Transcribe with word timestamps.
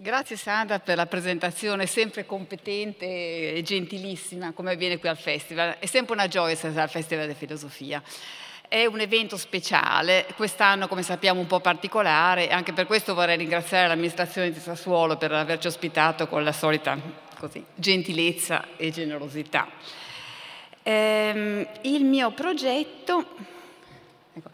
Grazie 0.00 0.36
Sandra 0.36 0.78
per 0.78 0.94
la 0.94 1.06
presentazione 1.06 1.86
sempre 1.86 2.24
competente 2.24 3.04
e 3.54 3.62
gentilissima 3.64 4.52
come 4.52 4.70
avviene 4.70 4.98
qui 4.98 5.08
al 5.08 5.16
festival. 5.16 5.78
È 5.80 5.86
sempre 5.86 6.14
una 6.14 6.28
gioia 6.28 6.52
essere 6.52 6.80
al 6.80 6.88
Festival 6.88 7.26
di 7.26 7.34
Filosofia. 7.34 8.00
È 8.68 8.86
un 8.86 9.00
evento 9.00 9.36
speciale, 9.36 10.24
quest'anno 10.36 10.86
come 10.86 11.02
sappiamo 11.02 11.40
un 11.40 11.48
po' 11.48 11.58
particolare 11.58 12.48
anche 12.50 12.72
per 12.72 12.86
questo 12.86 13.12
vorrei 13.12 13.38
ringraziare 13.38 13.88
l'amministrazione 13.88 14.52
di 14.52 14.60
Sassuolo 14.60 15.16
per 15.16 15.32
averci 15.32 15.66
ospitato 15.66 16.28
con 16.28 16.44
la 16.44 16.52
solita 16.52 16.96
così, 17.36 17.64
gentilezza 17.74 18.76
e 18.76 18.92
generosità. 18.92 19.66
Ehm, 20.84 21.66
il 21.82 22.04
mio 22.04 22.30
progetto... 22.30 23.26
Ecco, 24.32 24.50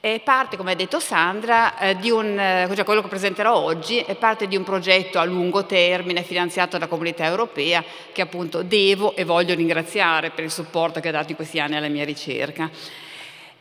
è 0.00 0.20
parte, 0.20 0.56
come 0.56 0.72
ha 0.72 0.74
detto 0.76 1.00
Sandra, 1.00 1.78
eh, 1.78 1.96
di 1.96 2.10
un, 2.10 2.38
eh, 2.38 2.68
cioè 2.74 2.84
quello 2.84 3.02
che 3.02 3.08
presenterò 3.08 3.54
oggi 3.56 3.98
è 3.98 4.14
parte 4.14 4.46
di 4.46 4.56
un 4.56 4.62
progetto 4.62 5.18
a 5.18 5.24
lungo 5.24 5.66
termine 5.66 6.22
finanziato 6.22 6.78
dalla 6.78 6.86
comunità 6.86 7.24
europea 7.24 7.82
che 8.12 8.22
appunto 8.22 8.62
devo 8.62 9.16
e 9.16 9.24
voglio 9.24 9.54
ringraziare 9.54 10.30
per 10.30 10.44
il 10.44 10.50
supporto 10.50 11.00
che 11.00 11.08
ha 11.08 11.12
dato 11.12 11.30
in 11.30 11.36
questi 11.36 11.58
anni 11.58 11.76
alla 11.76 11.88
mia 11.88 12.04
ricerca. 12.04 12.70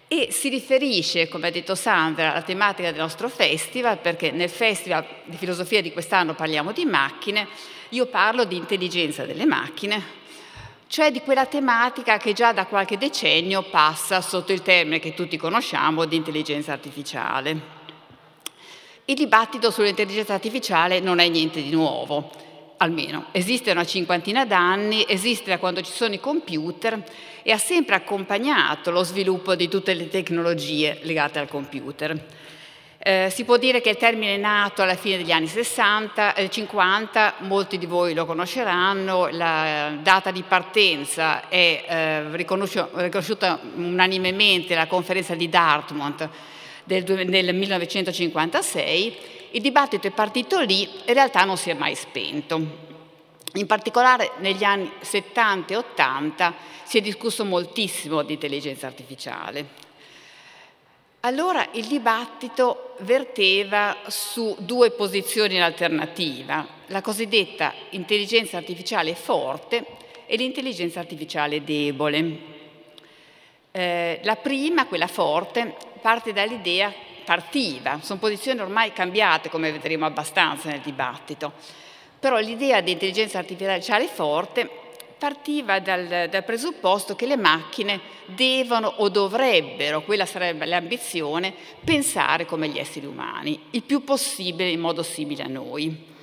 E 0.07 0.27
si 0.29 0.49
riferisce, 0.49 1.27
come 1.27 1.47
ha 1.47 1.51
detto 1.51 1.73
Sandra, 1.73 2.31
alla 2.31 2.43
tematica 2.43 2.91
del 2.91 3.01
nostro 3.01 3.27
festival, 3.27 3.97
perché 3.97 4.29
nel 4.29 4.49
festival 4.49 5.03
di 5.23 5.37
filosofia 5.37 5.81
di 5.81 5.91
quest'anno 5.91 6.35
parliamo 6.35 6.71
di 6.71 6.85
macchine, 6.85 7.47
io 7.89 8.05
parlo 8.05 8.43
di 8.43 8.55
intelligenza 8.55 9.25
delle 9.25 9.45
macchine, 9.45 10.23
cioè 10.87 11.11
di 11.11 11.21
quella 11.21 11.45
tematica 11.45 12.17
che 12.17 12.33
già 12.33 12.53
da 12.53 12.65
qualche 12.65 12.97
decennio 12.97 13.63
passa 13.63 14.21
sotto 14.21 14.51
il 14.51 14.61
termine 14.61 14.99
che 14.99 15.13
tutti 15.13 15.37
conosciamo 15.37 16.05
di 16.05 16.15
intelligenza 16.15 16.73
artificiale. 16.73 17.73
Il 19.05 19.15
dibattito 19.15 19.71
sull'intelligenza 19.71 20.33
artificiale 20.33 20.99
non 20.99 21.19
è 21.19 21.27
niente 21.27 21.61
di 21.61 21.69
nuovo, 21.69 22.31
almeno 22.77 23.27
esiste 23.31 23.71
una 23.71 23.85
cinquantina 23.85 24.45
d'anni, 24.45 25.05
esiste 25.07 25.49
da 25.49 25.59
quando 25.59 25.81
ci 25.81 25.91
sono 25.91 26.13
i 26.13 26.19
computer 26.19 27.03
e 27.43 27.51
ha 27.51 27.57
sempre 27.57 27.95
accompagnato 27.95 28.91
lo 28.91 29.03
sviluppo 29.03 29.55
di 29.55 29.67
tutte 29.67 29.93
le 29.93 30.09
tecnologie 30.09 30.99
legate 31.01 31.39
al 31.39 31.47
computer. 31.47 32.25
Eh, 33.07 33.29
si 33.29 33.43
può 33.45 33.57
dire 33.57 33.81
che 33.81 33.91
il 33.91 33.97
termine 33.97 34.33
è 34.33 34.37
nato 34.37 34.81
alla 34.81 34.95
fine 34.95 35.17
degli 35.17 35.29
anni 35.31 35.45
60, 35.45 36.33
eh, 36.33 36.49
50, 36.49 37.35
molti 37.41 37.77
di 37.77 37.85
voi 37.85 38.15
lo 38.15 38.25
conosceranno, 38.25 39.27
la 39.27 39.95
data 40.01 40.31
di 40.31 40.41
partenza 40.41 41.47
è 41.47 41.85
eh, 41.87 42.35
riconosciuta 42.35 43.59
unanimemente 43.75 44.73
alla 44.73 44.87
conferenza 44.87 45.35
di 45.35 45.47
Dartmouth 45.47 46.27
del, 46.83 47.03
del 47.03 47.53
1956, 47.53 49.17
il 49.51 49.61
dibattito 49.61 50.07
è 50.07 50.11
partito 50.11 50.59
lì 50.61 50.85
e 51.05 51.09
in 51.09 51.13
realtà 51.13 51.43
non 51.43 51.57
si 51.57 51.69
è 51.69 51.75
mai 51.75 51.93
spento. 51.93 52.59
In 53.53 53.67
particolare 53.67 54.31
negli 54.39 54.63
anni 54.63 54.91
70 54.99 55.73
e 55.73 55.77
80 55.77 56.55
si 56.81 56.97
è 56.97 57.01
discusso 57.01 57.45
moltissimo 57.45 58.23
di 58.23 58.33
intelligenza 58.33 58.87
artificiale. 58.87 59.83
Allora 61.19 61.67
il 61.73 61.85
dibattito 61.85 62.84
verteva 62.99 63.97
su 64.07 64.55
due 64.59 64.91
posizioni 64.91 65.55
in 65.55 65.61
alternativa, 65.61 66.67
la 66.87 67.01
cosiddetta 67.01 67.73
intelligenza 67.91 68.57
artificiale 68.57 69.15
forte 69.15 69.85
e 70.25 70.35
l'intelligenza 70.37 70.99
artificiale 70.99 71.63
debole. 71.63 72.53
Eh, 73.71 74.19
la 74.23 74.35
prima, 74.35 74.85
quella 74.85 75.07
forte, 75.07 75.75
parte 76.01 76.33
dall'idea, 76.33 76.93
partiva, 77.25 77.99
sono 78.01 78.19
posizioni 78.19 78.59
ormai 78.59 78.93
cambiate 78.93 79.49
come 79.49 79.71
vedremo 79.71 80.05
abbastanza 80.05 80.69
nel 80.69 80.79
dibattito, 80.79 81.53
però 82.19 82.37
l'idea 82.37 82.81
di 82.81 82.91
intelligenza 82.91 83.39
artificiale 83.39 84.07
forte 84.07 84.84
partiva 85.17 85.79
dal, 85.79 86.27
dal, 86.29 86.43
presupposto 86.43 87.15
che 87.15 87.25
le 87.25 87.37
macchine 87.37 87.99
devono 88.25 88.87
o 88.97 89.09
dovrebbero, 89.09 90.03
quella 90.03 90.25
sarebbe 90.25 90.65
l'ambizione, 90.65 91.53
pensare 91.83 92.45
come 92.45 92.67
gli 92.67 92.77
esseri 92.77 93.05
umani, 93.05 93.59
il 93.71 93.83
più 93.83 94.03
possibile 94.03 94.69
in 94.69 94.79
modo 94.79 95.03
simile 95.03 95.43
a 95.43 95.47
noi. 95.47 96.13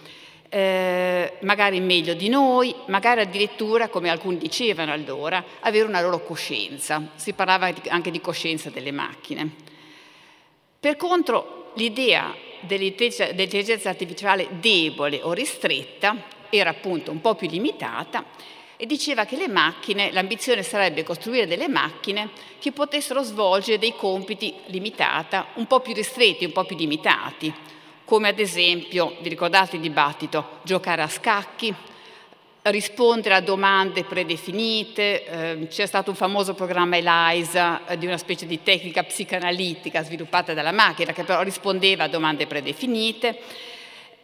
Eh, 0.49 1.39
magari 1.41 1.81
meglio 1.81 2.13
di 2.13 2.29
noi, 2.29 2.75
magari 2.87 3.23
addirittura, 3.23 3.89
come 3.89 4.11
alcuni 4.11 4.37
dicevano 4.37 4.93
allora, 4.93 5.43
avere 5.61 5.87
una 5.87 6.03
loro 6.03 6.23
coscienza. 6.23 7.13
Si 7.15 7.33
parlava 7.33 7.73
anche 7.89 8.11
di 8.11 8.21
coscienza 8.21 8.69
delle 8.69 8.93
macchine. 8.93 9.51
Per 10.79 10.97
contro, 10.97 11.73
l'idea 11.77 12.35
dell'intelligenza 12.61 13.89
artificiale 13.89 14.49
debole 14.61 15.21
o 15.23 15.33
ristretta 15.33 16.17
era 16.51 16.71
appunto 16.71 17.11
un 17.11 17.21
po' 17.23 17.35
più 17.35 17.49
limitata 17.49 18.25
e 18.83 18.87
diceva 18.87 19.27
che 19.27 19.37
le 19.37 19.47
macchine, 19.47 20.11
l'ambizione 20.11 20.65
sarebbe 20.65 21.05
costruire 21.05 21.47
delle 21.47 21.69
macchine 21.69 22.31
che 22.59 22.73
potessero 22.73 23.23
svolgere 23.23 23.79
dei 23.79 23.95
compiti 23.95 24.53
limitata, 24.67 25.47
un 25.55 25.69
po' 25.69 25.79
più 25.79 25.95
ristretti, 25.95 26.45
un 26.45 26.51
po' 26.51 26.65
più 26.65 26.75
limitati, 26.75 27.55
come 28.05 28.27
ad 28.27 28.41
esempio, 28.41 29.15
vi 29.21 29.29
ricordate 29.29 29.77
il 29.77 29.83
dibattito, 29.83 30.59
giocare 30.65 31.01
a 31.01 31.09
scacchi, 31.09 31.73
rispondere 32.63 33.37
a 33.37 33.41
domande 33.41 34.03
predefinite, 34.03 35.27
eh, 35.27 35.69
c'è 35.69 35.87
stato 35.87 36.11
un 36.11 36.17
famoso 36.17 36.55
programma 36.55 36.97
ELISA 36.97 37.87
eh, 37.87 37.99
di 37.99 38.07
una 38.07 38.19
specie 38.19 38.47
di 38.47 38.65
tecnica 38.65 39.05
psicanalitica 39.05 40.03
sviluppata 40.03 40.55
dalla 40.55 40.73
macchina 40.73 41.13
che 41.13 41.23
però 41.23 41.43
rispondeva 41.43 42.03
a 42.03 42.09
domande 42.09 42.49
predefinite, 42.49 43.39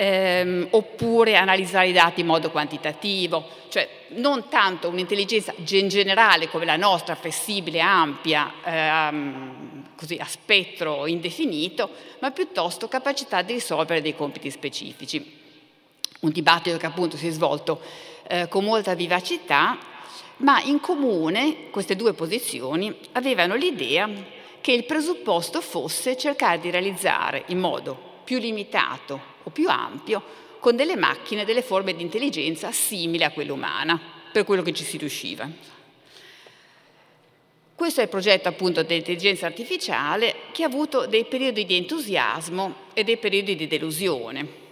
ehm, 0.00 0.68
oppure 0.70 1.36
analizzare 1.36 1.88
i 1.88 1.92
dati 1.92 2.20
in 2.20 2.26
modo 2.26 2.50
quantitativo, 2.52 3.44
cioè 3.68 3.88
non 4.10 4.48
tanto 4.48 4.88
un'intelligenza 4.88 5.52
in 5.56 5.88
generale 5.88 6.48
come 6.48 6.64
la 6.64 6.76
nostra, 6.76 7.16
flessibile, 7.16 7.80
ampia, 7.80 8.54
ehm, 8.64 9.86
così 9.96 10.16
a 10.20 10.24
spettro 10.24 11.06
indefinito, 11.06 11.90
ma 12.20 12.30
piuttosto 12.30 12.86
capacità 12.86 13.42
di 13.42 13.54
risolvere 13.54 14.00
dei 14.00 14.14
compiti 14.14 14.50
specifici. 14.50 15.36
Un 16.20 16.30
dibattito 16.30 16.76
che 16.76 16.86
appunto 16.86 17.16
si 17.16 17.26
è 17.26 17.30
svolto 17.30 17.80
eh, 18.28 18.46
con 18.48 18.64
molta 18.64 18.94
vivacità, 18.94 19.78
ma 20.38 20.62
in 20.62 20.78
comune 20.78 21.70
queste 21.70 21.96
due 21.96 22.12
posizioni 22.12 22.96
avevano 23.12 23.56
l'idea 23.56 24.08
che 24.60 24.70
il 24.70 24.84
presupposto 24.84 25.60
fosse 25.60 26.16
cercare 26.16 26.60
di 26.60 26.70
realizzare 26.70 27.42
in 27.46 27.58
modo 27.58 28.06
più 28.22 28.38
limitato 28.38 29.36
o 29.48 29.50
più 29.50 29.68
ampio 29.68 30.22
con 30.60 30.76
delle 30.76 30.96
macchine, 30.96 31.44
delle 31.44 31.62
forme 31.62 31.94
di 31.94 32.02
intelligenza 32.02 32.72
simili 32.72 33.24
a 33.24 33.30
quella 33.30 33.52
umana, 33.52 34.00
per 34.32 34.44
quello 34.44 34.62
che 34.62 34.72
ci 34.72 34.84
si 34.84 34.96
riusciva. 34.96 35.48
Questo 37.74 38.00
è 38.00 38.04
il 38.04 38.08
progetto 38.08 38.48
appunto 38.48 38.82
dell'intelligenza 38.82 39.46
artificiale 39.46 40.34
che 40.52 40.64
ha 40.64 40.66
avuto 40.66 41.06
dei 41.06 41.24
periodi 41.24 41.64
di 41.64 41.76
entusiasmo 41.76 42.74
e 42.92 43.04
dei 43.04 43.18
periodi 43.18 43.54
di 43.54 43.68
delusione. 43.68 44.66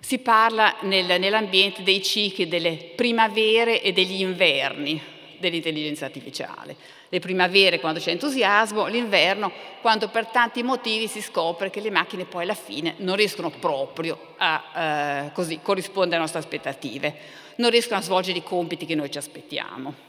Si 0.00 0.18
parla 0.18 0.76
nel, 0.82 1.20
nell'ambiente 1.20 1.82
dei 1.82 2.02
cicli 2.02 2.48
delle 2.48 2.92
primavere 2.94 3.82
e 3.82 3.92
degli 3.92 4.20
inverni 4.22 5.16
dell'intelligenza 5.38 6.04
artificiale 6.04 6.76
le 7.10 7.20
primavere 7.20 7.80
quando 7.80 8.00
c'è 8.00 8.10
entusiasmo, 8.10 8.86
l'inverno 8.86 9.50
quando 9.80 10.08
per 10.08 10.26
tanti 10.26 10.62
motivi 10.62 11.06
si 11.06 11.22
scopre 11.22 11.70
che 11.70 11.80
le 11.80 11.90
macchine 11.90 12.24
poi 12.24 12.42
alla 12.42 12.54
fine 12.54 12.94
non 12.98 13.16
riescono 13.16 13.50
proprio 13.50 14.34
a 14.36 15.24
eh, 15.26 15.32
così, 15.32 15.60
corrispondere 15.62 16.16
alle 16.16 16.24
nostre 16.24 16.40
aspettative, 16.40 17.14
non 17.56 17.70
riescono 17.70 17.98
a 17.98 18.02
svolgere 18.02 18.38
i 18.38 18.42
compiti 18.42 18.84
che 18.84 18.94
noi 18.94 19.10
ci 19.10 19.18
aspettiamo. 19.18 20.06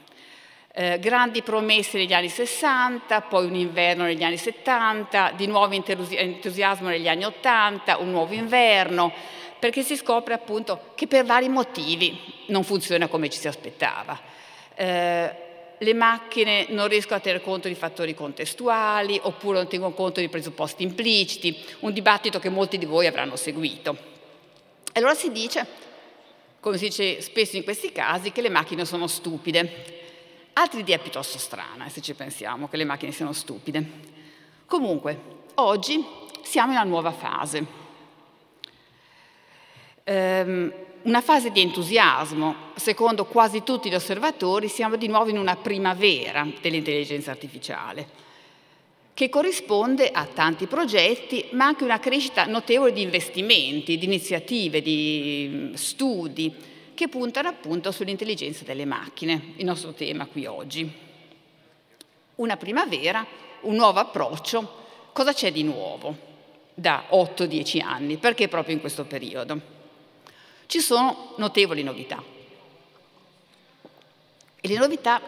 Eh, 0.72 0.98
grandi 1.00 1.42
promesse 1.42 1.98
negli 1.98 2.12
anni 2.12 2.28
60, 2.28 3.22
poi 3.22 3.46
un 3.46 3.54
inverno 3.54 4.04
negli 4.04 4.22
anni 4.22 4.36
70, 4.36 5.32
di 5.36 5.46
nuovo 5.46 5.72
entusiasmo 5.72 6.88
negli 6.88 7.08
anni 7.08 7.24
80, 7.24 7.98
un 7.98 8.10
nuovo 8.10 8.34
inverno, 8.34 9.12
perché 9.58 9.82
si 9.82 9.96
scopre 9.96 10.34
appunto 10.34 10.92
che 10.94 11.06
per 11.06 11.24
vari 11.24 11.48
motivi 11.48 12.44
non 12.48 12.62
funziona 12.62 13.08
come 13.08 13.28
ci 13.28 13.38
si 13.38 13.48
aspettava. 13.48 14.39
Eh, 14.80 15.34
le 15.76 15.92
macchine 15.92 16.64
non 16.70 16.88
riescono 16.88 17.16
a 17.16 17.20
tener 17.20 17.42
conto 17.42 17.68
di 17.68 17.74
fattori 17.74 18.14
contestuali 18.14 19.20
oppure 19.22 19.58
non 19.58 19.68
tengono 19.68 19.92
conto 19.92 20.20
di 20.20 20.30
presupposti 20.30 20.82
impliciti, 20.82 21.54
un 21.80 21.92
dibattito 21.92 22.38
che 22.38 22.48
molti 22.48 22.78
di 22.78 22.86
voi 22.86 23.06
avranno 23.06 23.36
seguito. 23.36 23.94
E 24.90 24.98
allora 24.98 25.14
si 25.14 25.30
dice, 25.32 25.66
come 26.60 26.78
si 26.78 26.86
dice 26.86 27.20
spesso 27.20 27.58
in 27.58 27.64
questi 27.64 27.92
casi, 27.92 28.32
che 28.32 28.40
le 28.40 28.48
macchine 28.48 28.86
sono 28.86 29.06
stupide. 29.06 30.48
Altra 30.54 30.80
idea 30.80 30.98
piuttosto 30.98 31.36
strana, 31.36 31.90
se 31.90 32.00
ci 32.00 32.14
pensiamo, 32.14 32.66
che 32.66 32.78
le 32.78 32.84
macchine 32.84 33.12
siano 33.12 33.34
stupide. 33.34 33.84
Comunque, 34.64 35.18
oggi 35.56 36.02
siamo 36.40 36.72
in 36.72 36.78
una 36.78 36.88
nuova 36.88 37.12
fase. 37.12 37.66
Ehm, 40.04 40.72
una 41.02 41.20
fase 41.20 41.50
di 41.50 41.60
entusiasmo. 41.60 42.68
Secondo 42.74 43.24
quasi 43.24 43.62
tutti 43.62 43.88
gli 43.88 43.94
osservatori 43.94 44.68
siamo 44.68 44.96
di 44.96 45.06
nuovo 45.06 45.30
in 45.30 45.38
una 45.38 45.56
primavera 45.56 46.46
dell'intelligenza 46.60 47.30
artificiale, 47.30 48.08
che 49.14 49.28
corrisponde 49.28 50.10
a 50.10 50.24
tanti 50.26 50.66
progetti, 50.66 51.46
ma 51.52 51.66
anche 51.66 51.84
una 51.84 51.98
crescita 51.98 52.46
notevole 52.46 52.92
di 52.92 53.02
investimenti, 53.02 53.98
di 53.98 54.04
iniziative, 54.06 54.82
di 54.82 55.48
mm, 55.50 55.72
studi, 55.74 56.54
che 56.94 57.08
puntano 57.08 57.48
appunto 57.48 57.92
sull'intelligenza 57.92 58.64
delle 58.64 58.84
macchine, 58.84 59.54
il 59.56 59.64
nostro 59.64 59.92
tema 59.92 60.26
qui 60.26 60.46
oggi. 60.46 60.90
Una 62.36 62.56
primavera, 62.56 63.26
un 63.62 63.74
nuovo 63.74 63.98
approccio. 64.00 64.78
Cosa 65.12 65.32
c'è 65.32 65.50
di 65.52 65.62
nuovo 65.62 66.16
da 66.74 67.06
8-10 67.10 67.82
anni? 67.82 68.16
Perché 68.16 68.48
proprio 68.48 68.74
in 68.74 68.80
questo 68.80 69.04
periodo? 69.04 69.78
Ci 70.70 70.78
sono 70.78 71.32
notevoli 71.38 71.82
novità. 71.82 72.22
E 74.60 74.68
le 74.68 74.78
novità 74.78 75.20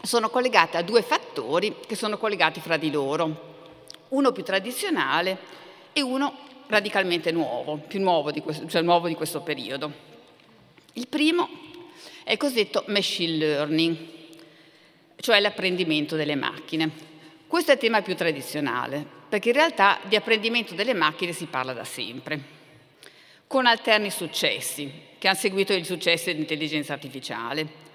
sono 0.00 0.30
collegate 0.30 0.76
a 0.76 0.82
due 0.82 1.02
fattori 1.02 1.78
che 1.84 1.96
sono 1.96 2.16
collegati 2.16 2.60
fra 2.60 2.76
di 2.76 2.92
loro, 2.92 3.64
uno 4.10 4.30
più 4.30 4.44
tradizionale 4.44 5.36
e 5.92 6.00
uno 6.00 6.32
radicalmente 6.68 7.32
nuovo, 7.32 7.78
più 7.78 7.98
nuovo 7.98 8.30
di 8.30 8.40
questo, 8.40 8.68
cioè 8.68 8.82
nuovo 8.82 9.08
di 9.08 9.16
questo 9.16 9.40
periodo. 9.40 9.90
Il 10.92 11.08
primo 11.08 11.48
è 12.22 12.30
il 12.30 12.38
cosiddetto 12.38 12.84
machine 12.86 13.36
learning, 13.36 13.96
cioè 15.16 15.40
l'apprendimento 15.40 16.14
delle 16.14 16.36
macchine. 16.36 16.88
Questo 17.48 17.72
è 17.72 17.74
il 17.74 17.80
tema 17.80 18.00
più 18.00 18.14
tradizionale, 18.14 19.04
perché 19.28 19.48
in 19.48 19.56
realtà 19.56 19.98
di 20.04 20.14
apprendimento 20.14 20.74
delle 20.74 20.94
macchine 20.94 21.32
si 21.32 21.46
parla 21.46 21.72
da 21.72 21.82
sempre, 21.82 22.57
con 23.48 23.66
alterni 23.66 24.10
successi, 24.10 24.92
che 25.18 25.26
hanno 25.26 25.36
seguito 25.38 25.72
il 25.72 25.86
successo 25.86 26.26
dell'intelligenza 26.26 26.92
artificiale. 26.92 27.86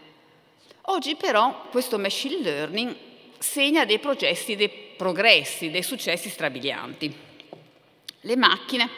Oggi 0.87 1.15
però 1.15 1.67
questo 1.69 1.97
machine 1.97 2.41
learning 2.41 2.95
segna 3.37 3.85
dei 3.85 3.99
processi, 3.99 4.55
dei 4.55 4.69
progressi, 4.97 5.69
dei 5.69 5.83
successi 5.83 6.27
strabilianti. 6.29 7.15
Le 8.21 8.35
macchine 8.35 8.89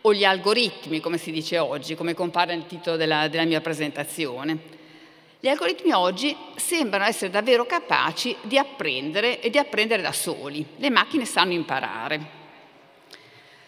o 0.00 0.14
gli 0.14 0.24
algoritmi, 0.24 1.00
come 1.00 1.18
si 1.18 1.30
dice 1.30 1.58
oggi, 1.58 1.94
come 1.94 2.14
compare 2.14 2.54
nel 2.54 2.66
titolo 2.66 2.96
della, 2.96 3.28
della 3.28 3.44
mia 3.44 3.60
presentazione, 3.60 4.78
gli 5.38 5.48
algoritmi 5.48 5.92
oggi 5.92 6.34
sembrano 6.56 7.04
essere 7.04 7.30
davvero 7.30 7.66
capaci 7.66 8.34
di 8.42 8.56
apprendere 8.56 9.40
e 9.40 9.50
di 9.50 9.58
apprendere 9.58 10.02
da 10.02 10.12
soli. 10.12 10.64
Le 10.76 10.90
macchine 10.90 11.24
sanno 11.26 11.52
imparare. 11.52 12.38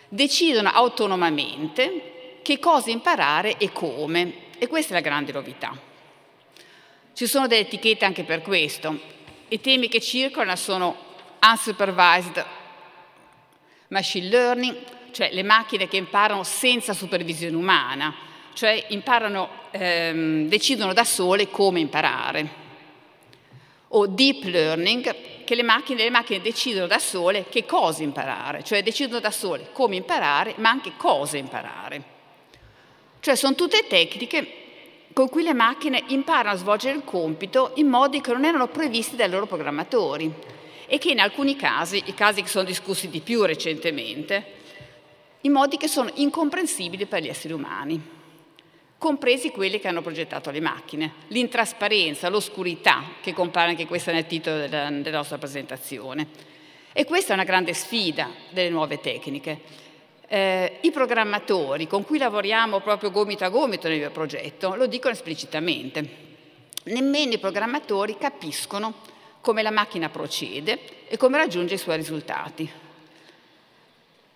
Decidono 0.08 0.70
autonomamente 0.70 2.11
che 2.42 2.58
cosa 2.58 2.90
imparare 2.90 3.56
e 3.56 3.72
come. 3.72 4.50
E 4.58 4.66
questa 4.66 4.92
è 4.92 4.96
la 4.96 5.00
grande 5.00 5.32
novità. 5.32 5.90
Ci 7.14 7.26
sono 7.26 7.46
delle 7.46 7.62
etichette 7.62 8.04
anche 8.04 8.24
per 8.24 8.42
questo. 8.42 8.98
I 9.48 9.60
temi 9.60 9.88
che 9.88 10.00
circolano 10.00 10.56
sono 10.56 10.96
unsupervised 11.40 12.44
machine 13.88 14.28
learning, 14.28 14.76
cioè 15.10 15.30
le 15.32 15.42
macchine 15.42 15.86
che 15.88 15.98
imparano 15.98 16.42
senza 16.42 16.94
supervisione 16.94 17.54
umana, 17.54 18.14
cioè 18.54 18.86
imparano, 18.88 19.48
ehm, 19.70 20.48
decidono 20.48 20.92
da 20.92 21.04
sole 21.04 21.50
come 21.50 21.80
imparare. 21.80 22.60
O 23.88 24.06
deep 24.06 24.44
learning, 24.44 25.44
che 25.44 25.54
le 25.54 25.62
macchine, 25.62 26.04
le 26.04 26.10
macchine 26.10 26.40
decidono 26.40 26.86
da 26.86 26.98
sole 26.98 27.44
che 27.50 27.66
cosa 27.66 28.02
imparare, 28.02 28.64
cioè 28.64 28.82
decidono 28.82 29.20
da 29.20 29.30
sole 29.30 29.68
come 29.72 29.96
imparare, 29.96 30.54
ma 30.56 30.70
anche 30.70 30.92
cosa 30.96 31.36
imparare. 31.36 32.11
Cioè 33.22 33.36
sono 33.36 33.54
tutte 33.54 33.86
tecniche 33.86 34.46
con 35.12 35.28
cui 35.28 35.44
le 35.44 35.54
macchine 35.54 36.02
imparano 36.08 36.56
a 36.56 36.58
svolgere 36.58 36.96
il 36.96 37.04
compito 37.04 37.70
in 37.76 37.86
modi 37.86 38.20
che 38.20 38.32
non 38.32 38.44
erano 38.44 38.66
previsti 38.66 39.14
dai 39.14 39.30
loro 39.30 39.46
programmatori 39.46 40.28
e 40.88 40.98
che 40.98 41.12
in 41.12 41.20
alcuni 41.20 41.54
casi, 41.54 42.02
i 42.06 42.14
casi 42.14 42.42
che 42.42 42.48
sono 42.48 42.64
discussi 42.64 43.08
di 43.08 43.20
più 43.20 43.44
recentemente, 43.44 44.44
in 45.42 45.52
modi 45.52 45.76
che 45.76 45.86
sono 45.86 46.10
incomprensibili 46.14 47.06
per 47.06 47.22
gli 47.22 47.28
esseri 47.28 47.52
umani, 47.52 48.02
compresi 48.98 49.50
quelli 49.50 49.78
che 49.78 49.86
hanno 49.86 50.02
progettato 50.02 50.50
le 50.50 50.60
macchine. 50.60 51.12
L'intrasparenza, 51.28 52.28
l'oscurità, 52.28 53.04
che 53.20 53.32
compare 53.32 53.70
anche 53.70 53.86
questa 53.86 54.10
nel 54.10 54.26
titolo 54.26 54.56
della, 54.56 54.90
della 54.90 55.18
nostra 55.18 55.38
presentazione. 55.38 56.26
E 56.92 57.04
questa 57.04 57.30
è 57.30 57.34
una 57.34 57.44
grande 57.44 57.72
sfida 57.72 58.28
delle 58.50 58.68
nuove 58.68 58.98
tecniche 58.98 59.60
eh, 60.32 60.78
I 60.80 60.90
programmatori 60.90 61.86
con 61.86 62.04
cui 62.04 62.16
lavoriamo 62.16 62.80
proprio 62.80 63.10
gomito 63.10 63.44
a 63.44 63.50
gomito 63.50 63.86
nel 63.86 63.98
mio 63.98 64.10
progetto 64.10 64.74
lo 64.76 64.86
dicono 64.86 65.12
esplicitamente. 65.12 66.30
Nemmeno 66.84 67.34
i 67.34 67.38
programmatori 67.38 68.16
capiscono 68.16 68.94
come 69.42 69.60
la 69.60 69.70
macchina 69.70 70.08
procede 70.08 71.06
e 71.06 71.18
come 71.18 71.36
raggiunge 71.36 71.74
i 71.74 71.78
suoi 71.78 71.96
risultati. 71.96 72.70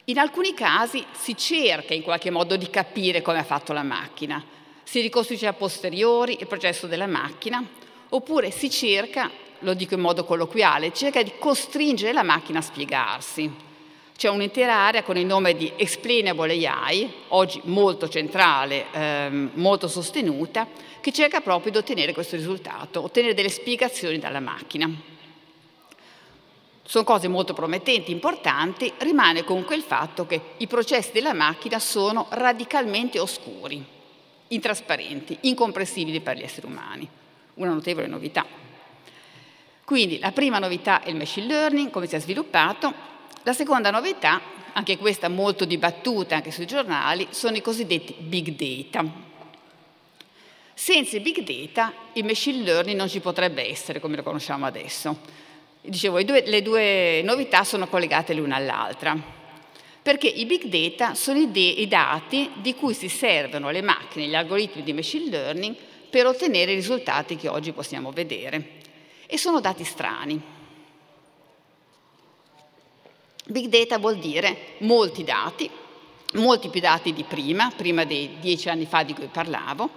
In 0.04 0.18
alcuni 0.18 0.52
casi 0.52 1.02
si 1.12 1.34
cerca 1.34 1.94
in 1.94 2.02
qualche 2.02 2.30
modo 2.30 2.56
di 2.56 2.68
capire 2.68 3.22
come 3.22 3.38
ha 3.38 3.44
fatto 3.44 3.72
la 3.72 3.82
macchina, 3.82 4.44
si 4.82 5.00
ricostruisce 5.00 5.46
a 5.46 5.54
posteriori 5.54 6.36
il 6.40 6.46
processo 6.46 6.86
della 6.86 7.06
macchina, 7.06 7.66
oppure 8.10 8.50
si 8.50 8.68
cerca, 8.68 9.30
lo 9.60 9.72
dico 9.72 9.94
in 9.94 10.00
modo 10.00 10.26
colloquiale, 10.26 10.92
cerca 10.92 11.22
di 11.22 11.32
costringere 11.38 12.12
la 12.12 12.22
macchina 12.22 12.58
a 12.58 12.62
spiegarsi. 12.62 13.65
C'è 14.16 14.30
un'intera 14.30 14.74
area 14.74 15.02
con 15.02 15.18
il 15.18 15.26
nome 15.26 15.54
di 15.54 15.70
Explainable 15.76 16.66
AI, 16.66 17.12
oggi 17.28 17.60
molto 17.64 18.08
centrale, 18.08 18.86
ehm, 18.90 19.50
molto 19.54 19.88
sostenuta, 19.88 20.66
che 21.02 21.12
cerca 21.12 21.42
proprio 21.42 21.70
di 21.70 21.76
ottenere 21.76 22.14
questo 22.14 22.34
risultato, 22.34 23.02
ottenere 23.02 23.34
delle 23.34 23.50
spiegazioni 23.50 24.18
dalla 24.18 24.40
macchina. 24.40 24.90
Sono 26.82 27.04
cose 27.04 27.28
molto 27.28 27.52
promettenti, 27.52 28.10
importanti, 28.10 28.90
rimane 29.00 29.44
comunque 29.44 29.76
il 29.76 29.82
fatto 29.82 30.24
che 30.24 30.40
i 30.56 30.66
processi 30.66 31.12
della 31.12 31.34
macchina 31.34 31.78
sono 31.78 32.28
radicalmente 32.30 33.18
oscuri, 33.18 33.84
intrasparenti, 34.48 35.36
incomprensibili 35.42 36.20
per 36.20 36.38
gli 36.38 36.42
esseri 36.42 36.66
umani. 36.66 37.06
Una 37.56 37.74
notevole 37.74 38.06
novità. 38.06 38.46
Quindi 39.84 40.18
la 40.18 40.32
prima 40.32 40.58
novità 40.58 41.02
è 41.02 41.10
il 41.10 41.16
machine 41.16 41.46
learning, 41.46 41.90
come 41.90 42.06
si 42.06 42.16
è 42.16 42.18
sviluppato, 42.18 43.15
la 43.46 43.52
seconda 43.52 43.92
novità, 43.92 44.40
anche 44.72 44.96
questa 44.96 45.28
molto 45.28 45.64
dibattuta 45.64 46.34
anche 46.34 46.50
sui 46.50 46.66
giornali, 46.66 47.28
sono 47.30 47.56
i 47.56 47.60
cosiddetti 47.60 48.16
big 48.18 48.56
data. 48.56 49.08
Senza 50.74 51.16
i 51.16 51.20
big 51.20 51.44
data 51.44 51.92
il 52.14 52.24
machine 52.24 52.64
learning 52.64 52.98
non 52.98 53.08
ci 53.08 53.20
potrebbe 53.20 53.70
essere 53.70 54.00
come 54.00 54.16
lo 54.16 54.24
conosciamo 54.24 54.66
adesso. 54.66 55.20
Dicevo, 55.80 56.18
le 56.18 56.60
due 56.60 57.22
novità 57.22 57.62
sono 57.62 57.86
collegate 57.86 58.34
l'una 58.34 58.56
all'altra, 58.56 59.16
perché 60.02 60.26
i 60.26 60.44
big 60.44 60.64
data 60.64 61.14
sono 61.14 61.38
i 61.38 61.86
dati 61.86 62.50
di 62.56 62.74
cui 62.74 62.94
si 62.94 63.08
servono 63.08 63.70
le 63.70 63.80
macchine, 63.80 64.26
gli 64.26 64.34
algoritmi 64.34 64.82
di 64.82 64.92
machine 64.92 65.30
learning 65.30 65.76
per 66.10 66.26
ottenere 66.26 66.72
i 66.72 66.74
risultati 66.74 67.36
che 67.36 67.46
oggi 67.46 67.70
possiamo 67.70 68.10
vedere. 68.10 68.80
E 69.24 69.38
sono 69.38 69.60
dati 69.60 69.84
strani, 69.84 70.54
Big 73.48 73.68
data 73.68 73.98
vuol 73.98 74.18
dire 74.18 74.74
molti 74.78 75.22
dati, 75.22 75.70
molti 76.32 76.68
più 76.68 76.80
dati 76.80 77.12
di 77.12 77.22
prima, 77.22 77.70
prima 77.76 78.04
dei 78.04 78.38
dieci 78.40 78.68
anni 78.68 78.86
fa 78.86 79.04
di 79.04 79.14
cui 79.14 79.28
parlavo, 79.30 79.88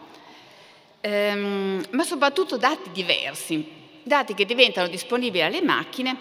ehm, 1.02 1.84
ma 1.90 2.04
soprattutto 2.04 2.58
dati 2.58 2.92
diversi, 2.92 3.68
dati 4.04 4.36
che 4.36 4.46
diventano 4.46 4.88
disponibili 4.88 5.44
alle 5.44 5.64
macchine 5.64 6.16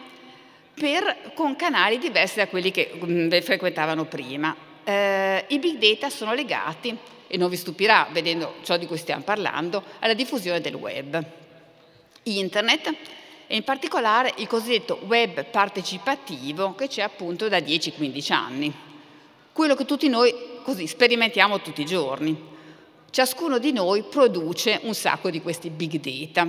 per, 0.73 1.33
con 1.35 1.55
canali 1.55 1.99
diversi 1.99 2.37
da 2.39 2.49
quelli 2.49 2.71
che 2.71 2.93
mh, 2.99 3.13
mm, 3.13 3.41
frequentavano 3.41 4.07
prima. 4.07 4.57
Eh, 4.83 5.45
I 5.49 5.59
big 5.59 5.77
data 5.77 6.09
sono 6.09 6.33
legati, 6.33 6.97
e 7.27 7.37
non 7.37 7.51
vi 7.51 7.57
stupirà 7.57 8.09
vedendo 8.11 8.55
ciò 8.63 8.79
di 8.79 8.87
cui 8.87 8.97
stiamo 8.97 9.23
parlando, 9.23 9.85
alla 9.99 10.15
diffusione 10.15 10.63
del 10.63 10.75
web. 10.75 11.23
Internet 12.23 12.95
e 13.51 13.57
in 13.57 13.65
particolare 13.65 14.35
il 14.37 14.47
cosiddetto 14.47 15.01
web 15.07 15.47
partecipativo 15.47 16.75
che 16.75 16.87
c'è 16.87 17.01
appunto 17.01 17.49
da 17.49 17.59
10-15 17.59 18.33
anni, 18.33 18.73
quello 19.53 19.75
che 19.75 19.87
tutti 19.87 20.09
noi 20.09 20.33
così 20.63 20.87
sperimentiamo 20.87 21.61
tutti 21.63 21.81
i 21.81 21.87
giorni. 21.87 22.57
Ciascuno 23.11 23.59
di 23.59 23.73
noi 23.73 24.03
produce 24.03 24.81
un 24.83 24.95
sacco 24.95 25.31
di 25.31 25.41
questi 25.41 25.71
big 25.71 25.99
data, 25.99 26.47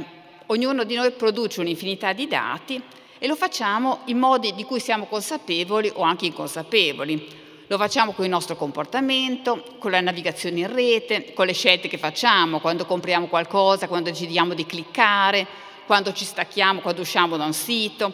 ognuno 0.48 0.84
di 0.84 0.96
noi 0.96 1.12
produce 1.12 1.62
un'infinità 1.62 2.12
di 2.12 2.28
dati 2.28 2.82
e 3.18 3.28
lo 3.28 3.38
facciamo 3.38 4.00
in 4.06 4.18
modi 4.18 4.54
di 4.54 4.66
cui 4.66 4.82
siamo 4.82 5.06
consapevoli 5.06 5.90
o 5.96 6.02
anche 6.02 6.26
inconsapevoli. 6.26 7.48
Lo 7.68 7.78
facciamo 7.78 8.12
con 8.12 8.26
il 8.26 8.32
nostro 8.32 8.58
comportamento, 8.58 9.64
con 9.78 9.92
la 9.92 10.02
navigazione 10.02 10.60
in 10.60 10.74
rete, 10.74 11.34
con 11.34 11.46
le 11.46 11.54
scelte 11.54 11.88
che 11.88 11.98
facciamo, 11.98 12.60
quando 12.60 12.86
compriamo 12.86 13.28
qualcosa, 13.28 13.88
quando 13.88 14.10
decidiamo 14.10 14.54
di 14.54 14.66
cliccare, 14.66 15.48
quando 15.90 16.14
ci 16.14 16.24
stacchiamo, 16.24 16.82
quando 16.82 17.02
usciamo 17.02 17.36
da 17.36 17.46
un 17.46 17.54
sito, 17.54 18.14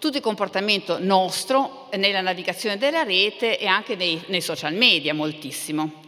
tutto 0.00 0.16
il 0.16 0.22
comportamento 0.24 0.98
nostro 0.98 1.88
nella 1.92 2.20
navigazione 2.20 2.78
della 2.78 3.04
rete 3.04 3.60
e 3.60 3.66
anche 3.66 3.94
nei, 3.94 4.20
nei 4.26 4.40
social 4.40 4.74
media 4.74 5.14
moltissimo, 5.14 6.02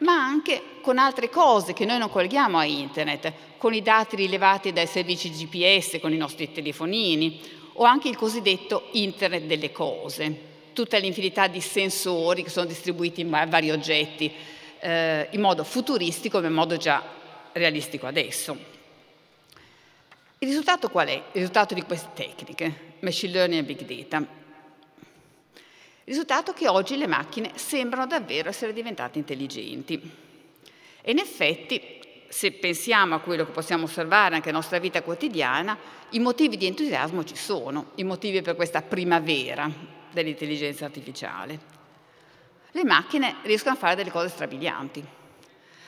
ma 0.00 0.14
anche 0.14 0.80
con 0.80 0.98
altre 0.98 1.30
cose 1.30 1.74
che 1.74 1.84
noi 1.84 1.98
non 1.98 2.10
colleghiamo 2.10 2.58
a 2.58 2.64
internet, 2.64 3.32
con 3.56 3.72
i 3.72 3.82
dati 3.82 4.16
rilevati 4.16 4.72
dai 4.72 4.88
servizi 4.88 5.30
GPS, 5.30 6.00
con 6.00 6.12
i 6.12 6.16
nostri 6.16 6.50
telefonini, 6.50 7.40
o 7.74 7.84
anche 7.84 8.08
il 8.08 8.16
cosiddetto 8.16 8.88
Internet 8.94 9.44
delle 9.44 9.70
cose, 9.70 10.40
tutta 10.72 10.98
l'infinità 10.98 11.46
di 11.46 11.60
sensori 11.60 12.42
che 12.42 12.50
sono 12.50 12.66
distribuiti 12.66 13.20
in 13.20 13.30
vari 13.30 13.70
oggetti 13.70 14.28
eh, 14.80 15.28
in 15.30 15.40
modo 15.40 15.62
futuristico 15.62 16.40
ma 16.40 16.48
in 16.48 16.54
modo 16.54 16.76
già 16.76 17.00
realistico 17.52 18.08
adesso. 18.08 18.77
Il 20.40 20.46
risultato 20.46 20.88
qual 20.88 21.08
è? 21.08 21.14
Il 21.14 21.22
risultato 21.32 21.74
di 21.74 21.82
queste 21.82 22.10
tecniche, 22.14 22.94
machine 23.00 23.32
learning 23.32 23.62
e 23.62 23.64
big 23.64 23.84
data. 23.84 24.18
Il 24.18 24.26
risultato 26.04 26.52
è 26.52 26.54
che 26.54 26.68
oggi 26.68 26.96
le 26.96 27.08
macchine 27.08 27.50
sembrano 27.56 28.06
davvero 28.06 28.48
essere 28.48 28.72
diventate 28.72 29.18
intelligenti. 29.18 30.00
E 31.02 31.10
in 31.10 31.18
effetti 31.18 31.98
se 32.28 32.52
pensiamo 32.52 33.16
a 33.16 33.20
quello 33.20 33.44
che 33.44 33.50
possiamo 33.50 33.84
osservare 33.84 34.34
anche 34.36 34.46
nella 34.46 34.58
nostra 34.58 34.78
vita 34.78 35.02
quotidiana, 35.02 35.76
i 36.10 36.20
motivi 36.20 36.56
di 36.56 36.66
entusiasmo 36.66 37.24
ci 37.24 37.36
sono, 37.36 37.92
i 37.96 38.04
motivi 38.04 38.40
per 38.40 38.54
questa 38.54 38.82
primavera 38.82 39.68
dell'intelligenza 40.12 40.84
artificiale. 40.84 41.58
Le 42.70 42.84
macchine 42.84 43.38
riescono 43.42 43.74
a 43.74 43.78
fare 43.78 43.96
delle 43.96 44.10
cose 44.10 44.28
strabilianti, 44.28 45.04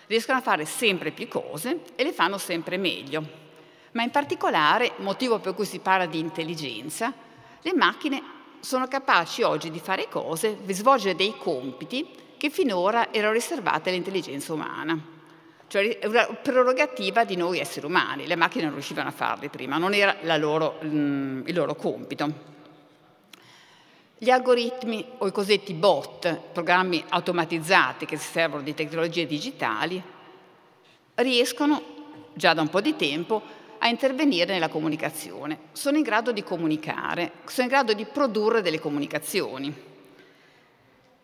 riescono 0.08 0.38
a 0.38 0.42
fare 0.42 0.64
sempre 0.64 1.12
più 1.12 1.28
cose 1.28 1.82
e 1.94 2.02
le 2.02 2.12
fanno 2.12 2.36
sempre 2.36 2.78
meglio. 2.78 3.49
Ma 3.92 4.02
in 4.02 4.10
particolare, 4.10 4.92
motivo 4.96 5.38
per 5.38 5.54
cui 5.54 5.64
si 5.64 5.78
parla 5.80 6.06
di 6.06 6.18
intelligenza, 6.18 7.12
le 7.60 7.74
macchine 7.74 8.22
sono 8.60 8.86
capaci 8.88 9.42
oggi 9.42 9.70
di 9.70 9.80
fare 9.80 10.08
cose, 10.08 10.58
di 10.62 10.72
svolgere 10.72 11.16
dei 11.16 11.36
compiti 11.36 12.08
che 12.36 12.50
finora 12.50 13.12
erano 13.12 13.32
riservati 13.32 13.88
all'intelligenza 13.88 14.52
umana 14.52 15.18
cioè 15.70 16.00
è 16.00 16.06
una 16.06 16.26
prerogativa 16.26 17.22
di 17.22 17.36
noi 17.36 17.60
esseri 17.60 17.86
umani, 17.86 18.26
le 18.26 18.34
macchine 18.34 18.64
non 18.64 18.72
riuscivano 18.72 19.08
a 19.08 19.12
farli 19.12 19.48
prima, 19.48 19.78
non 19.78 19.94
era 19.94 20.16
loro, 20.36 20.80
mm, 20.84 21.46
il 21.46 21.54
loro 21.54 21.76
compito. 21.76 22.48
Gli 24.18 24.30
algoritmi 24.30 25.06
o 25.18 25.28
i 25.28 25.32
cosiddetti 25.32 25.72
bot, 25.72 26.40
programmi 26.52 27.04
automatizzati 27.08 28.04
che 28.04 28.16
si 28.16 28.32
servono 28.32 28.62
di 28.62 28.74
tecnologie 28.74 29.26
digitali, 29.26 30.02
riescono 31.14 31.80
già 32.34 32.52
da 32.52 32.62
un 32.62 32.68
po' 32.68 32.80
di 32.80 32.96
tempo 32.96 33.40
a 33.82 33.88
intervenire 33.88 34.52
nella 34.52 34.68
comunicazione, 34.68 35.58
sono 35.72 35.96
in 35.96 36.02
grado 36.02 36.32
di 36.32 36.42
comunicare, 36.42 37.32
sono 37.44 37.66
in 37.66 37.72
grado 37.72 37.92
di 37.92 38.04
produrre 38.06 38.62
delle 38.62 38.78
comunicazioni. 38.78 39.74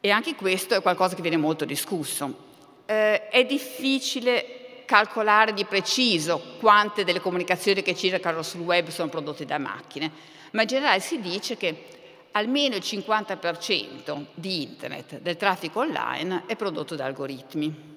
E 0.00 0.10
anche 0.10 0.34
questo 0.34 0.74
è 0.74 0.82
qualcosa 0.82 1.14
che 1.14 1.22
viene 1.22 1.36
molto 1.36 1.64
discusso 1.64 2.44
eh, 2.86 3.28
è 3.28 3.44
difficile 3.44 4.82
calcolare 4.86 5.52
di 5.52 5.64
preciso 5.64 6.40
quante 6.60 7.04
delle 7.04 7.20
comunicazioni 7.20 7.82
che 7.82 7.96
circolano 7.96 8.42
sul 8.42 8.60
web 8.60 8.88
sono 8.88 9.08
prodotte 9.08 9.44
da 9.44 9.58
macchine, 9.58 10.10
ma 10.52 10.62
in 10.62 10.68
generale 10.68 11.00
si 11.00 11.20
dice 11.20 11.56
che 11.56 11.88
almeno 12.32 12.76
il 12.76 12.82
50% 12.82 14.26
di 14.34 14.62
internet, 14.62 15.18
del 15.18 15.36
traffico 15.36 15.80
online, 15.80 16.44
è 16.46 16.54
prodotto 16.54 16.94
da 16.94 17.04
algoritmi. 17.04 17.94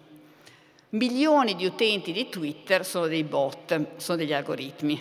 Milioni 0.92 1.56
di 1.56 1.68
utenti 1.68 2.12
di 2.12 2.30
Twitter 2.30 2.84
sono 2.84 3.06
dei 3.06 3.24
bot, 3.24 3.98
sono 3.98 4.18
degli 4.18 4.34
algoritmi. 4.34 5.00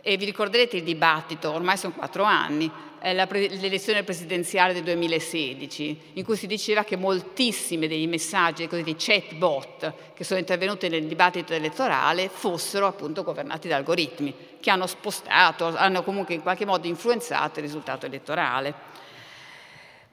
E 0.00 0.16
vi 0.16 0.24
ricorderete 0.24 0.78
il 0.78 0.84
dibattito, 0.84 1.52
ormai 1.52 1.76
sono 1.76 1.92
quattro 1.92 2.22
anni, 2.22 2.70
l'elezione 3.02 4.04
presidenziale 4.04 4.72
del 4.72 4.84
2016, 4.84 6.00
in 6.14 6.24
cui 6.24 6.34
si 6.34 6.46
diceva 6.46 6.82
che 6.82 6.96
moltissimi 6.96 7.86
dei 7.88 8.06
messaggi, 8.06 8.66
dei 8.66 8.68
cosiddetti 8.68 9.04
chatbot 9.04 9.92
che 10.14 10.24
sono 10.24 10.40
intervenuti 10.40 10.88
nel 10.88 11.04
dibattito 11.04 11.52
elettorale 11.52 12.30
fossero 12.30 12.86
appunto 12.86 13.22
governati 13.22 13.68
da 13.68 13.76
algoritmi 13.76 14.34
che 14.60 14.70
hanno 14.70 14.86
spostato, 14.86 15.76
hanno 15.76 16.02
comunque 16.04 16.34
in 16.34 16.40
qualche 16.40 16.64
modo 16.64 16.86
influenzato 16.86 17.58
il 17.58 17.66
risultato 17.66 18.06
elettorale. 18.06 18.74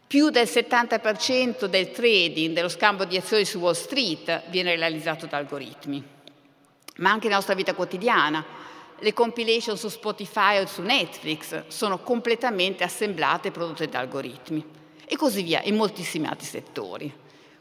Più 0.08 0.30
del 0.30 0.46
70% 0.46 1.66
del 1.66 1.90
trading, 1.90 2.54
dello 2.54 2.70
scambio 2.70 3.06
di 3.06 3.18
azioni 3.18 3.44
su 3.44 3.58
Wall 3.58 3.74
Street 3.74 4.50
viene 4.50 4.76
realizzato 4.76 5.26
da 5.26 5.38
algoritmi, 5.38 6.04
ma 6.98 7.10
anche 7.10 7.24
nella 7.24 7.38
nostra 7.38 7.56
vita 7.56 7.74
quotidiana 7.74 8.46
le 9.00 9.14
compilation 9.14 9.78
su 9.78 9.90
Spotify 9.90 10.62
o 10.62 10.68
su 10.68 10.84
Netflix 10.84 11.64
sono 11.68 12.00
completamente 12.00 12.84
assemblate 12.84 13.48
e 13.48 13.52
prodotte 13.52 13.90
da 13.90 14.00
algoritmi 14.00 14.64
e 15.06 15.16
così 15.18 15.42
via 15.42 15.62
in 15.64 15.76
moltissimi 15.76 16.28
altri 16.28 16.46
settori. 16.46 17.14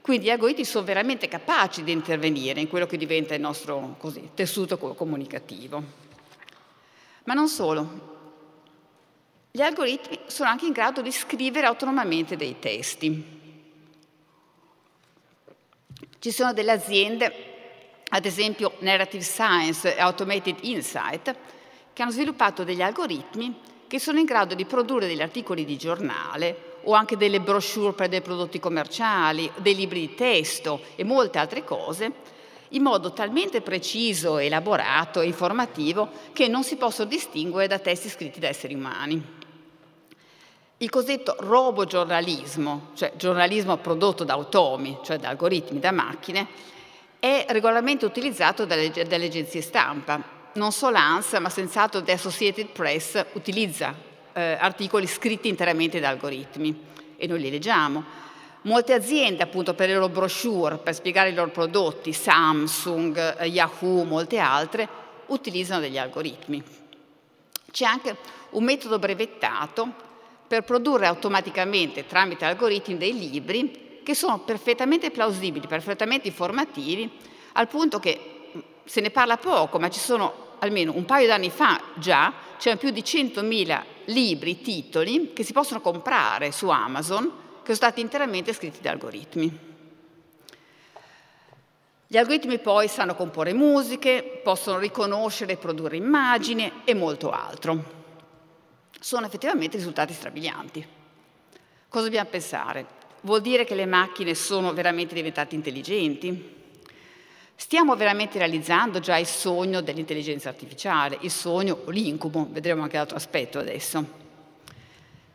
Quindi 0.03 0.27
gli 0.27 0.31
algoritmi 0.31 0.67
sono 0.67 0.85
veramente 0.85 1.29
capaci 1.29 1.83
di 1.83 1.93
intervenire 1.93 2.61
in 2.61 2.69
quello 2.69 2.85
che 2.85 2.99
diventa 2.99 3.35
il 3.35 3.41
nostro 3.41 3.97
così, 3.99 4.31
tessuto 4.35 4.77
comunicativo. 4.77 5.83
Ma 7.25 7.33
non 7.33 7.49
solo. 7.49 8.13
Gli 9.57 9.63
algoritmi 9.63 10.19
sono 10.27 10.49
anche 10.49 10.67
in 10.67 10.73
grado 10.73 11.01
di 11.01 11.13
scrivere 11.13 11.69
autonomamente 11.69 12.35
dei 12.35 12.59
testi. 12.59 13.25
Ci 16.19 16.31
sono 16.33 16.53
delle 16.53 16.73
aziende 16.73 18.03
ad 18.09 18.25
esempio 18.25 18.73
Narrative 18.81 19.23
Science 19.23 19.95
e 19.95 20.01
Automated 20.01 20.57
Insight, 20.63 21.37
che 21.93 22.03
hanno 22.03 22.11
sviluppato 22.11 22.65
degli 22.65 22.83
algoritmi 22.83 23.61
che 23.87 24.01
sono 24.01 24.19
in 24.19 24.25
grado 24.25 24.57
di 24.57 24.65
produrre 24.65 25.07
degli 25.07 25.23
articoli 25.23 25.65
di 25.65 25.77
giornale 25.77 26.79
o 26.83 26.93
anche 26.93 27.17
delle 27.17 27.41
brochure 27.41 27.93
per 27.93 28.09
dei 28.09 28.23
prodotti 28.23 28.59
commerciali, 28.59 29.49
dei 29.59 29.77
libri 29.77 30.01
di 30.01 30.15
testo 30.17 30.81
e 30.97 31.05
molte 31.05 31.39
altre 31.39 31.63
cose, 31.63 32.11
in 32.71 32.83
modo 32.83 33.13
talmente 33.13 33.61
preciso, 33.61 34.39
elaborato 34.39 35.21
e 35.21 35.27
informativo 35.27 36.11
che 36.33 36.49
non 36.49 36.65
si 36.65 36.75
possono 36.75 37.09
distinguere 37.09 37.69
da 37.69 37.79
testi 37.79 38.09
scritti 38.09 38.41
da 38.41 38.49
esseri 38.49 38.75
umani. 38.75 39.43
Il 40.78 40.90
cosiddetto 40.90 41.37
robogiornalismo, 41.38 42.90
cioè 42.95 43.12
giornalismo 43.16 43.76
prodotto 43.76 44.25
da 44.25 44.33
automi, 44.33 44.99
cioè 45.04 45.19
da 45.19 45.28
algoritmi, 45.28 45.78
da 45.78 45.93
macchine, 45.93 46.49
è 47.21 47.47
regolarmente 47.50 48.04
utilizzato 48.04 48.66
dalle, 48.66 48.90
dalle 48.90 49.26
agenzie 49.26 49.61
stampa. 49.61 50.21
Non 50.54 50.73
solo 50.73 50.97
ANSA, 50.97 51.38
ma 51.38 51.49
senz'altro 51.49 52.02
The 52.02 52.12
Associated 52.12 52.66
Press 52.71 53.25
utilizza 53.35 53.95
eh, 54.33 54.57
articoli 54.59 55.07
scritti 55.07 55.49
interamente 55.49 56.00
da 56.00 56.09
algoritmi 56.09 56.76
e 57.16 57.26
noi 57.28 57.40
li 57.40 57.50
leggiamo. 57.50 58.04
Molte 58.62 58.95
aziende, 58.95 59.45
appunto, 59.45 59.75
per 59.75 59.88
le 59.88 59.95
loro 59.95 60.09
brochure, 60.09 60.78
per 60.78 60.95
spiegare 60.95 61.28
i 61.28 61.35
loro 61.35 61.50
prodotti, 61.50 62.12
Samsung, 62.12 63.38
eh, 63.38 63.47
Yahoo, 63.47 64.02
molte 64.02 64.38
altre, 64.38 64.88
utilizzano 65.26 65.81
degli 65.81 65.99
algoritmi. 65.99 66.62
C'è 67.71 67.85
anche 67.85 68.16
un 68.50 68.64
metodo 68.64 68.99
brevettato 68.99 70.12
per 70.47 70.63
produrre 70.63 71.07
automaticamente 71.07 72.07
tramite 72.07 72.45
algoritmi 72.45 72.97
dei 72.97 73.17
libri 73.17 74.01
che 74.03 74.15
sono 74.15 74.41
perfettamente 74.41 75.11
plausibili, 75.11 75.67
perfettamente 75.67 76.29
informativi, 76.29 77.11
al 77.53 77.69
punto 77.69 77.99
che 77.99 78.51
mm, 78.57 78.61
se 78.85 79.01
ne 79.01 79.11
parla 79.11 79.37
poco, 79.37 79.79
ma 79.79 79.89
ci 79.89 79.99
sono 79.99 80.53
almeno 80.59 80.93
un 80.95 81.05
paio 81.05 81.27
d'anni 81.27 81.51
fa 81.51 81.81
già, 81.95 82.33
c'erano 82.59 82.81
più 82.81 82.91
di 82.91 83.01
100.000 83.01 83.83
libri, 84.07 84.61
titoli 84.61 85.33
che 85.33 85.43
si 85.43 85.53
possono 85.53 85.81
comprare 85.81 86.53
su 86.53 86.69
Amazon, 86.69 87.25
che 87.63 87.75
sono 87.75 87.77
stati 87.77 88.01
interamente 88.01 88.53
scritti 88.53 88.81
da 88.81 88.91
algoritmi. 88.91 89.73
Gli 92.07 92.17
algoritmi 92.17 92.59
poi 92.59 92.87
sanno 92.87 93.15
comporre 93.15 93.53
musiche, 93.55 94.41
possono 94.45 94.79
riconoscere 94.79 95.53
e 95.53 95.57
produrre 95.57 95.97
immagini 95.97 96.71
e 96.85 96.95
molto 96.95 97.31
altro. 97.31 98.04
Sono 99.05 99.27
effettivamente 99.27 99.77
risultati 99.77 100.15
strabilianti. 100.15 100.83
Cosa 101.91 102.05
dobbiamo 102.05 102.31
pensare? 102.31 102.87
Vuol 103.21 103.43
dire 103.43 103.67
che 103.67 103.75
le 103.75 103.85
macchine 103.85 104.35
sono 104.35 104.73
veramente 104.73 105.15
diventate 105.15 105.55
intelligenti? 105.55 106.55
Stiamo 107.55 107.97
veramente 107.97 108.39
realizzando 108.39 109.01
già 109.01 109.19
il 109.19 109.27
sogno 109.27 109.83
dell'intelligenza 109.83 110.49
artificiale, 110.49 111.19
il 111.21 111.31
sogno 111.31 111.83
o 111.85 111.91
l'incubo, 111.91 112.49
vedremo 112.51 112.83
anche 112.83 112.97
l'altro 112.97 113.19
aspetto 113.19 113.59
adesso. 113.59 114.07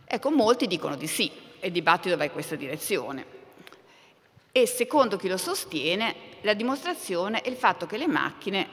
Ecco, 0.03 0.31
molti 0.31 0.65
dicono 0.65 0.95
di 0.95 1.05
sì 1.05 1.31
e 1.59 1.67
il 1.67 1.73
dibattito 1.73 2.17
va 2.17 2.23
in 2.23 2.31
questa 2.31 2.55
direzione. 2.55 3.23
E 4.51 4.65
secondo 4.65 5.15
chi 5.15 5.27
lo 5.27 5.37
sostiene, 5.37 6.15
la 6.41 6.55
dimostrazione 6.55 7.41
è 7.41 7.49
il 7.49 7.55
fatto 7.55 7.85
che 7.85 7.97
le 7.97 8.07
macchine 8.07 8.67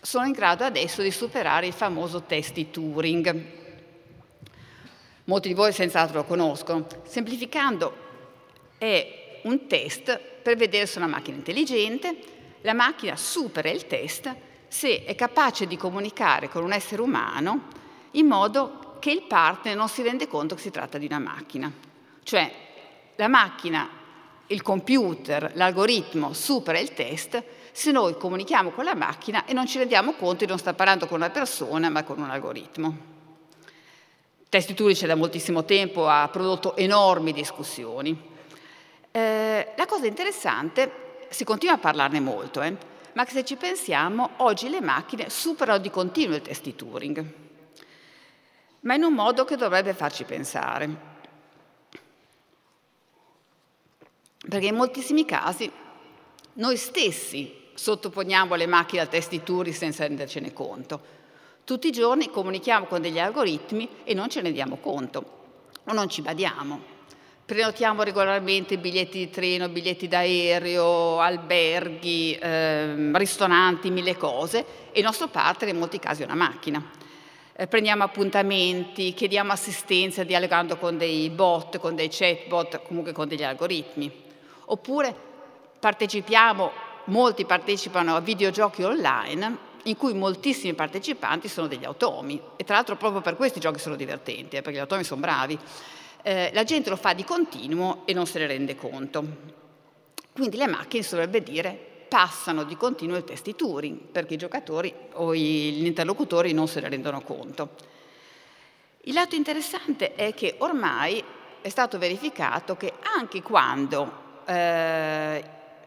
sono 0.00 0.26
in 0.26 0.32
grado 0.32 0.64
adesso 0.64 1.02
di 1.02 1.12
superare 1.12 1.68
il 1.68 1.72
famoso 1.72 2.22
test 2.22 2.54
di 2.54 2.68
Turing. 2.68 3.57
Molti 5.28 5.48
di 5.48 5.54
voi 5.54 5.74
senz'altro 5.74 6.18
lo 6.18 6.24
conoscono. 6.24 6.86
Semplificando, 7.04 7.94
è 8.78 9.40
un 9.42 9.66
test 9.66 10.18
per 10.18 10.56
vedere 10.56 10.86
se 10.86 10.94
è 10.94 11.02
una 11.02 11.14
macchina 11.14 11.36
intelligente, 11.36 12.16
la 12.62 12.72
macchina 12.72 13.14
supera 13.14 13.68
il 13.68 13.86
test 13.86 14.34
se 14.68 15.04
è 15.04 15.14
capace 15.14 15.66
di 15.66 15.76
comunicare 15.76 16.48
con 16.48 16.64
un 16.64 16.72
essere 16.72 17.02
umano 17.02 17.66
in 18.12 18.26
modo 18.26 18.96
che 19.00 19.10
il 19.10 19.22
partner 19.24 19.76
non 19.76 19.88
si 19.88 20.02
rende 20.02 20.26
conto 20.28 20.54
che 20.54 20.62
si 20.62 20.70
tratta 20.70 20.96
di 20.96 21.04
una 21.04 21.18
macchina. 21.18 21.70
Cioè 22.22 22.50
la 23.16 23.28
macchina, 23.28 23.86
il 24.46 24.62
computer, 24.62 25.52
l'algoritmo 25.56 26.32
supera 26.32 26.78
il 26.78 26.94
test 26.94 27.42
se 27.70 27.90
noi 27.90 28.16
comunichiamo 28.16 28.70
con 28.70 28.84
la 28.84 28.94
macchina 28.94 29.44
e 29.44 29.52
non 29.52 29.66
ci 29.66 29.76
rendiamo 29.76 30.14
conto 30.14 30.44
di 30.44 30.50
non 30.50 30.58
stare 30.58 30.74
parlando 30.74 31.06
con 31.06 31.18
una 31.18 31.30
persona 31.30 31.90
ma 31.90 32.02
con 32.02 32.18
un 32.18 32.30
algoritmo. 32.30 33.16
Testituri 34.48 34.94
c'è 34.94 35.06
da 35.06 35.14
moltissimo 35.14 35.64
tempo, 35.64 36.08
ha 36.08 36.26
prodotto 36.28 36.74
enormi 36.74 37.32
discussioni. 37.32 38.18
Eh, 39.10 39.72
la 39.76 39.86
cosa 39.86 40.06
interessante, 40.06 41.26
si 41.28 41.44
continua 41.44 41.74
a 41.74 41.78
parlarne 41.78 42.18
molto, 42.18 42.62
eh, 42.62 42.74
ma 43.12 43.26
se 43.26 43.44
ci 43.44 43.56
pensiamo, 43.56 44.30
oggi 44.36 44.70
le 44.70 44.80
macchine 44.80 45.28
superano 45.28 45.78
di 45.78 45.90
continuo 45.90 46.36
il 46.36 46.42
test 46.42 46.74
Turing, 46.74 47.32
ma 48.80 48.94
in 48.94 49.02
un 49.02 49.12
modo 49.12 49.44
che 49.44 49.56
dovrebbe 49.56 49.92
farci 49.92 50.24
pensare. 50.24 51.16
Perché 54.48 54.66
in 54.66 54.76
moltissimi 54.76 55.26
casi 55.26 55.70
noi 56.54 56.76
stessi 56.78 57.66
sottoponiamo 57.74 58.54
le 58.54 58.66
macchine 58.66 59.02
al 59.02 59.08
test 59.08 59.42
Turing 59.42 59.74
senza 59.74 60.06
rendercene 60.06 60.54
conto. 60.54 61.16
Tutti 61.68 61.88
i 61.88 61.92
giorni 61.92 62.30
comunichiamo 62.30 62.86
con 62.86 63.02
degli 63.02 63.18
algoritmi 63.18 63.86
e 64.04 64.14
non 64.14 64.30
ce 64.30 64.40
ne 64.40 64.52
diamo 64.52 64.78
conto 64.78 65.24
o 65.84 65.92
non 65.92 66.08
ci 66.08 66.22
badiamo. 66.22 66.80
Prenotiamo 67.44 68.02
regolarmente 68.04 68.78
biglietti 68.78 69.18
di 69.18 69.28
treno, 69.28 69.68
biglietti 69.68 70.08
d'aereo, 70.08 71.20
alberghi, 71.20 72.32
eh, 72.40 73.10
ristoranti, 73.18 73.90
mille 73.90 74.16
cose 74.16 74.64
e 74.92 75.00
il 75.00 75.04
nostro 75.04 75.28
partner 75.28 75.68
in 75.68 75.78
molti 75.78 75.98
casi 75.98 76.22
è 76.22 76.24
una 76.24 76.36
macchina. 76.36 76.82
Eh, 77.52 77.66
prendiamo 77.66 78.02
appuntamenti, 78.02 79.12
chiediamo 79.12 79.52
assistenza 79.52 80.24
dialogando 80.24 80.78
con 80.78 80.96
dei 80.96 81.28
bot, 81.28 81.76
con 81.76 81.94
dei 81.94 82.08
chatbot, 82.10 82.80
comunque 82.84 83.12
con 83.12 83.28
degli 83.28 83.44
algoritmi. 83.44 84.10
Oppure 84.64 85.14
partecipiamo, 85.78 86.72
molti 87.04 87.44
partecipano 87.44 88.16
a 88.16 88.20
videogiochi 88.20 88.84
online 88.84 89.66
in 89.88 89.96
cui 89.96 90.14
moltissimi 90.14 90.74
partecipanti 90.74 91.48
sono 91.48 91.66
degli 91.66 91.84
automi 91.84 92.40
e 92.56 92.64
tra 92.64 92.76
l'altro 92.76 92.96
proprio 92.96 93.20
per 93.20 93.36
questi 93.36 93.60
giochi 93.60 93.78
sono 93.78 93.96
divertenti, 93.96 94.56
eh, 94.56 94.62
perché 94.62 94.78
gli 94.78 94.82
automi 94.82 95.04
sono 95.04 95.20
bravi 95.20 95.58
eh, 96.22 96.50
la 96.52 96.64
gente 96.64 96.90
lo 96.90 96.96
fa 96.96 97.12
di 97.12 97.24
continuo 97.24 98.02
e 98.04 98.12
non 98.12 98.26
se 98.26 98.38
ne 98.38 98.46
rende 98.46 98.76
conto. 98.76 99.56
Quindi 100.32 100.56
le 100.56 100.66
macchine, 100.66 101.02
si 101.02 101.10
dovrebbe 101.10 101.42
dire, 101.42 102.04
passano 102.08 102.64
di 102.64 102.76
continuo 102.76 103.16
il 103.16 103.24
test 103.24 103.44
di 103.44 103.56
Turing, 103.56 103.98
perché 103.98 104.34
i 104.34 104.38
giocatori 104.38 104.92
o 105.14 105.34
gli 105.34 105.84
interlocutori 105.84 106.52
non 106.52 106.68
se 106.68 106.80
ne 106.80 106.88
rendono 106.88 107.22
conto. 107.22 107.70
Il 109.02 109.14
lato 109.14 109.34
interessante 109.36 110.14
è 110.14 110.34
che 110.34 110.56
ormai 110.58 111.22
è 111.60 111.68
stato 111.68 111.98
verificato 111.98 112.76
che 112.76 112.92
anche 113.16 113.42
quando 113.42 114.42
eh, 114.44 115.42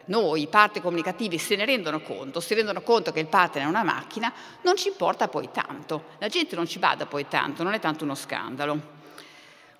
noi, 0.06 0.46
parti 0.48 0.80
comunicativi, 0.80 1.38
se 1.38 1.56
ne 1.56 1.64
rendono 1.64 2.00
conto, 2.00 2.40
si 2.40 2.54
rendono 2.54 2.82
conto 2.82 3.12
che 3.12 3.20
il 3.20 3.26
partner 3.26 3.64
è 3.64 3.68
una 3.68 3.82
macchina, 3.82 4.32
non 4.62 4.76
ci 4.76 4.88
importa 4.88 5.28
poi 5.28 5.50
tanto. 5.52 6.04
La 6.18 6.28
gente 6.28 6.56
non 6.56 6.66
ci 6.66 6.78
bada 6.78 7.06
poi 7.06 7.28
tanto, 7.28 7.62
non 7.62 7.74
è 7.74 7.78
tanto 7.78 8.04
uno 8.04 8.14
scandalo. 8.14 8.80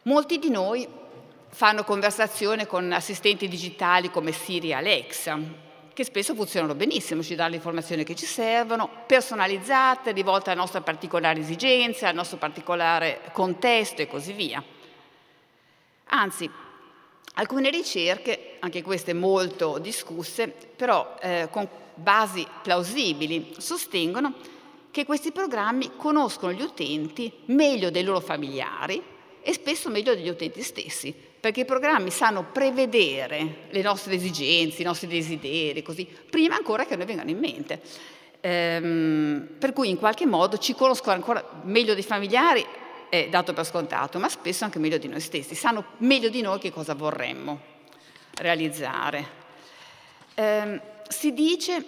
Molti 0.02 0.38
di 0.38 0.50
noi 0.50 0.86
fanno 1.48 1.84
conversazione 1.84 2.66
con 2.66 2.92
assistenti 2.92 3.48
digitali 3.48 4.10
come 4.10 4.32
Siri 4.32 4.70
e 4.70 4.74
Alexa, 4.74 5.38
che 5.92 6.04
spesso 6.04 6.34
funzionano 6.34 6.74
benissimo, 6.74 7.22
ci 7.22 7.34
danno 7.34 7.50
le 7.50 7.56
informazioni 7.56 8.04
che 8.04 8.14
ci 8.14 8.24
servono, 8.24 8.88
personalizzate, 9.06 10.12
rivolte 10.12 10.50
alle 10.50 10.60
nostre 10.60 10.80
particolari 10.80 11.40
esigenze, 11.40 12.06
al 12.06 12.14
nostro 12.14 12.38
particolare 12.38 13.20
contesto 13.32 14.00
e 14.00 14.06
così 14.06 14.32
via. 14.32 14.62
Anzi, 16.06 16.50
alcune 17.34 17.70
ricerche, 17.70 18.56
anche 18.60 18.82
queste 18.82 19.12
molto 19.12 19.78
discusse, 19.78 20.48
però 20.48 21.16
eh, 21.20 21.48
con 21.50 21.68
basi 21.94 22.46
plausibili, 22.62 23.54
sostengono 23.58 24.34
che 24.90 25.04
questi 25.04 25.32
programmi 25.32 25.92
conoscono 25.96 26.52
gli 26.52 26.62
utenti 26.62 27.32
meglio 27.46 27.90
dei 27.90 28.04
loro 28.04 28.20
familiari 28.20 29.02
e 29.40 29.52
spesso 29.52 29.88
meglio 29.88 30.14
degli 30.14 30.28
utenti 30.28 30.62
stessi, 30.62 31.12
perché 31.12 31.60
i 31.60 31.64
programmi 31.64 32.10
sanno 32.10 32.46
prevedere 32.52 33.66
le 33.70 33.82
nostre 33.82 34.14
esigenze, 34.14 34.82
i 34.82 34.84
nostri 34.84 35.08
desideri, 35.08 35.82
così, 35.82 36.06
prima 36.06 36.56
ancora 36.56 36.84
che 36.84 36.94
noi 36.94 37.06
vengano 37.06 37.30
in 37.30 37.38
mente. 37.38 37.80
Ehm, 38.40 39.48
per 39.58 39.72
cui 39.72 39.88
in 39.88 39.96
qualche 39.96 40.26
modo 40.26 40.58
ci 40.58 40.74
conoscono 40.74 41.14
ancora 41.14 41.62
meglio 41.62 41.94
dei 41.94 42.02
familiari, 42.02 42.64
è 43.12 43.28
dato 43.28 43.52
per 43.52 43.66
scontato, 43.66 44.18
ma 44.18 44.30
spesso 44.30 44.64
anche 44.64 44.78
meglio 44.78 44.96
di 44.96 45.06
noi 45.06 45.20
stessi, 45.20 45.54
sanno 45.54 45.84
meglio 45.98 46.30
di 46.30 46.40
noi 46.40 46.58
che 46.58 46.72
cosa 46.72 46.94
vorremmo 46.94 47.60
realizzare. 48.36 49.40
Ehm, 50.32 50.80
si 51.08 51.34
dice 51.34 51.84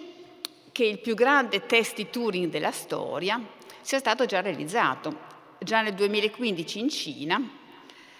che 0.71 0.85
il 0.85 0.99
più 0.99 1.15
grande 1.15 1.65
test 1.65 1.95
di 1.95 2.11
Turing 2.11 2.51
della 2.51 2.69
storia 2.69 3.41
sia 3.81 3.97
stato 3.97 4.27
già 4.27 4.39
realizzato 4.41 5.17
già 5.57 5.81
nel 5.81 5.95
2015 5.95 6.79
in 6.79 6.89
Cina 6.89 7.49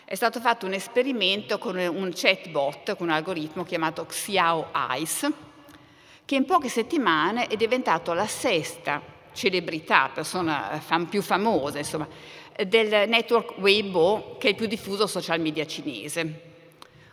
è 0.03 0.15
stato 0.15 0.39
fatto 0.39 0.65
un 0.65 0.73
esperimento 0.73 1.59
con 1.59 1.77
un 1.77 2.11
chatbot, 2.11 2.95
con 2.95 3.09
un 3.09 3.13
algoritmo 3.13 3.63
chiamato 3.63 4.07
Xiao 4.07 4.71
Eyes, 4.73 5.31
che 6.25 6.33
in 6.33 6.45
poche 6.45 6.69
settimane 6.69 7.45
è 7.45 7.55
diventato 7.55 8.13
la 8.13 8.25
sesta 8.25 8.99
celebrità, 9.35 10.09
persona 10.11 10.81
più 11.07 11.21
famosa, 11.21 11.77
insomma, 11.77 12.07
del 12.67 13.09
network 13.09 13.57
Weibo, 13.57 14.37
che 14.39 14.47
è 14.47 14.49
il 14.51 14.55
più 14.55 14.67
diffuso 14.67 15.07
social 15.07 15.39
media 15.41 15.65
cinese. 15.65 16.41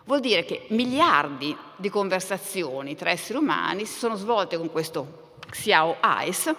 Vuol 0.04 0.20
dire 0.20 0.44
che 0.44 0.66
miliardi 0.68 1.56
di 1.76 1.88
conversazioni 1.88 2.94
tra 2.94 3.10
esseri 3.10 3.38
umani 3.38 3.84
si 3.84 3.98
sono 3.98 4.16
svolte 4.16 4.56
con 4.56 4.70
questo 4.70 5.34
Xiao 5.48 5.96
Eyes, 6.02 6.54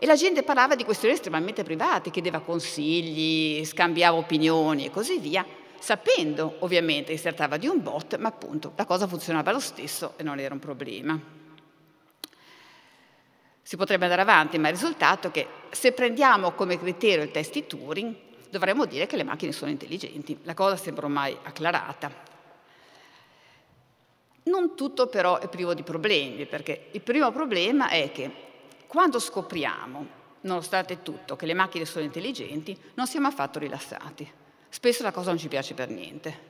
e 0.00 0.06
la 0.06 0.14
gente 0.14 0.44
parlava 0.44 0.76
di 0.76 0.84
questioni 0.84 1.14
estremamente 1.14 1.64
private, 1.64 2.10
chiedeva 2.10 2.38
consigli, 2.38 3.64
scambiava 3.64 4.16
opinioni 4.16 4.84
e 4.84 4.90
così 4.90 5.18
via, 5.18 5.44
sapendo 5.80 6.56
ovviamente 6.60 7.10
che 7.10 7.16
si 7.16 7.24
trattava 7.24 7.56
di 7.56 7.66
un 7.66 7.82
bot, 7.82 8.16
ma 8.16 8.28
appunto 8.28 8.72
la 8.76 8.84
cosa 8.84 9.08
funzionava 9.08 9.50
lo 9.50 9.58
stesso 9.58 10.14
e 10.16 10.22
non 10.22 10.38
era 10.38 10.54
un 10.54 10.60
problema. 10.60 11.18
Si 13.60 13.76
potrebbe 13.76 14.04
andare 14.04 14.22
avanti, 14.22 14.56
ma 14.58 14.68
il 14.68 14.74
risultato 14.74 15.28
è 15.28 15.30
che 15.32 15.46
se 15.70 15.92
prendiamo 15.92 16.52
come 16.52 16.78
criterio 16.78 17.24
il 17.24 17.30
test 17.30 17.52
di 17.52 17.66
Turing, 17.66 18.14
dovremmo 18.50 18.84
dire 18.84 19.06
che 19.06 19.16
le 19.16 19.24
macchine 19.24 19.52
sono 19.52 19.70
intelligenti. 19.70 20.38
La 20.42 20.54
cosa 20.54 20.76
sembra 20.76 21.06
ormai 21.06 21.36
acclarata. 21.42 22.26
Non 24.44 24.74
tutto 24.74 25.08
però 25.08 25.38
è 25.38 25.48
privo 25.48 25.74
di 25.74 25.82
problemi, 25.82 26.46
perché 26.46 26.88
il 26.92 27.00
primo 27.02 27.30
problema 27.30 27.90
è 27.90 28.10
che 28.10 28.30
quando 28.86 29.18
scopriamo, 29.18 30.06
nonostante 30.42 31.02
tutto, 31.02 31.36
che 31.36 31.44
le 31.44 31.54
macchine 31.54 31.84
sono 31.84 32.04
intelligenti, 32.04 32.76
non 32.94 33.06
siamo 33.06 33.26
affatto 33.26 33.58
rilassati. 33.58 34.30
Spesso 34.70 35.02
la 35.02 35.12
cosa 35.12 35.30
non 35.30 35.38
ci 35.38 35.48
piace 35.48 35.74
per 35.74 35.90
niente. 35.90 36.46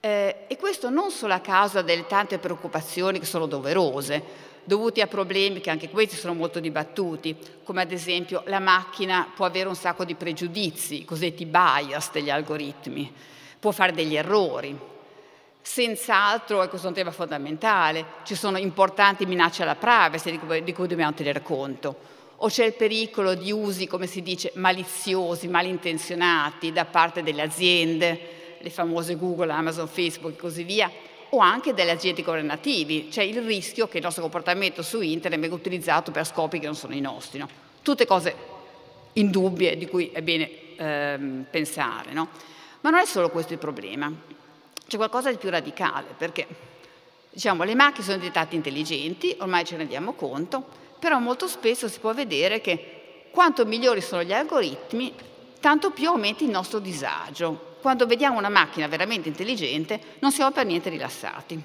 Eh, 0.00 0.46
e 0.46 0.56
questo 0.56 0.88
non 0.88 1.10
solo 1.10 1.34
a 1.34 1.40
causa 1.40 1.82
delle 1.82 2.06
tante 2.06 2.38
preoccupazioni 2.38 3.18
che 3.18 3.26
sono 3.26 3.44
doverose, 3.44 4.48
dovute 4.64 5.02
a 5.02 5.06
problemi 5.06 5.60
che 5.60 5.70
anche 5.70 5.88
questi 5.88 6.16
sono 6.16 6.34
molto 6.34 6.60
dibattuti, 6.60 7.36
come 7.64 7.82
ad 7.82 7.92
esempio 7.92 8.42
la 8.46 8.60
macchina 8.60 9.30
può 9.34 9.46
avere 9.46 9.68
un 9.68 9.76
sacco 9.76 10.04
di 10.04 10.14
pregiudizi, 10.14 11.00
i 11.00 11.04
cosiddetti 11.04 11.46
bias 11.46 12.10
degli 12.12 12.30
algoritmi, 12.30 13.12
può 13.58 13.70
fare 13.70 13.92
degli 13.92 14.16
errori, 14.16 14.88
Senz'altro, 15.62 16.62
e 16.62 16.68
questo 16.68 16.86
è 16.86 16.90
un 16.90 16.96
tema 16.96 17.10
fondamentale, 17.10 18.04
ci 18.24 18.34
sono 18.34 18.58
importanti 18.58 19.26
minacce 19.26 19.62
alla 19.62 19.76
privacy 19.76 20.40
di 20.64 20.72
cui, 20.72 20.88
dobbiamo 20.88 21.12
tenere 21.12 21.42
conto. 21.42 22.18
O 22.42 22.48
c'è 22.48 22.64
il 22.64 22.72
pericolo 22.72 23.34
di 23.34 23.52
usi, 23.52 23.86
come 23.86 24.06
si 24.06 24.22
dice, 24.22 24.52
maliziosi, 24.54 25.46
malintenzionati 25.48 26.72
da 26.72 26.86
parte 26.86 27.22
delle 27.22 27.42
aziende, 27.42 28.56
le 28.58 28.70
famose 28.70 29.16
Google, 29.16 29.52
Amazon, 29.52 29.86
Facebook 29.86 30.34
e 30.34 30.38
così 30.38 30.64
via, 30.64 30.90
o 31.30 31.38
anche 31.38 31.74
delle 31.74 31.90
agenti 31.92 32.22
governativi. 32.22 33.08
C'è 33.08 33.22
il 33.22 33.42
rischio 33.42 33.88
che 33.88 33.98
il 33.98 34.04
nostro 34.04 34.22
comportamento 34.22 34.82
su 34.82 35.00
internet 35.00 35.40
venga 35.40 35.54
utilizzato 35.54 36.10
per 36.10 36.26
scopi 36.26 36.58
che 36.58 36.66
non 36.66 36.74
sono 36.74 36.94
i 36.94 37.00
nostri. 37.00 37.38
No? 37.38 37.48
Tutte 37.82 38.06
cose 38.06 38.34
indubbie 39.14 39.76
di 39.76 39.86
cui 39.86 40.10
è 40.12 40.22
bene 40.22 40.76
ehm, 40.76 41.46
pensare. 41.50 42.12
No? 42.12 42.28
Ma 42.80 42.90
non 42.90 43.00
è 43.00 43.04
solo 43.04 43.30
questo 43.30 43.52
il 43.52 43.58
problema 43.58 44.38
c'è 44.90 44.96
qualcosa 44.96 45.30
di 45.30 45.36
più 45.36 45.50
radicale, 45.50 46.14
perché 46.18 46.48
diciamo, 47.30 47.62
le 47.62 47.76
macchine 47.76 48.04
sono 48.04 48.16
diventate 48.16 48.56
intelligenti, 48.56 49.36
ormai 49.38 49.64
ce 49.64 49.74
ne 49.74 49.78
rendiamo 49.78 50.14
conto, 50.14 50.66
però 50.98 51.20
molto 51.20 51.46
spesso 51.46 51.86
si 51.86 52.00
può 52.00 52.12
vedere 52.12 52.60
che 52.60 53.28
quanto 53.30 53.64
migliori 53.64 54.00
sono 54.00 54.24
gli 54.24 54.32
algoritmi, 54.32 55.14
tanto 55.60 55.90
più 55.90 56.08
aumenta 56.08 56.42
il 56.42 56.50
nostro 56.50 56.80
disagio. 56.80 57.69
Quando 57.80 58.06
vediamo 58.06 58.38
una 58.38 58.48
macchina 58.48 58.86
veramente 58.88 59.28
intelligente 59.28 60.00
non 60.20 60.32
siamo 60.32 60.50
per 60.50 60.66
niente 60.66 60.90
rilassati. 60.90 61.62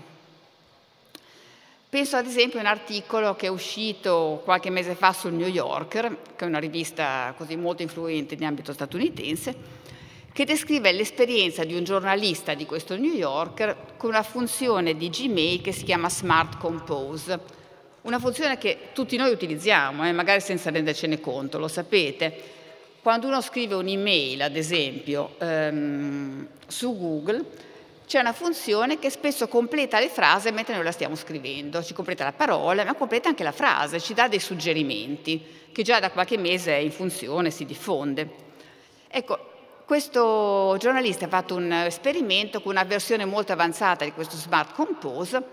Penso 1.87 2.17
ad 2.17 2.25
esempio 2.25 2.59
a 2.59 2.61
un 2.61 2.67
articolo 2.67 3.35
che 3.35 3.45
è 3.45 3.49
uscito 3.49 4.41
qualche 4.43 4.69
mese 4.69 4.95
fa 4.95 5.13
sul 5.13 5.33
New 5.33 5.47
Yorker, 5.47 6.17
che 6.35 6.43
è 6.43 6.47
una 6.47 6.59
rivista 6.59 7.33
così 7.37 7.55
molto 7.55 7.83
influente 7.83 8.33
in 8.33 8.43
ambito 8.43 8.73
statunitense, 8.73 9.55
che 10.33 10.43
descrive 10.43 10.91
l'esperienza 10.91 11.63
di 11.63 11.73
un 11.73 11.85
giornalista 11.85 12.53
di 12.53 12.65
questo 12.65 12.97
New 12.97 13.13
Yorker 13.13 13.93
con 13.95 14.09
una 14.09 14.23
funzione 14.23 14.97
di 14.97 15.09
Gmail 15.09 15.61
che 15.61 15.71
si 15.71 15.85
chiama 15.85 16.09
Smart 16.09 16.57
Compose, 16.57 17.39
una 18.01 18.19
funzione 18.19 18.57
che 18.57 18.89
tutti 18.91 19.15
noi 19.15 19.31
utilizziamo, 19.31 20.05
eh, 20.05 20.11
magari 20.11 20.41
senza 20.41 20.71
rendercene 20.71 21.21
conto, 21.21 21.57
lo 21.57 21.69
sapete. 21.69 22.63
Quando 23.05 23.27
uno 23.27 23.39
scrive 23.39 23.75
un'email, 23.75 24.41
ad 24.41 24.55
esempio, 24.55 25.35
ehm, 25.37 26.47
su 26.65 26.97
Google, 26.97 27.45
c'è 28.07 28.19
una 28.19 28.33
funzione 28.33 28.97
che 28.97 29.11
spesso 29.11 29.47
completa 29.47 29.99
le 29.99 30.09
frasi 30.09 30.49
mentre 30.49 30.73
noi 30.73 30.83
la 30.83 30.91
stiamo 30.91 31.13
scrivendo, 31.13 31.83
ci 31.83 31.93
completa 31.93 32.23
la 32.23 32.31
parola, 32.31 32.83
ma 32.83 32.95
completa 32.95 33.29
anche 33.29 33.43
la 33.43 33.51
frase, 33.51 33.99
ci 33.99 34.15
dà 34.15 34.27
dei 34.27 34.39
suggerimenti, 34.39 35.39
che 35.71 35.83
già 35.83 35.99
da 35.99 36.09
qualche 36.09 36.39
mese 36.39 36.73
è 36.73 36.79
in 36.79 36.89
funzione, 36.89 37.51
si 37.51 37.63
diffonde. 37.65 38.27
Ecco, 39.07 39.51
questo 39.85 40.75
giornalista 40.79 41.25
ha 41.25 41.29
fatto 41.29 41.53
un 41.53 41.71
esperimento 41.71 42.59
con 42.59 42.71
una 42.71 42.85
versione 42.85 43.23
molto 43.23 43.51
avanzata 43.51 44.03
di 44.03 44.13
questo 44.13 44.35
Smart 44.35 44.73
Compose 44.73 45.43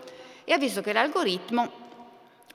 e 0.44 0.54
ha 0.54 0.58
visto 0.58 0.80
che 0.80 0.94
l'algoritmo 0.94 1.82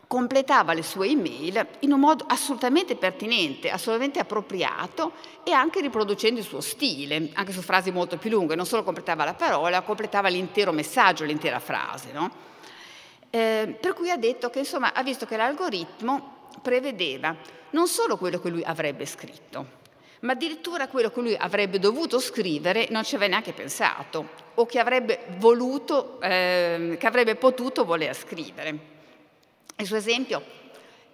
completava 0.08 0.74
le 0.74 0.84
sue 0.84 1.10
email 1.10 1.68
in 1.80 1.92
un 1.92 2.00
modo 2.00 2.24
assolutamente 2.28 2.96
pertinente, 2.96 3.70
assolutamente 3.70 4.20
appropriato 4.20 5.12
e 5.44 5.52
anche 5.52 5.82
riproducendo 5.82 6.40
il 6.40 6.46
suo 6.46 6.62
stile, 6.62 7.30
anche 7.34 7.52
su 7.52 7.62
frasi 7.62 7.92
molto 7.92 8.18
più 8.18 8.30
lunghe, 8.30 8.56
non 8.56 8.66
solo 8.66 8.84
completava 8.84 9.26
la 9.26 9.34
parola, 9.34 9.82
completava 9.82 10.30
l'intero 10.30 10.72
messaggio, 10.72 11.26
l'intera 11.26 11.60
frase. 11.60 12.12
No? 12.14 12.32
Eh, 13.30 13.78
per 13.80 13.94
cui 13.94 14.10
ha 14.10 14.18
detto 14.18 14.50
che 14.50 14.60
insomma 14.60 14.94
ha 14.94 15.04
visto 15.04 15.26
che 15.26 15.36
l'algoritmo 15.36 16.48
prevedeva 16.62 17.36
non 17.72 17.88
solo 17.88 18.18
quello 18.18 18.40
che 18.40 18.50
lui 18.50 18.64
avrebbe 18.64 19.06
scritto, 19.06 19.76
ma 20.22 20.32
addirittura 20.32 20.88
quello 20.88 21.12
che 21.12 21.20
lui 21.20 21.36
avrebbe 21.36 21.80
dovuto 21.80 22.20
scrivere 22.20 22.88
non 22.90 23.04
ci 23.04 23.16
aveva 23.16 23.32
neanche 23.32 23.52
pensato 23.52 24.30
o 24.56 24.66
che 24.66 24.80
avrebbe 24.80 25.26
voluto, 25.38 26.20
eh, 26.22 26.96
che 26.98 27.08
avrebbe 27.08 27.36
potuto 27.36 27.84
voler 27.84 28.16
scrivere. 28.16 28.96
Il 29.76 29.86
suo 29.86 29.98
esempio 29.98 30.44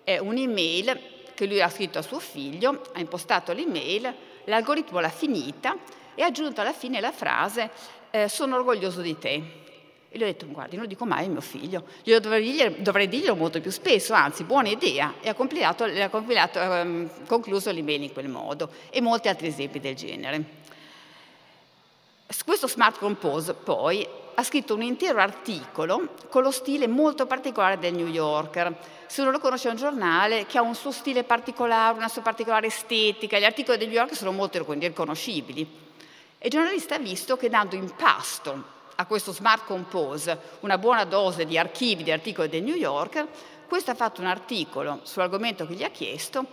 è 0.04 0.18
un'email 0.18 1.00
che 1.34 1.46
lui 1.46 1.62
ha 1.62 1.70
scritto 1.70 2.00
a 2.00 2.02
suo 2.02 2.20
figlio, 2.20 2.82
ha 2.94 3.00
impostato 3.00 3.52
l'email, 3.54 4.14
l'algoritmo 4.46 5.00
l'ha 5.00 5.10
finita 5.10 5.76
e 6.16 6.22
ha 6.22 6.28
aggiunto 6.28 6.62
alla 6.62 6.74
fine 6.74 7.00
la 7.00 7.12
frase 7.12 7.70
eh, 8.12 8.30
sono 8.30 8.56
orgoglioso 8.56 9.02
di 9.02 9.18
te. 9.18 9.62
E 10.10 10.18
gli 10.18 10.22
ho 10.22 10.26
detto, 10.26 10.46
guardi, 10.46 10.76
non 10.76 10.84
lo 10.84 10.90
dico 10.90 11.06
mai 11.06 11.26
a 11.26 11.30
mio 11.30 11.42
figlio, 11.42 11.86
glielo 12.04 12.20
dovrei, 12.20 12.82
dovrei 12.84 13.08
dirglielo 13.08 13.36
molto 13.36 13.60
più 13.60 13.72
spesso, 13.72 14.14
anzi, 14.14 14.44
buona 14.44 14.70
idea. 14.70 15.16
E 15.20 15.30
ha, 15.30 15.34
compilato, 15.34 15.86
ha 15.86 16.10
compilato, 16.10 16.60
ehm, 16.60 17.26
concluso 17.26 17.72
l'email 17.72 18.04
in 18.04 18.14
quel 18.14 18.28
modo 18.28 18.70
e 18.92 19.02
molti 19.02 19.28
altri 19.28 19.48
esempi 19.48 19.80
del 19.80 19.96
genere. 19.96 20.62
Questo 22.46 22.68
Smart 22.68 23.00
Compose 23.00 23.56
poi 23.56 24.08
ha 24.36 24.44
scritto 24.44 24.74
un 24.76 24.82
intero 24.82 25.20
articolo 25.20 26.10
con 26.30 26.44
lo 26.44 26.52
stile 26.52 26.88
molto 26.88 27.26
particolare 27.26 27.80
del 27.80 27.94
New 27.94 28.08
Yorker. 28.08 28.76
Se 29.08 29.22
uno 29.22 29.32
lo 29.32 29.40
conosce 29.40 29.68
è 29.68 29.72
un 29.72 29.78
giornale 29.78 30.46
che 30.46 30.58
ha 30.58 30.62
un 30.62 30.76
suo 30.76 30.92
stile 30.92 31.24
particolare, 31.24 31.96
una 31.96 32.08
sua 32.08 32.22
particolare 32.22 32.68
estetica, 32.68 33.38
gli 33.38 33.44
articoli 33.44 33.78
del 33.78 33.88
New 33.88 33.98
Yorker 33.98 34.18
sono 34.18 34.32
molto 34.32 34.64
riconoscibili. 34.68 35.62
E 36.38 36.46
il 36.46 36.52
giornalista 36.52 36.96
ha 36.96 37.00
visto 37.00 37.38
che 37.38 37.50
dando 37.50 37.76
in 37.76 37.94
pasto 37.96 38.72
a 38.96 39.06
questo 39.06 39.32
Smart 39.32 39.66
Compose 39.66 40.38
una 40.62 40.78
buona 40.78 41.06
dose 41.06 41.46
di 41.46 41.58
archivi 41.58 42.04
di 42.04 42.12
articoli 42.12 42.50
del 42.50 42.64
New 42.64 42.76
Yorker, 42.76 43.28
questo 43.68 43.92
ha 43.92 43.96
fatto 43.96 44.22
un 44.22 44.28
articolo 44.28 45.00
sull'argomento 45.04 45.66
che 45.66 45.74
gli 45.74 45.84
ha 45.84 45.90
chiesto 45.90 46.46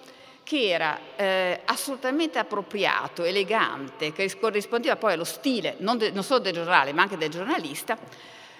che 0.51 0.69
era 0.69 0.99
eh, 1.15 1.61
assolutamente 1.67 2.41
appropriato, 2.41 3.23
elegante, 3.23 4.11
che 4.11 4.37
corrispondeva 4.37 4.97
poi 4.97 5.13
allo 5.13 5.23
stile 5.23 5.77
non, 5.79 5.97
de, 5.97 6.11
non, 6.11 6.25
solo 6.25 6.41
del 6.41 6.55
giornale 6.55 6.93
ma 6.93 7.03
anche 7.03 7.17
del 7.17 7.31
giornalista, 7.31 7.97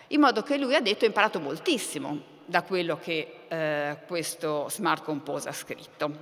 in 0.07 0.21
modo 0.21 0.45
che 0.45 0.57
lui 0.57 0.77
ha 0.77 0.81
detto 0.81 1.05
ha 1.05 1.09
imparato 1.09 1.41
moltissimo 1.41 2.39
da 2.47 2.63
quello 2.63 2.97
che 2.97 3.41
eh, 3.49 3.97
questo 4.07 4.69
Smart 4.69 5.03
Compose 5.03 5.49
ha 5.49 5.53
scritto. 5.53 6.13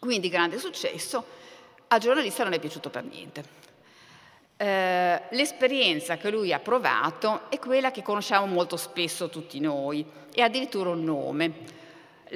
Quindi 0.00 0.28
grande 0.28 0.58
successo, 0.58 1.24
al 1.86 2.00
giornalista 2.00 2.42
non 2.42 2.54
è 2.54 2.58
piaciuto 2.58 2.90
per 2.90 3.04
niente. 3.04 3.44
Eh, 4.56 5.22
l'esperienza 5.30 6.16
che 6.16 6.28
lui 6.28 6.52
ha 6.52 6.58
provato 6.58 7.42
è 7.50 7.60
quella 7.60 7.92
che 7.92 8.02
conosciamo 8.02 8.46
molto 8.46 8.76
spesso 8.76 9.28
tutti 9.28 9.60
noi, 9.60 10.04
e 10.34 10.42
addirittura 10.42 10.90
un 10.90 11.04
nome, 11.04 11.52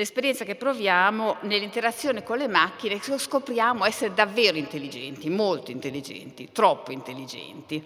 l'esperienza 0.01 0.47
che 0.47 0.55
proviamo 0.55 1.37
nell'interazione 1.43 2.23
con 2.23 2.39
le 2.39 2.49
macchine, 2.49 2.99
scopriamo 3.03 3.85
essere 3.85 4.15
davvero 4.15 4.57
intelligenti, 4.57 5.29
molto 5.29 5.71
intelligenti, 5.71 6.49
troppo 6.53 6.91
intelligenti. 6.91 7.85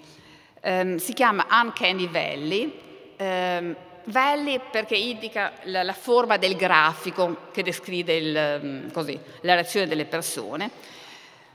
Um, 0.62 0.96
si 0.98 1.12
chiama 1.12 1.44
Uncanny 1.50 2.08
Valley, 2.08 2.80
um, 3.18 3.76
Valley 4.04 4.60
perché 4.70 4.94
indica 4.94 5.54
la, 5.64 5.82
la, 5.82 5.92
forma 5.92 6.36
del 6.36 6.54
grafico 6.54 7.48
che 7.50 7.64
descrive 7.64 8.14
il, 8.14 8.60
um, 8.62 8.92
così, 8.92 9.18
la 9.40 9.54
reazione 9.54 9.88
delle 9.88 10.04
persone, 10.04 10.70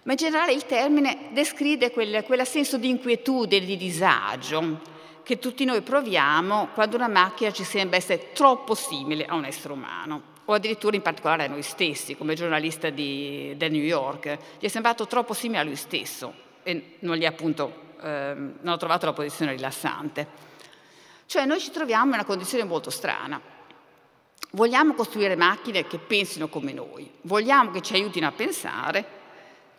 ma 0.04 0.12
in 0.12 0.17
generale 0.17 0.52
il 0.52 0.65
termine 0.65 1.30
descrive 1.32 1.91
quel, 1.91 2.26
quel 2.26 2.45
senso 2.45 2.78
di 2.78 2.89
inquietudine, 2.89 3.65
di 3.65 3.78
disagio, 3.78 4.82
che 5.24 5.39
tutti 5.39 5.63
noi 5.63 5.82
proviamo 5.82 6.69
quando 6.74 6.98
una 6.98 7.08
macchina 7.08 7.52
ci 7.54 7.63
sembra 7.63 7.95
essere 7.95 8.34
troppo 8.34 8.76
simile 8.76 9.26
a 9.26 9.36
un 9.36 9.45
essere 9.45 9.72
umano 9.72 10.38
o 10.50 10.54
addirittura 10.54 10.96
in 10.96 11.04
particolare 11.04 11.46
a 11.46 11.48
noi 11.48 11.62
stessi, 11.62 12.18
come 12.18 12.34
giornalista 12.34 12.90
di, 12.90 13.54
del 13.56 13.72
New 13.72 13.84
York. 13.84 14.38
Gli 14.58 14.66
è 14.66 14.68
sembrato 14.68 15.06
troppo 15.06 15.34
simile 15.34 15.60
a 15.60 15.64
lui 15.64 15.76
stesso 15.76 16.34
e 16.64 16.96
non, 17.00 17.18
gli 17.18 17.26
appunto, 17.26 17.94
eh, 18.02 18.34
non 18.36 18.74
ho 18.74 18.78
trovato 18.78 19.06
la 19.06 19.14
posizione 19.14 19.52
rilassante. 19.52 20.28
Cioè 21.28 21.46
noi 21.46 21.60
ci 21.60 21.70
troviamo 21.70 22.06
in 22.06 22.14
una 22.14 22.26
condizione 22.26 22.64
molto 22.64 22.90
strana. 22.90 23.40
Vogliamo 24.52 24.96
costruire 24.96 25.36
macchine 25.36 25.86
che 25.86 26.00
pensino 26.00 26.48
come 26.48 26.74
noi, 26.74 27.08
vogliamo 27.22 27.70
che 27.70 27.82
ci 27.82 27.94
aiutino 27.94 28.26
a 28.26 28.32
pensare, 28.32 29.06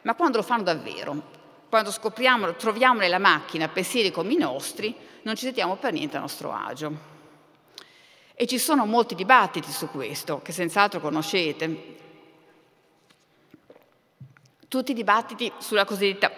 ma 0.03 0.15
quando 0.15 0.37
lo 0.37 0.45
fanno 0.45 0.63
davvero, 0.63 1.21
quando 1.69 1.91
scopriamo, 1.91 2.55
troviamo 2.55 3.01
nella 3.01 3.19
macchina 3.19 3.67
pensieri 3.67 4.13
come 4.13 4.35
i 4.35 4.37
nostri, 4.37 4.95
non 5.23 5.35
ci 5.35 5.47
sentiamo 5.47 5.75
per 5.75 5.93
niente 5.93 6.17
a 6.17 6.21
nostro 6.21 6.53
agio. 6.53 7.10
E 8.41 8.47
ci 8.47 8.57
sono 8.57 8.87
molti 8.87 9.15
dibattiti 9.15 9.71
su 9.71 9.91
questo, 9.91 10.41
che 10.41 10.53
senz'altro 10.53 10.99
conoscete. 10.99 11.97
Tutti 14.67 14.93
i 14.93 14.95
dibattiti 14.95 15.53
sulla 15.59 15.85
cosiddetta 15.85 16.33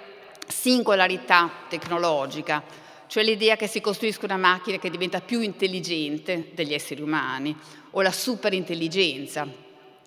singolarità 0.49 1.49
tecnologica, 1.69 2.61
cioè 3.07 3.23
l'idea 3.23 3.55
che 3.55 3.69
si 3.69 3.81
costruisca 3.81 4.25
una 4.25 4.37
macchina 4.37 4.79
che 4.79 4.91
diventa 4.91 5.21
più 5.21 5.43
intelligente 5.43 6.51
degli 6.55 6.75
esseri 6.75 7.03
umani, 7.03 7.57
o 7.93 8.03
la 8.03 8.11
superintelligenza, 8.11 9.47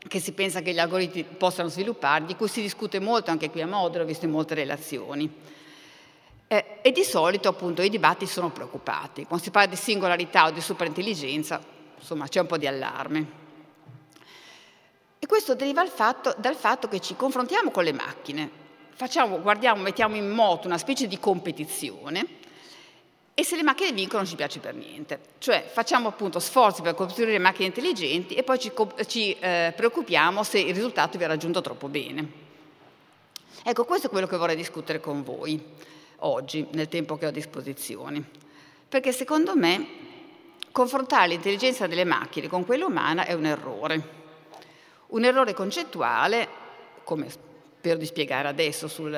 che 0.06 0.20
si 0.20 0.34
pensa 0.34 0.60
che 0.60 0.74
gli 0.74 0.80
algoritmi 0.80 1.24
possano 1.24 1.70
sviluppare, 1.70 2.26
di 2.26 2.36
cui 2.36 2.50
si 2.50 2.60
discute 2.60 3.00
molto 3.00 3.32
anche 3.32 3.50
qui 3.50 3.62
a 3.62 3.68
Modena, 3.68 4.04
visto 4.04 4.26
in 4.26 4.32
molte 4.32 4.54
relazioni. 4.54 5.34
Eh, 6.48 6.80
e 6.82 6.92
di 6.92 7.04
solito 7.06 7.48
appunto 7.48 7.82
i 7.82 7.90
dibattiti 7.90 8.30
sono 8.30 8.50
preoccupati. 8.50 9.24
Quando 9.24 9.46
si 9.46 9.50
parla 9.52 9.70
di 9.70 9.78
singolarità 9.78 10.48
o 10.48 10.52
di 10.52 10.60
superintelligenza 10.60 11.75
insomma 12.06 12.28
c'è 12.28 12.40
un 12.40 12.46
po' 12.46 12.58
di 12.58 12.68
allarme. 12.68 13.44
E 15.18 15.26
questo 15.26 15.56
deriva 15.56 15.84
fatto, 15.88 16.36
dal 16.38 16.56
fatto 16.56 16.88
che 16.88 17.00
ci 17.00 17.16
confrontiamo 17.16 17.72
con 17.72 17.84
le 17.84 17.94
macchine, 17.94 18.50
facciamo, 18.94 19.42
guardiamo, 19.42 19.82
mettiamo 19.82 20.16
in 20.16 20.30
moto 20.30 20.68
una 20.68 20.78
specie 20.78 21.08
di 21.08 21.20
competizione 21.20 22.44
e 23.34 23.44
se 23.44 23.56
le 23.56 23.64
macchine 23.64 23.92
vincono 23.92 24.20
non 24.20 24.30
ci 24.30 24.36
piace 24.36 24.60
per 24.60 24.76
niente. 24.76 25.20
Cioè 25.40 25.68
facciamo 25.68 26.10
appunto 26.10 26.40
sforzi 26.40 26.84
per 26.84 26.94
costruire 26.94 27.40
macchine 27.40 27.66
intelligenti 27.66 28.36
e 28.36 28.44
poi 28.44 28.60
ci, 28.60 28.72
ci 29.08 29.36
eh, 29.40 29.74
preoccupiamo 29.76 30.44
se 30.44 30.60
il 30.60 30.76
risultato 30.76 31.18
viene 31.18 31.34
raggiunto 31.34 31.60
troppo 31.62 31.88
bene. 31.88 32.44
Ecco, 33.64 33.84
questo 33.84 34.08
è 34.08 34.10
quello 34.12 34.28
che 34.28 34.38
vorrei 34.38 34.56
discutere 34.56 35.00
con 35.00 35.24
voi 35.24 35.60
oggi, 36.18 36.68
nel 36.74 36.88
tempo 36.88 37.18
che 37.18 37.26
ho 37.26 37.30
a 37.30 37.32
disposizione. 37.32 38.24
Perché 38.88 39.12
secondo 39.12 39.56
me 39.56 40.06
confrontare 40.76 41.30
l'intelligenza 41.30 41.88
delle 41.88 42.04
macchine 42.04 42.50
con 42.50 42.66
quella 42.66 42.86
umana 42.86 43.24
è 43.24 43.32
un 43.32 43.46
errore. 43.46 44.24
Un 45.08 45.24
errore 45.24 45.54
concettuale, 45.54 46.50
come 47.06 47.30
spero 47.30 47.98
di 47.98 48.06
spiegare 48.06 48.50
adesso 48.50 48.90
sul, 48.90 49.14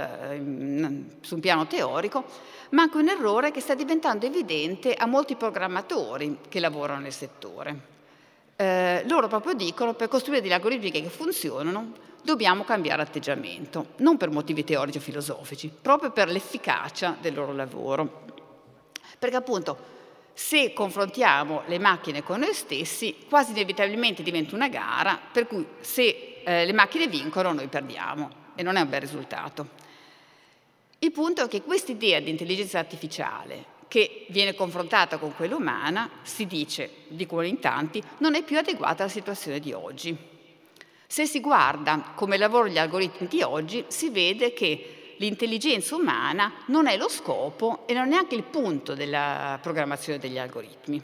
su 1.22 1.34
un 1.34 1.40
piano 1.40 1.66
teorico, 1.66 2.26
ma 2.70 2.84
anche 2.84 2.98
un 2.98 3.10
errore 3.10 3.50
che 3.50 3.60
sta 3.60 3.74
diventando 3.74 4.28
evidente 4.28 4.94
a 4.94 5.08
molti 5.08 5.36
programmatori 5.36 6.42
che 6.48 6.60
lavorano 6.60 7.00
nel 7.00 7.12
settore. 7.12 7.80
Eh, 8.56 9.04
loro 9.08 9.28
proprio 9.28 9.56
dicono 9.56 9.94
che 9.94 9.98
per 9.98 10.10
costruire 10.10 10.44
degli 10.44 10.54
algoritmi 10.54 10.92
che 10.92 11.10
funzionano 11.10 11.94
dobbiamo 12.22 12.66
cambiare 12.66 13.02
atteggiamento, 13.02 13.94
non 13.98 14.18
per 14.18 14.30
motivi 14.30 14.64
teorici 14.64 15.00
o 15.00 15.02
filosofici, 15.02 15.74
proprio 15.82 16.12
per 16.12 16.30
l'efficacia 16.30 17.18
del 17.20 17.34
loro 17.34 17.54
lavoro. 17.54 18.26
Perché 19.18 19.36
appunto 19.36 19.96
se 20.38 20.72
confrontiamo 20.72 21.64
le 21.66 21.80
macchine 21.80 22.22
con 22.22 22.42
noi 22.42 22.54
stessi, 22.54 23.26
quasi 23.28 23.54
inevitabilmente 23.54 24.22
diventa 24.22 24.54
una 24.54 24.68
gara, 24.68 25.20
per 25.32 25.48
cui 25.48 25.66
se 25.80 26.44
eh, 26.44 26.64
le 26.64 26.74
macchine 26.74 27.08
vincono 27.08 27.54
noi 27.54 27.66
perdiamo 27.66 28.30
e 28.54 28.62
non 28.62 28.76
è 28.76 28.82
un 28.82 28.88
bel 28.88 29.02
risultato. 29.02 29.70
Il 31.00 31.12
punto 31.12 31.44
è 31.44 31.48
che 31.48 31.64
questa 31.64 31.92
idea 31.92 32.20
di 32.20 32.30
intelligenza 32.30 32.78
artificiale 32.78 33.66
che 33.88 34.28
viene 34.30 34.54
confrontata 34.54 35.18
con 35.18 35.34
quella 35.36 35.56
umana, 35.56 36.08
si 36.22 36.46
dice, 36.46 36.88
dicono 37.08 37.42
in 37.42 37.60
tanti, 37.60 38.00
non 38.20 38.36
è 38.36 38.44
più 38.44 38.60
adeguata 38.60 39.02
alla 39.02 39.12
situazione 39.12 39.60
di 39.60 39.74
oggi. 39.74 40.16
Se 41.08 41.26
si 41.26 41.40
guarda 41.40 42.12
come 42.14 42.38
lavorano 42.38 42.72
gli 42.72 42.78
algoritmi 42.78 43.26
di 43.26 43.42
oggi, 43.42 43.86
si 43.88 44.10
vede 44.12 44.54
che 44.54 44.97
l'intelligenza 45.18 45.96
umana 45.96 46.52
non 46.68 46.88
è 46.88 46.98
lo 46.98 47.10
scopo 47.10 47.84
e 47.88 47.94
non 47.94 48.08
è 48.08 48.10
neanche 48.10 48.36
il 48.36 48.44
punto 48.44 48.94
della 48.94 49.60
programmazione 49.62 50.20
degli 50.20 50.38
algoritmi. 50.38 51.02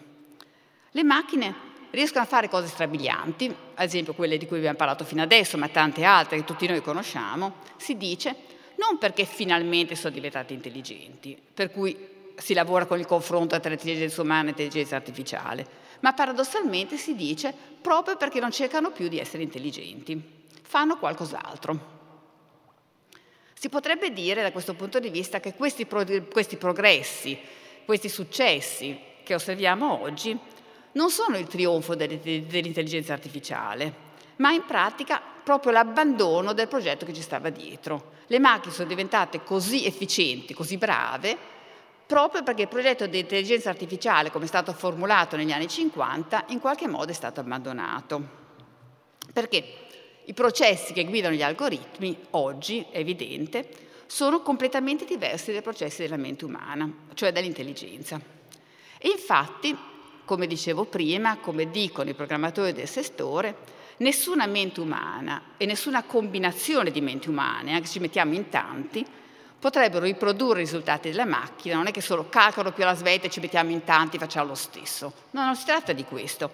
Le 0.91 1.04
macchine 1.04 1.71
riescono 1.91 2.23
a 2.23 2.28
fare 2.28 2.49
cose 2.49 2.67
strabilianti, 2.67 3.56
ad 3.76 3.86
esempio 3.86 4.13
quelle 4.13 4.38
di 4.38 4.47
cui 4.47 4.58
abbiamo 4.58 4.78
parlato 4.78 5.06
fino 5.06 5.21
adesso, 5.21 5.58
ma 5.58 5.67
tante 5.67 6.04
altre 6.04 6.38
che 6.38 6.43
tutti 6.43 6.67
noi 6.67 6.82
conosciamo, 6.82 7.56
si 7.78 7.97
dice 7.97 8.36
non 8.76 8.97
perché 8.97 9.26
finalmente 9.26 9.95
sono 9.95 10.13
diventate 10.13 10.54
intelligenti, 10.54 11.39
per 11.54 11.71
cui 11.71 12.12
si 12.36 12.54
lavora 12.54 12.86
con 12.86 12.99
il 12.99 13.06
confronto 13.06 13.60
tra 13.60 13.71
intelligenza 13.71 14.21
umana 14.21 14.47
e 14.47 14.49
intelligenza 14.49 14.95
artificiale, 14.95 15.65
ma 15.99 16.13
paradossalmente 16.13 16.97
si 16.97 17.15
dice 17.15 17.54
proprio 17.80 18.17
perché 18.17 18.39
non 18.39 18.52
cercano 18.52 18.91
più 18.91 19.08
di 19.08 19.19
essere 19.19 19.43
intelligenti, 19.43 20.19
fanno 20.63 20.97
qualcos'altro. 20.97 21.92
Si 23.63 23.69
potrebbe 23.69 24.12
dire 24.12 24.41
da 24.41 24.52
questo 24.52 24.73
punto 24.73 24.99
di 24.99 25.10
vista 25.10 25.39
che 25.39 25.54
questi, 25.54 25.86
pro- 25.86 26.04
questi 26.30 26.58
progressi, 26.58 27.39
questi 27.86 28.10
successi 28.10 28.99
che 29.23 29.36
osserviamo 29.36 30.02
oggi 30.02 30.38
non 30.91 31.10
sono 31.10 31.38
il 31.38 31.47
trionfo 31.47 31.95
dell'intelligenza 31.95 33.13
artificiale, 33.13 33.93
ma 34.36 34.52
in 34.52 34.65
pratica 34.65 35.21
proprio 35.41 35.71
l'abbandono 35.71 36.52
del 36.52 36.67
progetto 36.67 37.06
che 37.06 37.13
ci 37.13 37.21
stava 37.21 37.52
dietro. 37.52 38.15
Le 38.28 38.38
macchine 38.38 38.73
sono 38.73 38.89
diventate 38.89 39.45
così 39.45 39.86
efficienti, 39.86 40.54
così 40.54 40.76
brave, 40.76 41.38
proprio 42.06 42.43
perché 42.43 42.63
il 42.63 42.67
progetto 42.67 43.08
di 43.08 43.19
intelligenza 43.19 43.69
artificiale, 43.69 44.30
come 44.30 44.43
è 44.43 44.49
stato 44.49 44.73
formulato 44.73 45.38
negli 45.38 45.54
anni 45.54 45.69
50, 45.69 46.47
in 46.49 46.60
qualche 46.60 46.89
modo 46.89 47.12
è 47.12 47.15
stato 47.15 47.39
abbandonato. 47.39 48.41
Perché 49.32 49.83
i 50.25 50.33
processi 50.33 50.93
che 50.93 51.05
guidano 51.05 51.36
gli 51.36 51.43
algoritmi 51.43 52.17
oggi, 52.31 52.86
è 52.89 52.99
evidente, 52.99 53.67
sono 54.05 54.41
completamente 54.41 55.05
diversi 55.05 55.51
dai 55.51 55.62
processi 55.62 56.01
della 56.01 56.17
mente 56.17 56.45
umana, 56.45 56.91
cioè 57.13 57.31
dall'intelligenza. 57.31 58.19
E 58.97 59.09
infatti 59.09 59.75
come 60.25 60.47
dicevo 60.47 60.86
prima, 60.86 61.38
come 61.38 61.69
dicono 61.69 62.09
i 62.09 62.13
programmatori 62.13 62.73
del 62.73 62.88
settore, 62.88 63.55
nessuna 63.97 64.45
mente 64.45 64.79
umana 64.79 65.41
e 65.57 65.65
nessuna 65.65 66.03
combinazione 66.03 66.91
di 66.91 67.01
menti 67.01 67.29
umane, 67.29 67.73
anche 67.73 67.88
se 67.88 67.93
ci 67.93 67.99
mettiamo 67.99 68.33
in 68.33 68.49
tanti, 68.49 69.05
potrebbero 69.59 70.05
riprodurre 70.05 70.62
i 70.62 70.63
risultati 70.63 71.09
della 71.09 71.25
macchina, 71.25 71.75
non 71.75 71.88
è 71.88 71.91
che 71.91 72.01
solo 72.01 72.27
calcolo 72.29 72.71
più 72.71 72.83
la 72.83 72.95
svelta 72.95 73.27
e 73.27 73.29
ci 73.29 73.39
mettiamo 73.39 73.71
in 73.71 73.83
tanti 73.83 74.15
e 74.15 74.19
facciamo 74.19 74.49
lo 74.49 74.55
stesso. 74.55 75.13
No, 75.31 75.45
non 75.45 75.55
si 75.55 75.65
tratta 75.65 75.93
di 75.93 76.03
questo. 76.03 76.51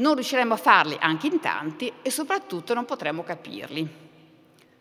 Non 0.00 0.14
riusciremo 0.14 0.54
a 0.54 0.56
farli 0.56 0.96
anche 0.98 1.26
in 1.26 1.40
tanti 1.40 1.92
e 2.00 2.10
soprattutto 2.10 2.72
non 2.72 2.86
potremo 2.86 3.22
capirli. 3.22 3.86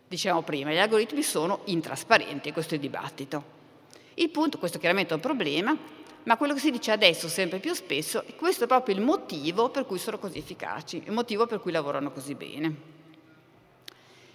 Diciamo 0.07 0.43
prima, 0.43 0.71
gli 0.71 0.77
algoritmi 0.77 1.21
sono 1.21 1.61
intrasparenti, 1.65 2.53
questo 2.53 2.73
è 2.73 2.75
il 2.75 2.81
dibattito. 2.81 3.57
Il 4.13 4.29
punto, 4.29 4.57
questo 4.57 4.79
chiaramente 4.79 5.13
un 5.13 5.19
problema, 5.19 5.77
ma 6.23 6.37
quello 6.37 6.53
che 6.53 6.61
si 6.61 6.71
dice 6.71 6.91
adesso 6.91 7.27
sempre 7.27 7.59
più 7.59 7.73
spesso 7.73 8.23
è 8.25 8.33
questo 8.35 8.63
è 8.63 8.67
proprio 8.67 8.95
il 8.95 9.01
motivo 9.01 9.69
per 9.69 9.85
cui 9.85 9.99
sono 9.99 10.19
così 10.19 10.37
efficaci, 10.37 11.03
il 11.05 11.11
motivo 11.11 11.45
per 11.47 11.59
cui 11.59 11.73
lavorano 11.73 12.11
così 12.11 12.35
bene. 12.35 12.75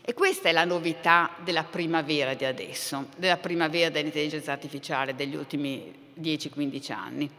E 0.02 0.12
questa 0.12 0.50
è 0.50 0.52
la 0.52 0.66
novità 0.66 1.30
della 1.42 1.64
primavera 1.64 2.34
di 2.34 2.44
adesso, 2.44 3.06
della 3.16 3.38
primavera 3.38 3.88
dell'intelligenza 3.88 4.52
artificiale 4.52 5.14
degli 5.14 5.34
ultimi 5.34 6.12
10-15 6.20 6.92
anni. 6.92 7.30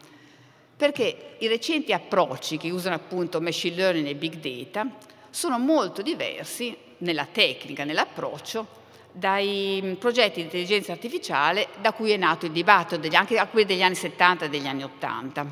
Perché 0.78 1.36
i 1.40 1.48
recenti 1.48 1.94
approcci 1.94 2.58
che 2.58 2.70
usano 2.70 2.96
appunto 2.96 3.40
machine 3.40 3.76
learning 3.76 4.08
e 4.08 4.16
big 4.16 4.36
data 4.36 4.86
sono 5.30 5.58
molto 5.58 6.02
diversi 6.02 6.76
nella 7.00 7.26
tecnica, 7.26 7.84
nell'approccio, 7.84 8.84
dai 9.12 9.96
progetti 9.98 10.36
di 10.36 10.42
intelligenza 10.42 10.92
artificiale 10.92 11.70
da 11.80 11.94
cui 11.94 12.12
è 12.12 12.18
nato 12.18 12.46
il 12.46 12.52
dibattito, 12.52 13.16
anche 13.16 13.40
a 13.40 13.48
quelli 13.48 13.66
degli 13.66 13.82
anni 13.82 13.96
70 13.96 14.46
e 14.46 14.50
degli 14.50 14.68
anni 14.68 14.84
80. 14.84 15.46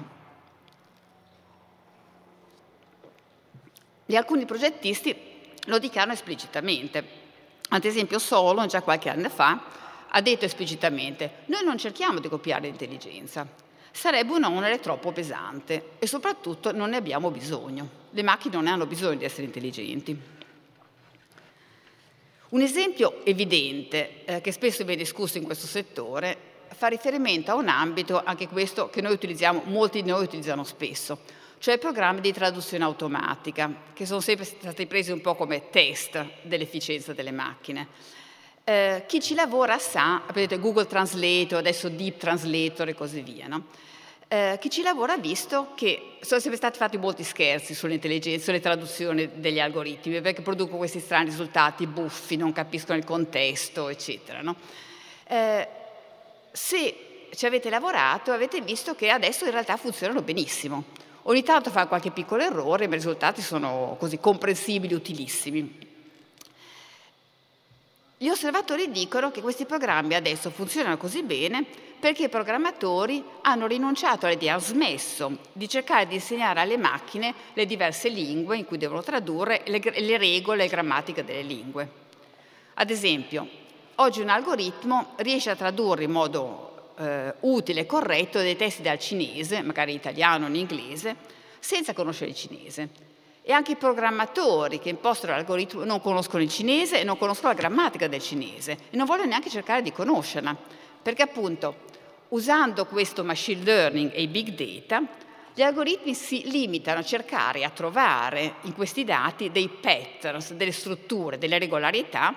E 4.06 4.18
alcuni 4.18 4.46
progettisti 4.46 5.16
lo 5.68 5.80
dichiarano 5.80 6.12
esplicitamente. 6.12 7.22
Ad 7.70 7.86
esempio 7.86 8.20
Solon, 8.20 8.68
già 8.68 8.82
qualche 8.82 9.10
anno 9.10 9.30
fa, 9.30 9.64
ha 10.10 10.22
detto 10.22 10.44
esplicitamente 10.44 11.44
noi 11.46 11.64
non 11.64 11.78
cerchiamo 11.78 12.20
di 12.20 12.28
copiare 12.28 12.68
l'intelligenza, 12.68 13.48
sarebbe 13.94 14.34
un 14.34 14.44
onere 14.44 14.80
troppo 14.80 15.12
pesante 15.12 15.92
e 16.00 16.08
soprattutto 16.08 16.74
non 16.74 16.90
ne 16.90 16.98
abbiamo 16.98 17.30
bisogno. 17.30 18.02
Le 18.10 18.24
macchine 18.24 18.56
non 18.56 18.68
hanno 18.68 18.88
bisogno 18.88 19.20
di 19.20 19.24
essere 19.24 19.44
intelligenti. 19.44 20.20
Un 22.50 22.62
esempio 22.62 23.24
evidente, 23.24 24.26
eh, 24.26 24.42
che 24.42 24.52
spesso 24.52 24.84
viene 24.84 25.02
discusso 25.02 25.38
in 25.38 25.44
questo 25.44 25.68
settore, 25.68 26.38
fa 26.70 26.88
riferimento 26.88 27.52
a 27.52 27.56
un 27.56 27.68
ambito, 27.68 28.22
anche 28.24 28.48
questo, 28.48 28.90
che 28.90 29.02
noi 29.02 29.14
utilizziamo, 29.14 29.62
molti 29.66 30.02
di 30.02 30.10
noi 30.10 30.24
utilizzano 30.24 30.64
spesso, 30.64 31.20
cioè 31.60 31.78
programmi 31.78 32.20
di 32.20 32.34
traduzione 32.34 32.84
automatica, 32.84 33.74
che 33.94 34.06
sono 34.06 34.20
sempre 34.20 34.46
stati 34.46 34.86
presi 34.86 35.12
un 35.12 35.22
po' 35.22 35.36
come 35.36 35.70
test 35.70 36.24
dell'efficienza 36.42 37.14
delle 37.14 37.32
macchine. 37.32 37.88
Eh, 38.64 39.04
chi 39.08 39.22
ci 39.22 39.36
lavora 39.36 39.78
sa, 39.78 40.22
vedete 40.34 40.60
Google 40.60 40.88
Translator, 40.88 41.60
adesso 41.60 41.90
Deep 41.90 42.18
Translator 42.18 42.88
e 42.88 42.94
così 42.94 43.22
via, 43.22 43.48
no? 43.48 43.66
eh, 44.34 44.58
chi 44.60 44.72
ci 44.72 44.82
lavora 44.82 45.14
ha 45.14 45.18
visto 45.18 45.74
che 45.76 46.18
sono 46.22 46.40
sempre 46.40 46.58
stati 46.58 46.80
fatti 46.80 46.98
molti 46.98 47.24
scherzi 47.24 47.76
sull'intelligenza, 47.76 48.46
sulle 48.46 48.60
traduzioni 48.60 49.30
degli 49.36 49.60
algoritmi, 49.60 50.22
perché 50.22 50.42
producono 50.42 50.80
questi 50.80 51.00
strani 51.00 51.26
risultati 51.26 51.86
buffi, 51.86 52.36
non 52.36 52.52
capiscono 52.52 52.98
il 52.98 53.06
contesto, 53.06 53.90
eccetera. 53.90 54.42
No? 54.42 54.56
Eh, 55.28 55.68
se 56.52 57.28
ci 57.36 57.46
avete 57.46 57.70
lavorato 57.70 58.32
avete 58.32 58.62
visto 58.62 58.96
che 58.96 59.10
adesso 59.10 59.46
in 59.46 59.52
realtà 59.52 59.78
funzionano 59.78 60.24
benissimo. 60.24 60.86
Ogni 61.24 61.44
tanto 61.44 61.70
fa 61.70 61.86
qualche 61.86 62.10
piccolo 62.10 62.42
errore, 62.42 62.88
ma 62.88 62.96
i 62.96 62.98
risultati 62.98 63.40
sono 63.44 63.96
così 64.00 64.18
comprensibili, 64.18 64.96
utilissimi. 64.96 65.93
Gli 68.24 68.30
osservatori 68.30 68.90
dicono 68.90 69.32
che 69.32 69.42
questi 69.42 69.66
programmi 69.66 70.16
adesso 70.16 70.50
funzionano 70.50 70.96
così 70.96 71.24
bene 71.24 71.66
perché 72.00 72.24
i 72.24 72.30
programmatori 72.30 73.22
hanno 73.42 73.68
rinunciato 73.68 74.26
all'idea, 74.26 74.54
hanno 74.54 74.62
smesso 74.62 75.40
di 75.52 75.68
cercare 75.68 76.08
di 76.08 76.14
insegnare 76.14 76.62
alle 76.62 76.78
macchine 76.78 77.34
le 77.52 77.66
diverse 77.66 78.08
lingue 78.08 78.56
in 78.56 78.64
cui 78.64 78.78
devono 78.78 79.04
tradurre 79.04 79.64
le, 79.66 79.82
le 79.98 80.18
regole 80.18 80.64
e 80.64 80.68
grammatiche 80.70 81.26
delle 81.26 81.42
lingue. 81.42 81.92
Ad 82.76 82.90
esempio, 82.92 83.46
oggi 83.96 84.22
un 84.22 84.30
algoritmo 84.30 85.16
riesce 85.18 85.50
a 85.50 85.58
tradurre 85.58 86.06
in 86.06 86.12
modo 86.12 86.94
eh, 87.00 87.34
utile 87.42 87.82
e 87.82 87.86
corretto 87.86 88.40
dei 88.40 88.56
testi 88.56 88.82
dal 88.82 89.00
cinese, 89.00 89.62
magari 89.64 89.92
in 89.92 89.98
italiano 89.98 90.46
o 90.46 90.48
in 90.48 90.56
inglese, 90.56 91.18
senza 91.60 91.92
conoscere 91.92 92.30
il 92.30 92.38
cinese. 92.38 93.12
E 93.46 93.52
anche 93.52 93.74
i 93.74 93.76
programmatori 93.76 94.80
che 94.80 94.90
impostano 94.90 95.34
l'algoritmo 95.34 95.84
non 95.84 96.02
conoscono 96.02 96.42
il 96.42 96.50
cinese 96.50 97.00
e 97.00 97.04
non 97.04 97.18
conoscono 97.18 97.50
la 97.50 97.60
grammatica 97.60 98.08
del 98.08 98.22
cinese 98.22 98.78
e 98.90 98.96
non 98.96 99.06
vogliono 99.06 99.28
neanche 99.30 99.50
cercare 99.50 99.82
di 99.82 99.92
conoscerla, 99.92 100.56
perché 101.02 101.24
appunto 101.24 101.92
Usando 102.34 102.88
questo 102.88 103.24
machine 103.24 103.64
learning 103.64 104.12
e 104.12 104.24
i 104.24 104.28
big 104.28 104.56
data, 104.56 105.04
gli 105.54 105.62
algoritmi 105.62 106.16
si 106.16 106.50
limitano 106.50 107.02
a 107.02 107.04
cercare 107.04 107.64
a 107.64 107.70
trovare 107.70 108.56
in 108.62 108.74
questi 108.74 109.04
dati 109.04 109.52
dei 109.52 109.70
patterns, 109.70 110.54
delle 110.54 110.72
strutture, 110.72 111.38
delle 111.38 111.60
regolarità 111.60 112.34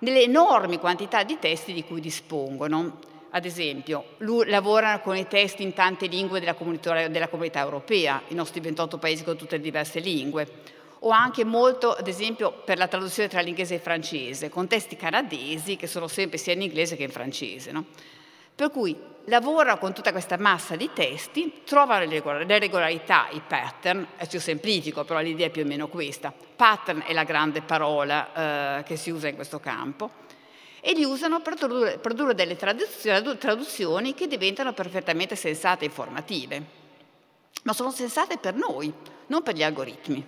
nelle 0.00 0.20
enormi 0.20 0.78
quantità 0.78 1.22
di 1.22 1.38
testi 1.38 1.72
di 1.72 1.84
cui 1.84 2.02
dispongono. 2.02 2.98
Ad 3.36 3.44
esempio, 3.44 4.10
lavorano 4.46 5.00
con 5.00 5.16
i 5.16 5.26
testi 5.26 5.64
in 5.64 5.72
tante 5.72 6.06
lingue 6.06 6.38
della 6.38 6.54
comunità, 6.54 7.08
della 7.08 7.26
comunità 7.26 7.58
europea, 7.58 8.22
i 8.28 8.34
nostri 8.34 8.60
28 8.60 8.96
paesi 8.98 9.24
con 9.24 9.36
tutte 9.36 9.56
le 9.56 9.62
diverse 9.62 9.98
lingue, 9.98 10.48
o 11.00 11.10
anche 11.10 11.44
molto, 11.44 11.94
ad 11.94 12.06
esempio, 12.06 12.52
per 12.52 12.78
la 12.78 12.86
traduzione 12.86 13.28
tra 13.28 13.40
l'inglese 13.40 13.74
e 13.74 13.76
il 13.78 13.82
francese, 13.82 14.50
con 14.50 14.68
testi 14.68 14.94
canadesi 14.94 15.74
che 15.74 15.88
sono 15.88 16.06
sempre 16.06 16.38
sia 16.38 16.52
in 16.52 16.62
inglese 16.62 16.94
che 16.94 17.02
in 17.02 17.10
francese. 17.10 17.72
No? 17.72 17.86
Per 18.54 18.70
cui 18.70 18.96
lavorano 19.24 19.78
con 19.78 19.92
tutta 19.92 20.12
questa 20.12 20.38
massa 20.38 20.76
di 20.76 20.90
testi, 20.94 21.62
trovano 21.64 22.04
le 22.04 22.58
regolarità, 22.60 23.26
i 23.32 23.42
pattern, 23.44 24.06
più 24.28 24.38
semplifico, 24.38 25.02
però 25.02 25.18
l'idea 25.18 25.48
è 25.48 25.50
più 25.50 25.62
o 25.62 25.66
meno 25.66 25.88
questa. 25.88 26.32
Pattern 26.54 27.02
è 27.04 27.12
la 27.12 27.24
grande 27.24 27.62
parola 27.62 28.78
eh, 28.78 28.82
che 28.84 28.94
si 28.94 29.10
usa 29.10 29.26
in 29.26 29.34
questo 29.34 29.58
campo 29.58 30.22
e 30.86 30.92
li 30.92 31.04
usano 31.04 31.40
per 31.40 31.54
produrre, 31.54 31.96
produrre 31.96 32.34
delle 32.34 32.56
traduzioni 32.56 34.12
che 34.12 34.26
diventano 34.26 34.74
perfettamente 34.74 35.34
sensate 35.34 35.84
e 35.84 35.88
informative. 35.88 36.62
Ma 37.62 37.72
sono 37.72 37.90
sensate 37.90 38.36
per 38.36 38.54
noi, 38.54 38.92
non 39.28 39.42
per 39.42 39.54
gli 39.54 39.62
algoritmi. 39.62 40.22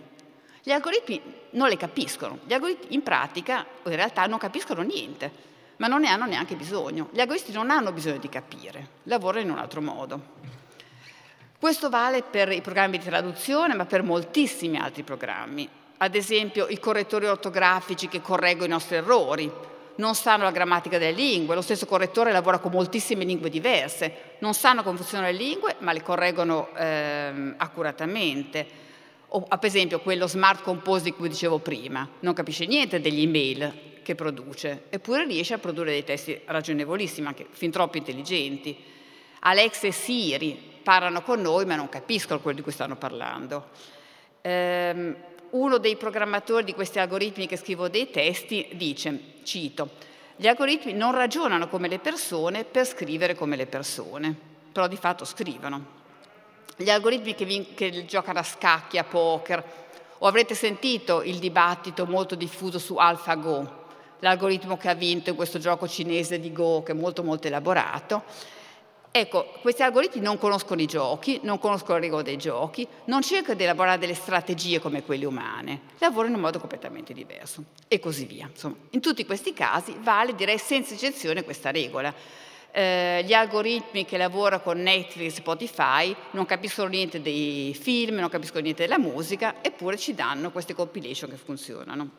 Gli 0.62 0.70
algoritmi 0.70 1.20
non 1.50 1.68
le 1.68 1.76
capiscono, 1.76 2.38
gli 2.46 2.54
algoritmi 2.54 2.94
in 2.94 3.02
pratica 3.02 3.66
in 3.84 3.94
realtà 3.96 4.24
non 4.24 4.38
capiscono 4.38 4.80
niente 4.80 5.44
ma 5.76 5.88
non 5.88 6.00
ne 6.00 6.08
hanno 6.08 6.24
neanche 6.24 6.54
bisogno. 6.54 7.08
Gli 7.12 7.20
agonisti 7.20 7.52
non 7.52 7.70
hanno 7.70 7.92
bisogno 7.92 8.16
di 8.16 8.30
capire, 8.30 8.88
lavorano 9.04 9.44
in 9.44 9.50
un 9.50 9.58
altro 9.58 9.82
modo. 9.82 10.20
Questo 11.58 11.88
vale 11.88 12.22
per 12.22 12.50
i 12.50 12.60
programmi 12.60 12.98
di 12.98 13.04
traduzione, 13.04 13.74
ma 13.74 13.84
per 13.84 14.02
moltissimi 14.02 14.78
altri 14.78 15.02
programmi. 15.02 15.68
ad 15.98 16.14
esempio 16.14 16.66
i 16.68 16.78
correttori 16.78 17.26
ortografici 17.26 18.06
che 18.08 18.20
correggono 18.20 18.66
i 18.66 18.70
nostri 18.70 18.96
errori, 18.96 19.50
non 19.96 20.14
sanno 20.14 20.44
la 20.44 20.50
grammatica 20.50 20.98
delle 20.98 21.12
lingue, 21.12 21.54
lo 21.54 21.62
stesso 21.62 21.86
correttore 21.86 22.32
lavora 22.32 22.58
con 22.58 22.72
moltissime 22.72 23.24
lingue 23.24 23.50
diverse, 23.50 24.36
non 24.38 24.54
sanno 24.54 24.82
come 24.82 24.96
funzionano 24.96 25.30
le 25.30 25.36
lingue 25.36 25.76
ma 25.78 25.92
le 25.92 26.02
correggono 26.02 26.68
ehm, 26.74 27.54
accuratamente. 27.56 28.84
O, 29.28 29.44
ad 29.48 29.64
esempio 29.64 30.00
quello 30.00 30.28
smart 30.28 30.62
compose 30.62 31.04
di 31.04 31.12
cui 31.12 31.28
dicevo 31.28 31.58
prima, 31.58 32.08
non 32.20 32.34
capisce 32.34 32.66
niente 32.66 33.00
degli 33.00 33.22
email 33.22 33.84
che 34.02 34.14
produce, 34.14 34.84
eppure 34.88 35.24
riesce 35.24 35.54
a 35.54 35.58
produrre 35.58 35.90
dei 35.90 36.04
testi 36.04 36.40
ragionevolissimi, 36.44 37.26
anche 37.26 37.46
fin 37.50 37.70
troppo 37.70 37.96
intelligenti. 37.96 38.76
Alex 39.40 39.82
e 39.84 39.92
Siri 39.92 40.74
parlano 40.82 41.22
con 41.22 41.40
noi 41.40 41.64
ma 41.64 41.74
non 41.74 41.88
capiscono 41.88 42.40
quello 42.40 42.58
di 42.58 42.62
cui 42.62 42.72
stanno 42.72 42.96
parlando. 42.96 43.70
Ehm, 44.42 45.16
uno 45.56 45.78
dei 45.78 45.96
programmatori 45.96 46.64
di 46.64 46.74
questi 46.74 46.98
algoritmi 46.98 47.46
che 47.46 47.56
scrivo 47.56 47.88
dei 47.88 48.10
testi 48.10 48.68
dice, 48.72 49.18
cito, 49.42 49.90
gli 50.36 50.46
algoritmi 50.46 50.92
non 50.92 51.12
ragionano 51.12 51.68
come 51.68 51.88
le 51.88 51.98
persone 51.98 52.64
per 52.64 52.86
scrivere 52.86 53.34
come 53.34 53.56
le 53.56 53.66
persone, 53.66 54.36
però 54.70 54.86
di 54.86 54.96
fatto 54.96 55.24
scrivono. 55.24 55.94
Gli 56.76 56.90
algoritmi 56.90 57.34
che, 57.34 57.44
vin- 57.46 57.74
che 57.74 58.04
giocano 58.04 58.40
a 58.40 58.42
scacchi, 58.42 58.98
a 58.98 59.04
poker, 59.04 59.64
o 60.18 60.26
avrete 60.26 60.54
sentito 60.54 61.22
il 61.22 61.38
dibattito 61.38 62.04
molto 62.04 62.34
diffuso 62.34 62.78
su 62.78 62.96
AlphaGo, 62.96 63.84
l'algoritmo 64.20 64.76
che 64.76 64.90
ha 64.90 64.94
vinto 64.94 65.30
in 65.30 65.36
questo 65.36 65.58
gioco 65.58 65.88
cinese 65.88 66.38
di 66.38 66.52
Go, 66.52 66.82
che 66.82 66.92
è 66.92 66.94
molto 66.94 67.22
molto 67.22 67.46
elaborato, 67.46 68.24
Ecco, 69.10 69.54
questi 69.62 69.82
algoritmi 69.82 70.20
non 70.20 70.36
conoscono 70.36 70.82
i 70.82 70.86
giochi, 70.86 71.40
non 71.42 71.58
conoscono 71.58 71.94
le 71.94 72.04
regole 72.04 72.22
dei 72.22 72.36
giochi, 72.36 72.86
non 73.06 73.22
cercano 73.22 73.54
di 73.54 73.62
elaborare 73.62 73.98
delle 73.98 74.14
strategie 74.14 74.78
come 74.78 75.02
quelle 75.02 75.24
umane, 75.24 75.80
lavorano 75.98 76.34
in 76.34 76.40
modo 76.42 76.58
completamente 76.58 77.14
diverso 77.14 77.64
e 77.88 77.98
così 77.98 78.26
via. 78.26 78.46
Insomma, 78.46 78.76
in 78.90 79.00
tutti 79.00 79.24
questi 79.24 79.54
casi 79.54 79.96
vale, 80.00 80.34
direi 80.34 80.58
senza 80.58 80.92
eccezione, 80.92 81.44
questa 81.44 81.70
regola. 81.70 82.12
Eh, 82.70 83.24
gli 83.24 83.32
algoritmi 83.32 84.04
che 84.04 84.18
lavorano 84.18 84.60
con 84.60 84.82
Netflix 84.82 85.28
e 85.28 85.36
Spotify 85.36 86.14
non 86.32 86.44
capiscono 86.44 86.88
niente 86.88 87.22
dei 87.22 87.72
film, 87.72 88.16
non 88.16 88.28
capiscono 88.28 88.60
niente 88.60 88.82
della 88.82 88.98
musica, 88.98 89.62
eppure 89.62 89.96
ci 89.96 90.14
danno 90.14 90.50
queste 90.50 90.74
compilation 90.74 91.30
che 91.30 91.36
funzionano. 91.36 92.10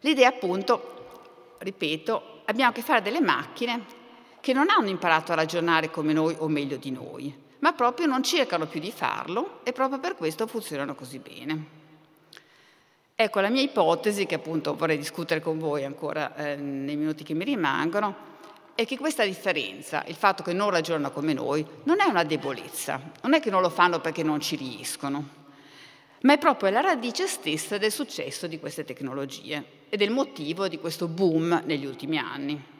L'idea 0.00 0.28
appunto, 0.28 1.56
ripeto, 1.58 2.42
abbiamo 2.46 2.70
a 2.70 2.72
che 2.72 2.80
fare 2.80 3.02
delle 3.02 3.20
macchine 3.20 3.96
che 4.40 4.52
non 4.52 4.68
hanno 4.70 4.88
imparato 4.88 5.32
a 5.32 5.36
ragionare 5.36 5.90
come 5.90 6.12
noi 6.12 6.34
o 6.38 6.48
meglio 6.48 6.76
di 6.76 6.90
noi, 6.90 7.34
ma 7.60 7.72
proprio 7.72 8.06
non 8.06 8.22
cercano 8.22 8.66
più 8.66 8.80
di 8.80 8.92
farlo 8.92 9.60
e 9.64 9.72
proprio 9.72 9.98
per 9.98 10.14
questo 10.14 10.46
funzionano 10.46 10.94
così 10.94 11.18
bene. 11.18 11.76
Ecco, 13.14 13.40
la 13.40 13.48
mia 13.48 13.62
ipotesi, 13.62 14.26
che 14.26 14.36
appunto 14.36 14.76
vorrei 14.76 14.96
discutere 14.96 15.40
con 15.40 15.58
voi 15.58 15.84
ancora 15.84 16.36
eh, 16.36 16.54
nei 16.54 16.94
minuti 16.94 17.24
che 17.24 17.34
mi 17.34 17.44
rimangono, 17.44 18.14
è 18.76 18.86
che 18.86 18.96
questa 18.96 19.24
differenza, 19.24 20.04
il 20.06 20.14
fatto 20.14 20.44
che 20.44 20.52
non 20.52 20.70
ragionano 20.70 21.10
come 21.10 21.32
noi, 21.32 21.66
non 21.82 22.00
è 22.00 22.04
una 22.04 22.22
debolezza, 22.22 23.00
non 23.22 23.34
è 23.34 23.40
che 23.40 23.50
non 23.50 23.60
lo 23.60 23.70
fanno 23.70 24.00
perché 24.00 24.22
non 24.22 24.40
ci 24.40 24.54
riescono, 24.54 25.28
ma 26.20 26.34
è 26.34 26.38
proprio 26.38 26.70
la 26.70 26.80
radice 26.80 27.26
stessa 27.26 27.76
del 27.76 27.90
successo 27.90 28.46
di 28.46 28.60
queste 28.60 28.84
tecnologie 28.84 29.64
e 29.88 29.96
del 29.96 30.10
motivo 30.10 30.68
di 30.68 30.78
questo 30.78 31.08
boom 31.08 31.62
negli 31.64 31.86
ultimi 31.86 32.18
anni. 32.18 32.77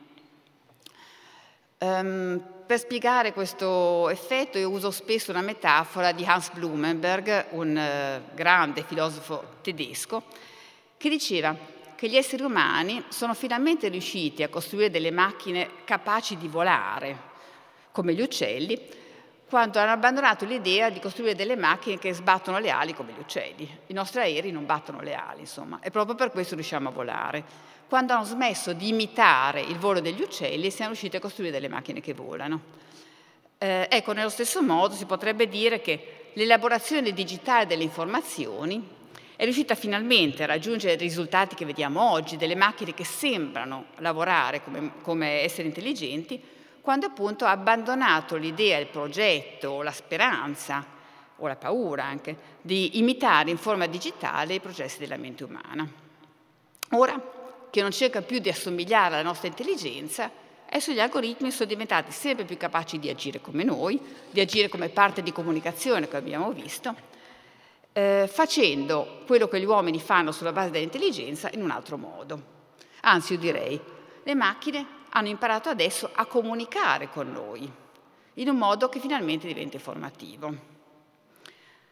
Um, 1.80 2.42
per 2.66 2.80
spiegare 2.80 3.32
questo 3.32 4.08
effetto 4.08 4.58
io 4.58 4.68
uso 4.68 4.90
spesso 4.90 5.30
una 5.30 5.42
metafora 5.42 6.10
di 6.10 6.24
Hans 6.24 6.50
Blumenberg, 6.50 7.46
un 7.50 7.76
uh, 7.76 8.34
grande 8.34 8.82
filosofo 8.82 9.58
tedesco, 9.62 10.24
che 10.96 11.08
diceva 11.08 11.56
che 11.94 12.08
gli 12.08 12.16
esseri 12.16 12.42
umani 12.42 13.04
sono 13.10 13.32
finalmente 13.32 13.86
riusciti 13.88 14.42
a 14.42 14.48
costruire 14.48 14.90
delle 14.90 15.12
macchine 15.12 15.68
capaci 15.84 16.36
di 16.36 16.48
volare, 16.48 17.16
come 17.92 18.12
gli 18.12 18.22
uccelli, 18.22 18.80
quando 19.48 19.78
hanno 19.78 19.92
abbandonato 19.92 20.44
l'idea 20.44 20.90
di 20.90 20.98
costruire 20.98 21.36
delle 21.36 21.56
macchine 21.56 21.96
che 21.96 22.12
sbattono 22.12 22.58
le 22.58 22.70
ali 22.70 22.92
come 22.92 23.12
gli 23.12 23.20
uccelli. 23.20 23.78
I 23.86 23.92
nostri 23.92 24.20
aerei 24.20 24.50
non 24.50 24.66
battono 24.66 25.00
le 25.00 25.14
ali, 25.14 25.40
insomma, 25.40 25.78
e 25.80 25.90
proprio 25.92 26.16
per 26.16 26.32
questo 26.32 26.56
riusciamo 26.56 26.88
a 26.88 26.92
volare 26.92 27.44
quando 27.88 28.12
hanno 28.12 28.24
smesso 28.24 28.74
di 28.74 28.88
imitare 28.88 29.62
il 29.62 29.78
volo 29.78 30.00
degli 30.00 30.20
uccelli 30.20 30.70
siamo 30.70 30.90
riusciti 30.90 31.16
a 31.16 31.20
costruire 31.20 31.52
delle 31.52 31.68
macchine 31.68 32.00
che 32.00 32.12
volano. 32.12 32.76
Eh, 33.56 33.88
ecco, 33.90 34.12
nello 34.12 34.28
stesso 34.28 34.62
modo 34.62 34.94
si 34.94 35.06
potrebbe 35.06 35.48
dire 35.48 35.80
che 35.80 36.30
l'elaborazione 36.34 37.12
digitale 37.12 37.66
delle 37.66 37.82
informazioni 37.82 38.96
è 39.34 39.44
riuscita 39.44 39.74
finalmente 39.74 40.42
a 40.42 40.46
raggiungere 40.46 40.94
i 40.94 40.98
risultati 40.98 41.54
che 41.54 41.64
vediamo 41.64 42.10
oggi, 42.10 42.36
delle 42.36 42.54
macchine 42.54 42.92
che 42.92 43.04
sembrano 43.04 43.86
lavorare 43.96 44.62
come, 44.62 44.92
come 45.00 45.42
esseri 45.42 45.68
intelligenti, 45.68 46.40
quando 46.80 47.06
appunto 47.06 47.46
ha 47.46 47.50
abbandonato 47.50 48.36
l'idea, 48.36 48.78
il 48.78 48.86
progetto, 48.86 49.82
la 49.82 49.92
speranza, 49.92 50.84
o 51.40 51.46
la 51.46 51.56
paura 51.56 52.04
anche, 52.04 52.36
di 52.60 52.98
imitare 52.98 53.50
in 53.50 53.58
forma 53.58 53.86
digitale 53.86 54.54
i 54.54 54.60
processi 54.60 54.98
della 54.98 55.16
mente 55.16 55.44
umana. 55.44 55.88
Ora, 56.90 57.20
che 57.70 57.82
non 57.82 57.90
cerca 57.90 58.22
più 58.22 58.38
di 58.38 58.48
assomigliare 58.48 59.14
alla 59.14 59.22
nostra 59.22 59.48
intelligenza, 59.48 60.30
adesso 60.66 60.92
gli 60.92 61.00
algoritmi 61.00 61.50
sono 61.50 61.68
diventati 61.68 62.12
sempre 62.12 62.44
più 62.44 62.56
capaci 62.56 62.98
di 62.98 63.08
agire 63.08 63.40
come 63.40 63.64
noi, 63.64 64.00
di 64.30 64.40
agire 64.40 64.68
come 64.68 64.88
parte 64.88 65.22
di 65.22 65.32
comunicazione, 65.32 66.06
come 66.06 66.18
abbiamo 66.18 66.52
visto, 66.52 66.94
eh, 67.92 68.28
facendo 68.30 69.22
quello 69.26 69.48
che 69.48 69.60
gli 69.60 69.64
uomini 69.64 70.00
fanno 70.00 70.32
sulla 70.32 70.52
base 70.52 70.70
dell'intelligenza 70.70 71.50
in 71.52 71.62
un 71.62 71.70
altro 71.70 71.96
modo. 71.96 72.56
Anzi, 73.02 73.34
io 73.34 73.38
direi, 73.38 73.80
le 74.22 74.34
macchine 74.34 74.86
hanno 75.10 75.28
imparato 75.28 75.68
adesso 75.68 76.10
a 76.12 76.26
comunicare 76.26 77.08
con 77.10 77.32
noi, 77.32 77.70
in 78.34 78.48
un 78.48 78.56
modo 78.56 78.88
che 78.88 79.00
finalmente 79.00 79.46
diventa 79.46 79.76
informativo. 79.76 80.76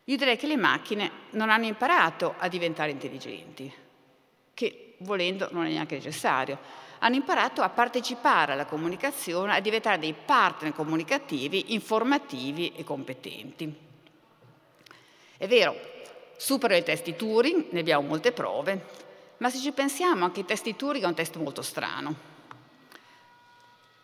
Io 0.04 0.16
direi 0.16 0.36
che 0.36 0.46
le 0.46 0.56
macchine 0.56 1.10
non 1.30 1.50
hanno 1.50 1.64
imparato 1.64 2.34
a 2.38 2.46
diventare 2.46 2.92
intelligenti, 2.92 3.72
che 4.54 4.85
volendo 4.98 5.48
non 5.52 5.66
è 5.66 5.70
neanche 5.70 5.96
necessario. 5.96 6.58
Hanno 7.00 7.16
imparato 7.16 7.62
a 7.62 7.68
partecipare 7.68 8.52
alla 8.52 8.64
comunicazione, 8.64 9.54
a 9.54 9.60
diventare 9.60 9.98
dei 9.98 10.14
partner 10.14 10.72
comunicativi, 10.72 11.74
informativi 11.74 12.72
e 12.74 12.84
competenti. 12.84 13.74
È 15.36 15.46
vero, 15.46 15.76
superano 16.36 16.80
i 16.80 16.84
testi 16.84 17.14
Turing, 17.14 17.66
ne 17.70 17.80
abbiamo 17.80 18.06
molte 18.06 18.32
prove, 18.32 18.84
ma 19.38 19.50
se 19.50 19.58
ci 19.58 19.72
pensiamo 19.72 20.24
anche 20.24 20.40
i 20.40 20.44
testi 20.44 20.74
Turing 20.74 21.04
è 21.04 21.06
un 21.06 21.14
test 21.14 21.36
molto 21.36 21.60
strano. 21.60 22.34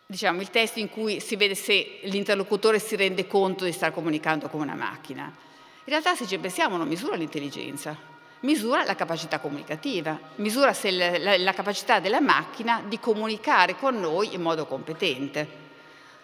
Diciamo 0.04 0.42
il 0.42 0.50
test 0.50 0.76
in 0.76 0.90
cui 0.90 1.20
si 1.20 1.36
vede 1.36 1.54
se 1.54 2.00
l'interlocutore 2.02 2.78
si 2.78 2.96
rende 2.96 3.26
conto 3.26 3.64
di 3.64 3.72
stare 3.72 3.92
comunicando 3.92 4.48
con 4.48 4.60
una 4.60 4.74
macchina. 4.74 5.24
In 5.24 5.88
realtà 5.88 6.14
se 6.14 6.26
ci 6.26 6.36
pensiamo 6.36 6.76
non 6.76 6.86
misura 6.86 7.16
l'intelligenza, 7.16 7.96
misura 8.42 8.84
la 8.84 8.94
capacità 8.94 9.38
comunicativa, 9.38 10.18
misura 10.36 10.74
la, 10.82 11.18
la, 11.18 11.38
la 11.38 11.52
capacità 11.52 12.00
della 12.00 12.20
macchina 12.20 12.82
di 12.86 12.98
comunicare 12.98 13.76
con 13.76 13.98
noi 13.98 14.34
in 14.34 14.42
modo 14.42 14.66
competente, 14.66 15.60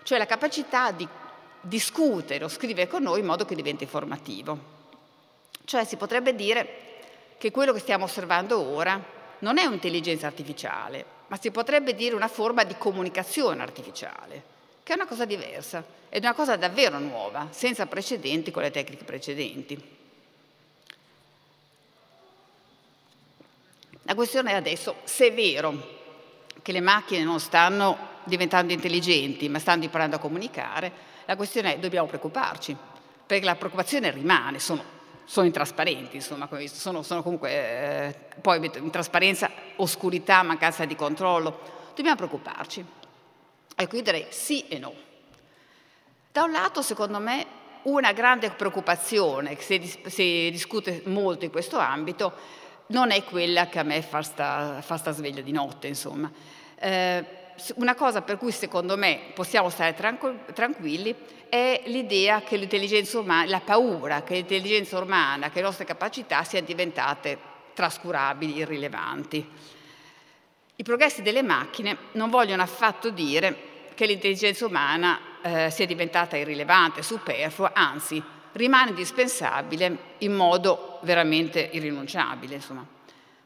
cioè 0.03 0.19
la 0.19 0.27
capacità 0.27 0.91
di 0.91 1.07
discutere 1.61 2.45
o 2.45 2.49
scrivere 2.49 2.89
con 2.89 3.03
noi 3.03 3.21
in 3.21 3.27
modo 3.27 3.45
che 3.45 3.55
diventi 3.55 3.85
informativo. 3.85 4.77
Cioè 5.65 5.85
si 5.85 5.97
potrebbe 5.97 6.35
dire 6.35 6.87
che 7.37 7.51
quello 7.51 7.73
che 7.73 7.81
stiamo 7.81 8.05
osservando 8.05 8.59
ora 8.61 9.01
non 9.41 9.59
è 9.59 9.65
un'intelligenza 9.65 10.27
artificiale, 10.27 11.05
ma 11.29 11.39
si 11.39 11.51
potrebbe 11.51 11.95
dire 11.95 12.15
una 12.15 12.29
forma 12.29 12.65
di 12.65 12.75
comunicazione 12.79 13.63
artificiale, 13.63 14.43
che 14.83 14.93
è 14.93 14.97
una 14.97 15.07
cosa 15.07 15.25
diversa, 15.25 15.85
è 16.09 16.19
una 16.19 16.33
cosa 16.33 16.57
davvero 16.57 16.99
nuova, 16.99 17.49
senza 17.51 17.87
precedenti 17.87 18.51
con 18.51 18.63
le 18.63 18.71
tecniche 18.71 19.05
precedenti. 19.05 19.97
La 24.09 24.15
questione 24.15 24.53
è 24.53 24.55
adesso 24.55 24.97
se 25.05 25.27
è 25.27 25.35
vero 25.35 25.97
che 26.63 26.73
le 26.73 26.81
macchine 26.81 27.25
non 27.25 27.41
stanno 27.41 28.17
diventando 28.25 28.73
intelligenti, 28.73 29.51
ma 29.51 29.59
stanno 29.59 29.85
imparando 29.85 30.17
a 30.17 30.19
comunicare, 30.19 30.91
la 31.27 31.37
questione 31.37 31.75
è 31.75 31.79
dobbiamo 31.79 32.07
preoccuparci, 32.07 32.75
perché 33.27 33.45
la 33.45 33.55
preoccupazione 33.57 34.11
rimane, 34.11 34.61
sono, 34.61 34.83
sono 35.27 35.45
intrasparenti, 35.45 36.17
insomma, 36.17 36.49
sono, 36.69 37.03
sono 37.03 37.23
comunque 37.23 37.51
eh, 37.51 38.15
poi 38.41 38.71
intrasparenza, 38.77 39.51
oscurità, 39.77 40.43
mancanza 40.43 40.87
di 40.87 40.97
controllo, 40.97 41.61
dobbiamo 41.95 42.17
preoccuparci. 42.17 42.83
Ecco, 43.77 43.97
io 43.97 44.03
direi 44.03 44.25
sì 44.31 44.67
e 44.69 44.79
no. 44.79 44.95
Da 46.33 46.45
un 46.45 46.53
lato, 46.53 46.81
secondo 46.81 47.19
me, 47.19 47.47
una 47.83 48.13
grande 48.13 48.49
preoccupazione, 48.53 49.55
che 49.55 49.63
si, 49.63 50.01
si 50.07 50.49
discute 50.51 51.03
molto 51.05 51.45
in 51.45 51.51
questo 51.51 51.77
ambito, 51.77 52.67
non 52.89 53.11
è 53.11 53.23
quella 53.25 53.69
che 53.69 53.79
a 53.79 53.83
me 53.83 54.03
fa 54.03 54.23
sta, 54.23 54.81
fa 54.81 54.97
sta 54.97 55.11
sveglia 55.11 55.43
di 55.43 55.53
notte, 55.53 55.87
insomma. 55.89 56.31
Eh, 56.79 57.25
una 57.77 57.95
cosa 57.95 58.23
per 58.23 58.39
cui 58.39 58.53
secondo 58.53 58.97
me 58.97 59.33
possiamo 59.35 59.69
stare 59.69 59.95
tranquilli 60.55 61.15
è 61.49 61.83
l'idea 61.87 62.43
che 62.43 62.57
l'intelligenza 62.57 63.19
umana, 63.19 63.51
la 63.51 63.61
paura 63.61 64.23
che 64.23 64.35
l'intelligenza 64.35 64.99
umana, 65.01 65.51
che 65.51 65.57
le 65.57 65.67
nostre 65.67 65.85
capacità 65.85 66.45
siano 66.45 66.67
diventate 66.67 67.39
trascurabili, 67.75 68.57
irrilevanti. 68.59 69.49
I 70.77 70.83
progressi 70.85 71.23
delle 71.23 71.43
macchine 71.43 71.97
non 72.13 72.31
vogliono 72.31 72.63
affatto 72.63 73.11
dire 73.11 73.67
che 73.95 74.07
l'intelligenza 74.07 74.65
umana 74.65 75.19
eh, 75.43 75.71
sia 75.71 75.87
diventata 75.87 76.37
irrilevante, 76.37 77.03
superflua, 77.03 77.73
anzi 77.75 78.23
rimane 78.53 78.91
indispensabile 78.91 79.99
in 80.19 80.35
modo 80.35 80.99
veramente 81.03 81.69
irrinunciabile. 81.73 82.55
Insomma. 82.55 82.87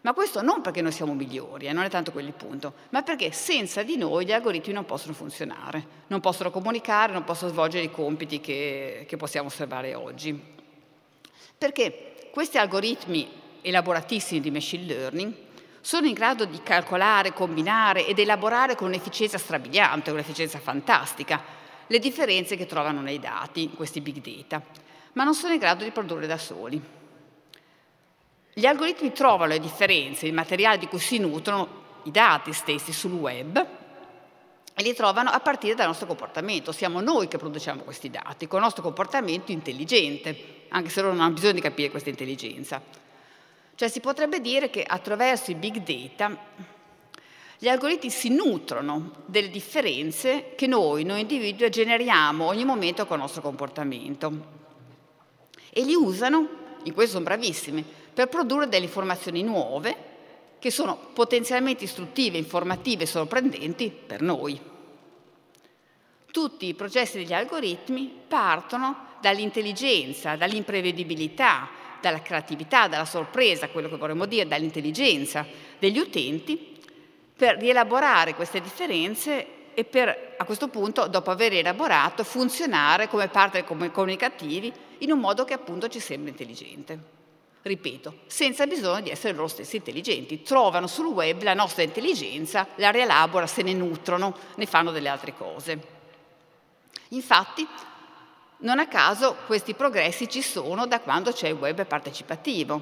Ma 0.02 0.12
questo 0.14 0.42
non 0.42 0.62
perché 0.62 0.82
noi 0.82 0.90
siamo 0.90 1.14
migliori, 1.14 1.66
eh, 1.66 1.72
non 1.72 1.84
è 1.84 1.88
tanto 1.88 2.10
quello 2.10 2.26
il 2.26 2.34
punto, 2.34 2.74
ma 2.90 3.02
perché 3.02 3.30
senza 3.30 3.84
di 3.84 3.96
noi 3.96 4.26
gli 4.26 4.32
algoritmi 4.32 4.72
non 4.72 4.84
possono 4.84 5.14
funzionare, 5.14 5.86
non 6.08 6.18
possono 6.18 6.50
comunicare, 6.50 7.12
non 7.12 7.22
possono 7.22 7.52
svolgere 7.52 7.84
i 7.84 7.90
compiti 7.90 8.40
che, 8.40 9.04
che 9.06 9.16
possiamo 9.16 9.46
osservare 9.46 9.94
oggi. 9.94 10.40
Perché 11.56 12.28
questi 12.32 12.58
algoritmi 12.58 13.28
elaboratissimi 13.60 14.40
di 14.40 14.50
machine 14.50 14.86
learning 14.86 15.34
sono 15.80 16.08
in 16.08 16.14
grado 16.14 16.46
di 16.46 16.60
calcolare, 16.64 17.32
combinare 17.32 18.04
ed 18.04 18.18
elaborare 18.18 18.74
con 18.74 18.88
un'efficienza 18.88 19.38
strabiliante, 19.38 20.10
un'efficienza 20.10 20.58
fantastica, 20.58 21.40
le 21.86 21.98
differenze 22.00 22.56
che 22.56 22.66
trovano 22.66 23.02
nei 23.02 23.20
dati, 23.20 23.70
questi 23.70 24.00
big 24.00 24.20
data, 24.20 24.60
ma 25.12 25.24
non 25.24 25.34
sono 25.34 25.52
in 25.52 25.58
grado 25.58 25.84
di 25.84 25.90
produrre 25.90 26.26
da 26.26 26.38
soli. 26.38 26.80
Gli 28.54 28.66
algoritmi 28.66 29.12
trovano 29.12 29.52
le 29.52 29.60
differenze, 29.60 30.26
il 30.26 30.34
materiale 30.34 30.78
di 30.78 30.86
cui 30.86 30.98
si 30.98 31.18
nutrono, 31.18 31.80
i 32.04 32.10
dati 32.10 32.52
stessi 32.52 32.92
sul 32.92 33.12
web, 33.12 33.66
e 34.74 34.82
li 34.82 34.94
trovano 34.94 35.30
a 35.30 35.40
partire 35.40 35.74
dal 35.74 35.86
nostro 35.86 36.06
comportamento. 36.06 36.72
Siamo 36.72 37.00
noi 37.00 37.28
che 37.28 37.38
produciamo 37.38 37.82
questi 37.82 38.10
dati, 38.10 38.46
con 38.46 38.58
il 38.58 38.64
nostro 38.64 38.82
comportamento 38.82 39.52
intelligente, 39.52 40.64
anche 40.68 40.90
se 40.90 41.00
loro 41.00 41.14
non 41.14 41.22
hanno 41.24 41.34
bisogno 41.34 41.54
di 41.54 41.60
capire 41.60 41.90
questa 41.90 42.08
intelligenza. 42.08 42.80
Cioè 43.74 43.88
si 43.88 44.00
potrebbe 44.00 44.40
dire 44.40 44.70
che 44.70 44.82
attraverso 44.82 45.50
i 45.50 45.54
big 45.54 45.78
data 45.78 46.36
gli 47.58 47.68
algoritmi 47.68 48.10
si 48.10 48.28
nutrono 48.28 49.12
delle 49.26 49.48
differenze 49.48 50.54
che 50.56 50.66
noi, 50.66 51.04
noi 51.04 51.20
individui, 51.20 51.70
generiamo 51.70 52.46
ogni 52.46 52.64
momento 52.64 53.06
con 53.06 53.16
il 53.16 53.22
nostro 53.22 53.40
comportamento 53.40 54.60
e 55.74 55.82
li 55.84 55.94
usano, 55.94 56.48
in 56.82 56.92
questo 56.92 57.12
sono 57.12 57.24
bravissimi, 57.24 57.82
per 58.12 58.28
produrre 58.28 58.68
delle 58.68 58.84
informazioni 58.84 59.42
nuove 59.42 60.10
che 60.58 60.70
sono 60.70 60.98
potenzialmente 61.12 61.84
istruttive, 61.84 62.36
informative 62.36 63.04
e 63.04 63.06
sorprendenti 63.06 63.90
per 63.90 64.20
noi. 64.20 64.60
Tutti 66.30 66.66
i 66.66 66.74
processi 66.74 67.18
degli 67.18 67.32
algoritmi 67.32 68.12
partono 68.28 69.10
dall'intelligenza, 69.20 70.36
dall'imprevedibilità, 70.36 71.68
dalla 72.00 72.20
creatività, 72.20 72.86
dalla 72.88 73.04
sorpresa, 73.04 73.68
quello 73.68 73.88
che 73.88 73.96
vorremmo 73.96 74.26
dire, 74.26 74.46
dall'intelligenza 74.46 75.46
degli 75.78 75.98
utenti, 75.98 76.76
per 77.34 77.56
rielaborare 77.56 78.34
queste 78.34 78.60
differenze 78.60 79.61
e 79.74 79.84
per, 79.84 80.34
a 80.36 80.44
questo 80.44 80.68
punto, 80.68 81.06
dopo 81.06 81.30
aver 81.30 81.54
elaborato, 81.54 82.24
funzionare 82.24 83.08
come 83.08 83.28
partner 83.28 83.64
comunicativi 83.64 84.72
in 84.98 85.12
un 85.12 85.18
modo 85.18 85.44
che 85.44 85.54
appunto 85.54 85.88
ci 85.88 86.00
sembra 86.00 86.30
intelligente 86.30 87.20
ripeto, 87.62 88.22
senza 88.26 88.66
bisogno 88.66 89.02
di 89.02 89.10
essere 89.10 89.34
loro 89.34 89.48
stessi 89.48 89.76
intelligenti. 89.76 90.42
Trovano 90.42 90.86
sul 90.86 91.06
web 91.06 91.42
la 91.42 91.54
nostra 91.54 91.82
intelligenza, 91.82 92.66
la 92.76 92.90
rielaborano, 92.90 93.46
se 93.46 93.62
ne 93.62 93.72
nutrono, 93.72 94.36
ne 94.56 94.66
fanno 94.66 94.90
delle 94.90 95.08
altre 95.08 95.34
cose. 95.36 96.00
Infatti, 97.10 97.66
non 98.58 98.78
a 98.78 98.88
caso 98.88 99.36
questi 99.46 99.74
progressi 99.74 100.28
ci 100.28 100.42
sono 100.42 100.86
da 100.86 101.00
quando 101.00 101.32
c'è 101.32 101.48
il 101.48 101.54
web 101.54 101.84
partecipativo, 101.86 102.80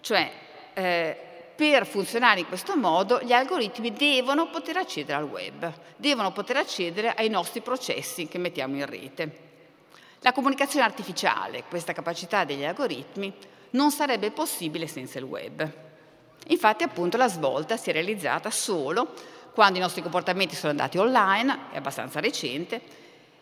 cioè 0.00 0.30
eh, 0.74 1.33
per 1.56 1.86
funzionare 1.86 2.40
in 2.40 2.48
questo 2.48 2.76
modo 2.76 3.20
gli 3.22 3.32
algoritmi 3.32 3.92
devono 3.92 4.48
poter 4.48 4.76
accedere 4.76 5.18
al 5.18 5.28
web, 5.28 5.72
devono 5.96 6.32
poter 6.32 6.56
accedere 6.56 7.14
ai 7.14 7.28
nostri 7.28 7.60
processi 7.60 8.26
che 8.26 8.38
mettiamo 8.38 8.76
in 8.76 8.86
rete. 8.86 9.42
La 10.20 10.32
comunicazione 10.32 10.84
artificiale, 10.84 11.64
questa 11.68 11.92
capacità 11.92 12.44
degli 12.44 12.64
algoritmi, 12.64 13.32
non 13.70 13.90
sarebbe 13.90 14.30
possibile 14.30 14.86
senza 14.86 15.18
il 15.18 15.24
web. 15.24 15.70
Infatti 16.48 16.82
appunto 16.82 17.16
la 17.16 17.28
svolta 17.28 17.76
si 17.76 17.90
è 17.90 17.92
realizzata 17.92 18.50
solo 18.50 19.12
quando 19.52 19.78
i 19.78 19.80
nostri 19.82 20.02
comportamenti 20.02 20.56
sono 20.56 20.70
andati 20.70 20.98
online, 20.98 21.70
è 21.70 21.76
abbastanza 21.76 22.20
recente, 22.20 22.80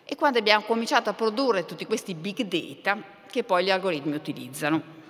e 0.05 0.15
quando 0.15 0.39
abbiamo 0.39 0.65
cominciato 0.65 1.09
a 1.09 1.15
produrre 1.15 1.65
tutti 1.65 1.87
questi 1.87 2.15
big 2.15 2.43
data 2.43 3.03
che 3.31 3.45
poi 3.45 3.65
gli 3.65 3.71
algoritmi 3.71 4.15
utilizzano. 4.15 5.01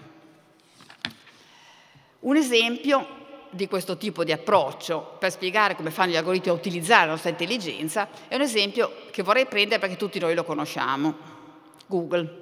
Un 2.23 2.37
esempio 2.37 3.21
di 3.51 3.67
questo 3.67 3.97
tipo 3.97 4.23
di 4.23 4.33
approccio 4.33 5.17
per 5.19 5.31
spiegare 5.31 5.75
come 5.75 5.91
fanno 5.91 6.13
gli 6.13 6.17
algoritmi 6.17 6.51
a 6.51 6.55
utilizzare 6.55 7.07
la 7.07 7.13
nostra 7.13 7.31
intelligenza 7.31 8.09
è 8.29 8.35
un 8.37 8.41
esempio 8.41 8.93
che 9.11 9.23
vorrei 9.23 9.47
prendere 9.47 9.81
perché 9.81 9.97
tutti 9.97 10.19
noi 10.21 10.35
lo 10.35 10.45
conosciamo, 10.45 11.15
Google. 11.87 12.41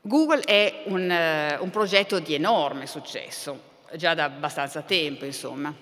Google 0.00 0.40
è 0.40 0.82
un, 0.86 1.08
uh, 1.08 1.62
un, 1.62 1.70
progetto 1.70 2.18
di 2.18 2.34
enorme 2.34 2.86
successo, 2.86 3.58
già 3.94 4.12
da 4.12 4.24
abbastanza 4.24 4.82
tempo, 4.82 5.24
insomma. 5.24 5.72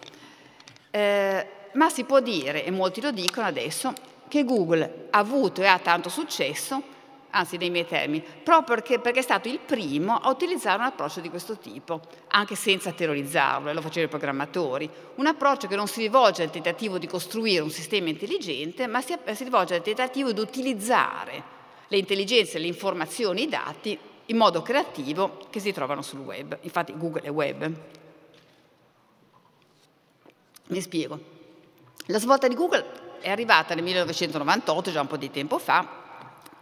Eh, 0.90 1.46
ma 1.72 1.88
si 1.88 2.04
può 2.04 2.20
dire, 2.20 2.64
e 2.64 2.70
molti 2.70 3.00
lo 3.00 3.10
dicono 3.10 3.46
adesso, 3.46 3.92
che 4.28 4.44
Google 4.44 5.08
ha 5.10 5.18
avuto 5.18 5.62
e 5.62 5.66
ha 5.66 5.78
tanto 5.78 6.08
successo, 6.08 6.82
anzi 7.32 7.56
nei 7.56 7.70
miei 7.70 7.86
termini, 7.86 8.22
proprio 8.42 8.76
perché, 8.76 8.98
perché, 8.98 9.20
è 9.20 9.22
stato 9.22 9.48
il 9.48 9.58
primo 9.58 10.16
a 10.16 10.30
utilizzare 10.30 10.78
un 10.78 10.86
approccio 10.86 11.20
di 11.20 11.28
questo 11.28 11.58
tipo, 11.58 12.00
anche 12.28 12.54
senza 12.54 12.92
terrorizzarlo, 12.92 13.70
e 13.70 13.72
lo 13.72 13.80
facevano 13.80 14.06
i 14.06 14.10
programmatori. 14.10 14.88
Un 15.16 15.26
approccio 15.26 15.66
che 15.66 15.76
non 15.76 15.86
si 15.86 16.00
rivolge 16.00 16.42
al 16.42 16.50
tentativo 16.50 16.98
di 16.98 17.06
costruire 17.06 17.62
un 17.62 17.70
sistema 17.70 18.08
intelligente, 18.08 18.86
ma 18.86 19.00
si, 19.00 19.16
si 19.32 19.44
rivolge 19.44 19.74
al 19.74 19.82
tentativo 19.82 20.32
di 20.32 20.40
utilizzare 20.40 21.60
le 21.88 21.98
intelligenze, 21.98 22.58
le 22.58 22.66
informazioni, 22.66 23.42
i 23.42 23.48
dati 23.48 23.98
in 24.26 24.36
modo 24.36 24.62
creativo 24.62 25.38
che 25.50 25.60
si 25.60 25.72
trovano 25.72 26.02
sul 26.02 26.20
web. 26.20 26.58
Infatti 26.62 26.96
Google 26.96 27.22
è 27.22 27.30
web. 27.30 27.70
Mi 30.68 30.80
spiego. 30.80 31.18
La 32.06 32.18
svolta 32.18 32.48
di 32.48 32.54
Google 32.54 33.20
è 33.20 33.30
arrivata 33.30 33.74
nel 33.74 33.84
1998, 33.84 34.90
già 34.90 35.00
un 35.00 35.06
po' 35.06 35.16
di 35.16 35.30
tempo 35.30 35.58
fa, 35.58 36.01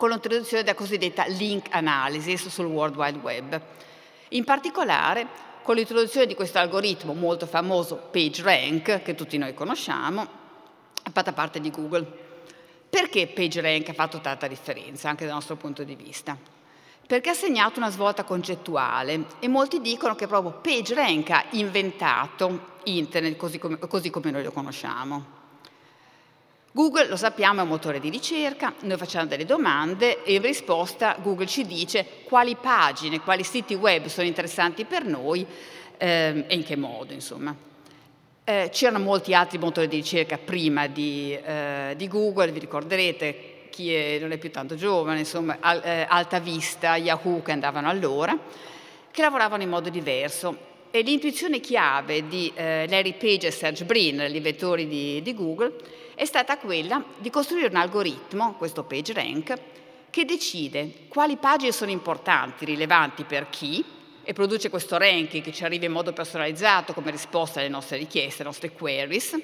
con 0.00 0.08
l'introduzione 0.08 0.62
della 0.62 0.74
cosiddetta 0.74 1.26
link 1.26 1.66
analysis 1.72 2.48
sul 2.48 2.64
World 2.64 2.96
Wide 2.96 3.18
Web. 3.18 3.60
In 4.28 4.44
particolare 4.44 5.26
con 5.62 5.74
l'introduzione 5.74 6.24
di 6.24 6.34
questo 6.34 6.56
algoritmo 6.56 7.12
molto 7.12 7.44
famoso 7.44 7.96
PageRank, 8.10 9.02
che 9.02 9.14
tutti 9.14 9.36
noi 9.36 9.52
conosciamo, 9.52 10.26
fatta 11.12 11.34
parte 11.34 11.60
di 11.60 11.70
Google. 11.70 12.06
Perché 12.88 13.26
PageRank 13.26 13.90
ha 13.90 13.92
fatto 13.92 14.22
tanta 14.22 14.46
differenza, 14.46 15.10
anche 15.10 15.26
dal 15.26 15.34
nostro 15.34 15.56
punto 15.56 15.84
di 15.84 15.94
vista? 15.94 16.34
perché 17.06 17.30
ha 17.30 17.34
segnato 17.34 17.80
una 17.80 17.90
svolta 17.90 18.22
concettuale 18.22 19.24
e 19.40 19.48
molti 19.48 19.80
dicono 19.80 20.14
che 20.14 20.28
proprio 20.28 20.60
PageRank 20.62 21.30
ha 21.30 21.44
inventato 21.50 22.76
Internet 22.84 23.36
così 23.36 23.58
come, 23.58 23.78
così 23.78 24.10
come 24.10 24.30
noi 24.30 24.44
lo 24.44 24.52
conosciamo. 24.52 25.39
Google, 26.72 27.08
lo 27.08 27.16
sappiamo, 27.16 27.58
è 27.58 27.62
un 27.64 27.68
motore 27.68 27.98
di 27.98 28.10
ricerca, 28.10 28.72
noi 28.82 28.96
facciamo 28.96 29.26
delle 29.26 29.44
domande 29.44 30.22
e 30.22 30.34
in 30.34 30.42
risposta 30.42 31.16
Google 31.20 31.46
ci 31.46 31.66
dice 31.66 32.06
quali 32.22 32.54
pagine, 32.54 33.18
quali 33.18 33.42
siti 33.42 33.74
web 33.74 34.06
sono 34.06 34.28
interessanti 34.28 34.84
per 34.84 35.04
noi 35.04 35.44
eh, 35.98 36.44
e 36.46 36.54
in 36.54 36.62
che 36.62 36.76
modo, 36.76 37.12
insomma. 37.12 37.52
Eh, 38.44 38.68
c'erano 38.72 39.02
molti 39.02 39.34
altri 39.34 39.58
motori 39.58 39.88
di 39.88 39.96
ricerca 39.96 40.38
prima 40.38 40.86
di, 40.86 41.36
eh, 41.44 41.94
di 41.96 42.06
Google, 42.06 42.52
vi 42.52 42.60
ricorderete, 42.60 43.66
chi 43.68 43.92
è, 43.92 44.18
non 44.20 44.30
è 44.30 44.38
più 44.38 44.52
tanto 44.52 44.76
giovane, 44.76 45.18
insomma, 45.18 45.56
Al, 45.58 45.80
eh, 45.82 46.06
Alta 46.08 46.38
Vista, 46.38 46.94
Yahoo 46.94 47.42
che 47.42 47.50
andavano 47.50 47.88
allora, 47.88 48.38
che 49.10 49.22
lavoravano 49.22 49.64
in 49.64 49.68
modo 49.70 49.88
diverso. 49.88 50.68
E 50.92 51.02
l'intuizione 51.02 51.58
chiave 51.58 52.28
di 52.28 52.52
eh, 52.54 52.86
Larry 52.88 53.14
Page 53.14 53.48
e 53.48 53.50
Serge 53.50 53.84
Brin, 53.84 54.24
gli 54.28 54.36
inventori 54.36 54.86
di, 54.86 55.20
di 55.20 55.34
Google, 55.34 55.98
è 56.20 56.26
stata 56.26 56.58
quella 56.58 57.02
di 57.16 57.30
costruire 57.30 57.68
un 57.68 57.76
algoritmo, 57.76 58.52
questo 58.58 58.82
PageRank, 58.82 59.58
che 60.10 60.26
decide 60.26 61.06
quali 61.08 61.38
pagine 61.38 61.72
sono 61.72 61.90
importanti, 61.90 62.66
rilevanti 62.66 63.24
per 63.24 63.48
chi, 63.48 63.82
e 64.22 64.34
produce 64.34 64.68
questo 64.68 64.98
ranking 64.98 65.42
che 65.42 65.50
ci 65.50 65.64
arriva 65.64 65.86
in 65.86 65.92
modo 65.92 66.12
personalizzato 66.12 66.92
come 66.92 67.10
risposta 67.10 67.60
alle 67.60 67.70
nostre 67.70 67.96
richieste, 67.96 68.42
alle 68.42 68.50
nostre 68.50 68.70
queries, 68.72 69.34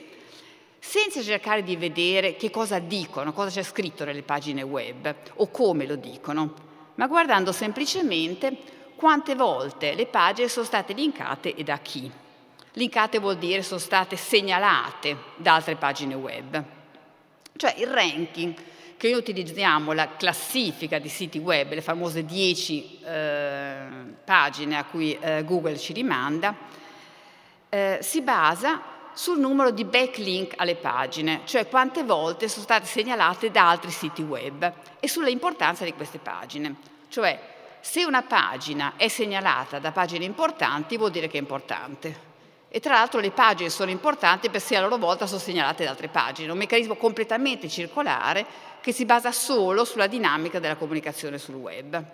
senza 0.79 1.23
cercare 1.23 1.63
di 1.63 1.77
vedere 1.77 2.37
che 2.37 2.51
cosa 2.51 2.79
dicono, 2.79 3.33
cosa 3.33 3.49
c'è 3.49 3.63
scritto 3.67 4.05
nelle 4.05 4.21
pagine 4.21 4.61
web 4.61 5.15
o 5.37 5.49
come 5.51 5.87
lo 5.87 5.97
dicono, 5.97 6.53
ma 6.97 7.07
guardando 7.07 7.53
semplicemente 7.53 8.55
quante 8.97 9.35
volte 9.35 9.95
le 9.95 10.05
pagine 10.05 10.49
sono 10.49 10.67
state 10.67 10.93
linkate 10.93 11.55
e 11.55 11.65
da 11.65 11.79
chi. 11.79 12.13
Linkate 12.77 13.19
vuol 13.19 13.39
dire 13.39 13.63
sono 13.63 13.81
state 13.81 14.17
segnalate 14.17 15.17
da 15.37 15.55
altre 15.55 15.77
pagine 15.77 16.15
web. 16.15 16.63
Cioè 17.57 17.75
il 17.79 17.87
ranking 17.87 18.55
che 18.99 19.09
noi 19.09 19.19
utilizziamo, 19.19 19.93
la 19.93 20.17
classifica 20.17 20.99
di 20.99 21.09
siti 21.09 21.39
web, 21.39 21.73
le 21.73 21.81
famose 21.81 22.27
10 22.27 22.99
eh, 23.03 23.79
pagine 24.23 24.77
a 24.77 24.85
cui 24.85 25.17
eh, 25.19 25.43
Google 25.45 25.79
ci 25.79 25.95
rimanda, 25.95 26.55
eh, 27.71 27.99
si 28.03 28.21
basa 28.21 28.83
sul 29.15 29.39
numero 29.39 29.71
di 29.71 29.85
backlink 29.85 30.53
alle 30.59 30.77
pagine, 30.77 31.41
cioè 31.45 31.69
quante 31.69 32.05
volte 32.05 32.47
sono 32.47 32.65
state 32.65 32.85
segnalate 32.85 33.51
da 33.51 33.71
altri 33.71 33.91
siti 33.91 34.21
web 34.21 34.71
e 35.01 35.09
sulla 35.09 35.31
importanza 35.31 35.85
di 35.85 35.95
queste 35.95 36.19
pagine. 36.19 36.75
Cioè, 37.09 37.41
se 37.81 38.05
una 38.05 38.21
pagina 38.21 38.93
è 38.97 39.09
segnalata 39.09 39.79
da 39.79 39.93
pagine 39.93 40.27
importanti, 40.27 40.99
vuol 40.99 41.11
dire 41.11 41.29
che 41.29 41.39
è 41.39 41.41
importante. 41.41 42.35
E 42.69 42.81
tra 42.81 42.95
l'altro 42.95 43.21
le 43.21 43.31
pagine 43.31 43.71
sono 43.71 43.91
importanti 43.91 44.51
perché 44.51 44.77
a 44.77 44.81
loro 44.81 44.99
volta 44.99 45.27
sono 45.27 45.41
segnalate 45.41 45.85
da 45.85 45.91
altre 45.91 46.09
pagine, 46.09 46.51
un 46.51 46.59
meccanismo 46.59 46.97
completamente 46.97 47.69
circolare 47.69 48.45
che 48.81 48.93
si 48.93 49.05
basa 49.05 49.33
solo 49.33 49.85
sulla 49.85 50.07
dinamica 50.07 50.59
della 50.59 50.77
comunicazione 50.77 51.39
sul 51.39 51.55
web. 51.55 52.05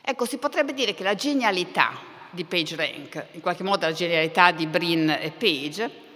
Ecco, 0.00 0.24
si 0.26 0.38
potrebbe 0.38 0.74
dire 0.74 0.94
che 0.94 1.02
la 1.02 1.14
genialità 1.14 1.92
di 2.30 2.44
PageRank, 2.44 3.26
in 3.32 3.40
qualche 3.40 3.62
modo 3.62 3.86
la 3.86 3.92
genialità 3.92 4.50
di 4.50 4.66
Brin 4.66 5.10
e 5.10 5.30
Page, 5.30 6.06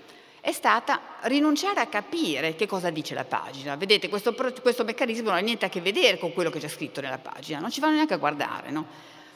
è 0.40 0.50
stata 0.50 1.00
rinunciare 1.22 1.80
a 1.80 1.86
capire 1.86 2.56
che 2.56 2.66
cosa 2.66 2.90
dice 2.90 3.14
la 3.14 3.24
pagina. 3.24 3.76
Vedete, 3.76 4.08
questo, 4.08 4.34
questo 4.34 4.82
meccanismo 4.82 5.28
non 5.28 5.38
ha 5.38 5.40
niente 5.40 5.66
a 5.66 5.68
che 5.68 5.80
vedere 5.80 6.18
con 6.18 6.32
quello 6.32 6.50
che 6.50 6.58
c'è 6.58 6.68
scritto 6.68 7.00
nella 7.00 7.18
pagina, 7.18 7.60
non 7.60 7.70
ci 7.70 7.80
vanno 7.80 7.94
neanche 7.94 8.14
a 8.14 8.18
guardare, 8.18 8.70
no? 8.70 8.86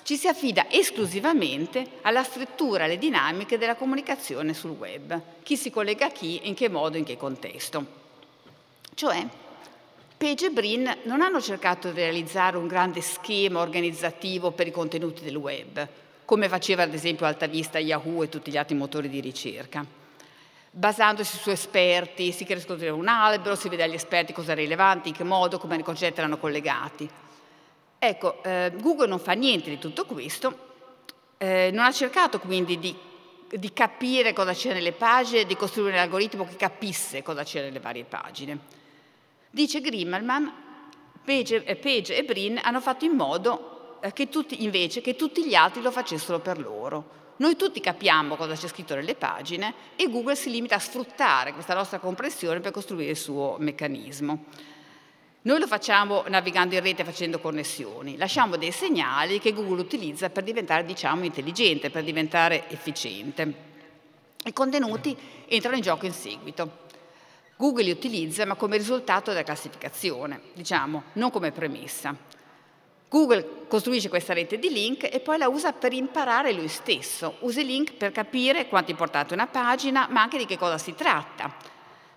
Ci 0.06 0.16
si 0.16 0.28
affida 0.28 0.70
esclusivamente 0.70 1.84
alla 2.02 2.22
struttura, 2.22 2.84
alle 2.84 2.96
dinamiche 2.96 3.58
della 3.58 3.74
comunicazione 3.74 4.54
sul 4.54 4.70
web. 4.70 5.20
Chi 5.42 5.56
si 5.56 5.68
collega 5.68 6.06
a 6.06 6.10
chi, 6.10 6.46
in 6.46 6.54
che 6.54 6.68
modo, 6.68 6.96
in 6.96 7.02
che 7.02 7.16
contesto. 7.16 7.84
Cioè, 8.94 9.26
Page 10.16 10.46
e 10.46 10.50
Brin 10.50 10.98
non 11.06 11.22
hanno 11.22 11.40
cercato 11.40 11.90
di 11.90 11.98
realizzare 11.98 12.56
un 12.56 12.68
grande 12.68 13.00
schema 13.00 13.58
organizzativo 13.58 14.52
per 14.52 14.68
i 14.68 14.70
contenuti 14.70 15.24
del 15.24 15.34
web, 15.34 15.88
come 16.24 16.48
faceva 16.48 16.84
ad 16.84 16.94
esempio 16.94 17.26
Altavista, 17.26 17.80
Yahoo 17.80 18.22
e 18.22 18.28
tutti 18.28 18.52
gli 18.52 18.56
altri 18.56 18.76
motori 18.76 19.08
di 19.08 19.18
ricerca 19.18 19.84
basandosi 20.70 21.38
su 21.38 21.48
esperti, 21.48 22.32
si 22.32 22.44
crea 22.44 22.92
un 22.92 23.08
albero, 23.08 23.56
si 23.56 23.70
vede 23.70 23.82
agli 23.82 23.94
esperti 23.94 24.34
cosa 24.34 24.52
è 24.52 24.54
rilevante, 24.54 25.08
in 25.08 25.14
che 25.14 25.24
modo, 25.24 25.58
come 25.58 25.76
i 25.76 25.82
concetti 25.82 26.18
erano 26.18 26.36
collegati. 26.36 27.08
Ecco, 27.98 28.42
eh, 28.42 28.72
Google 28.80 29.08
non 29.08 29.18
fa 29.18 29.32
niente 29.32 29.70
di 29.70 29.78
tutto 29.78 30.04
questo, 30.04 30.64
eh, 31.38 31.70
non 31.72 31.84
ha 31.84 31.92
cercato 31.92 32.38
quindi 32.38 32.78
di, 32.78 32.94
di 33.48 33.72
capire 33.72 34.32
cosa 34.32 34.52
c'era 34.52 34.74
nelle 34.74 34.92
pagine, 34.92 35.44
di 35.44 35.56
costruire 35.56 35.92
un 35.92 36.02
algoritmo 36.02 36.46
che 36.46 36.56
capisse 36.56 37.22
cosa 37.22 37.42
c'era 37.42 37.66
nelle 37.66 37.80
varie 37.80 38.04
pagine. 38.04 38.58
Dice 39.50 39.80
Grimmelman, 39.80 40.52
Page, 41.24 41.62
Page 41.76 42.16
e 42.16 42.24
Brin 42.24 42.60
hanno 42.62 42.80
fatto 42.80 43.04
in 43.04 43.12
modo 43.12 43.98
eh, 44.00 44.12
che 44.12 44.28
tutti, 44.28 44.62
invece 44.62 45.00
che 45.00 45.16
tutti 45.16 45.44
gli 45.44 45.54
altri 45.54 45.82
lo 45.82 45.90
facessero 45.90 46.38
per 46.38 46.58
loro. 46.58 47.24
Noi 47.38 47.56
tutti 47.56 47.80
capiamo 47.80 48.36
cosa 48.36 48.54
c'è 48.54 48.68
scritto 48.68 48.94
nelle 48.94 49.14
pagine 49.14 49.74
e 49.96 50.08
Google 50.08 50.36
si 50.36 50.50
limita 50.50 50.76
a 50.76 50.78
sfruttare 50.78 51.52
questa 51.52 51.74
nostra 51.74 51.98
comprensione 51.98 52.60
per 52.60 52.70
costruire 52.72 53.10
il 53.10 53.16
suo 53.16 53.56
meccanismo. 53.58 54.44
Noi 55.46 55.60
lo 55.60 55.68
facciamo 55.68 56.24
navigando 56.26 56.74
in 56.74 56.80
rete 56.80 57.04
facendo 57.04 57.38
connessioni, 57.38 58.16
lasciamo 58.16 58.56
dei 58.56 58.72
segnali 58.72 59.38
che 59.38 59.52
Google 59.52 59.80
utilizza 59.80 60.28
per 60.28 60.42
diventare, 60.42 60.84
diciamo, 60.84 61.24
intelligente, 61.24 61.88
per 61.88 62.02
diventare 62.02 62.68
efficiente. 62.68 63.54
I 64.44 64.52
contenuti 64.52 65.16
entrano 65.46 65.76
in 65.76 65.82
gioco 65.82 66.04
in 66.04 66.12
seguito. 66.12 66.84
Google 67.54 67.84
li 67.84 67.92
utilizza 67.92 68.44
ma 68.44 68.56
come 68.56 68.76
risultato 68.76 69.30
della 69.30 69.44
classificazione, 69.44 70.40
diciamo, 70.52 71.04
non 71.12 71.30
come 71.30 71.52
premessa. 71.52 72.16
Google 73.08 73.66
costruisce 73.68 74.08
questa 74.08 74.34
rete 74.34 74.58
di 74.58 74.68
link 74.68 75.08
e 75.08 75.20
poi 75.20 75.38
la 75.38 75.46
usa 75.46 75.72
per 75.72 75.92
imparare 75.92 76.52
lui 76.52 76.66
stesso. 76.66 77.36
Usa 77.42 77.60
i 77.60 77.66
link 77.66 77.92
per 77.92 78.10
capire 78.10 78.66
quanto 78.66 78.88
è 78.88 78.90
importante 78.90 79.32
una 79.32 79.46
pagina, 79.46 80.08
ma 80.10 80.22
anche 80.22 80.38
di 80.38 80.44
che 80.44 80.58
cosa 80.58 80.76
si 80.76 80.96
tratta. 80.96 81.75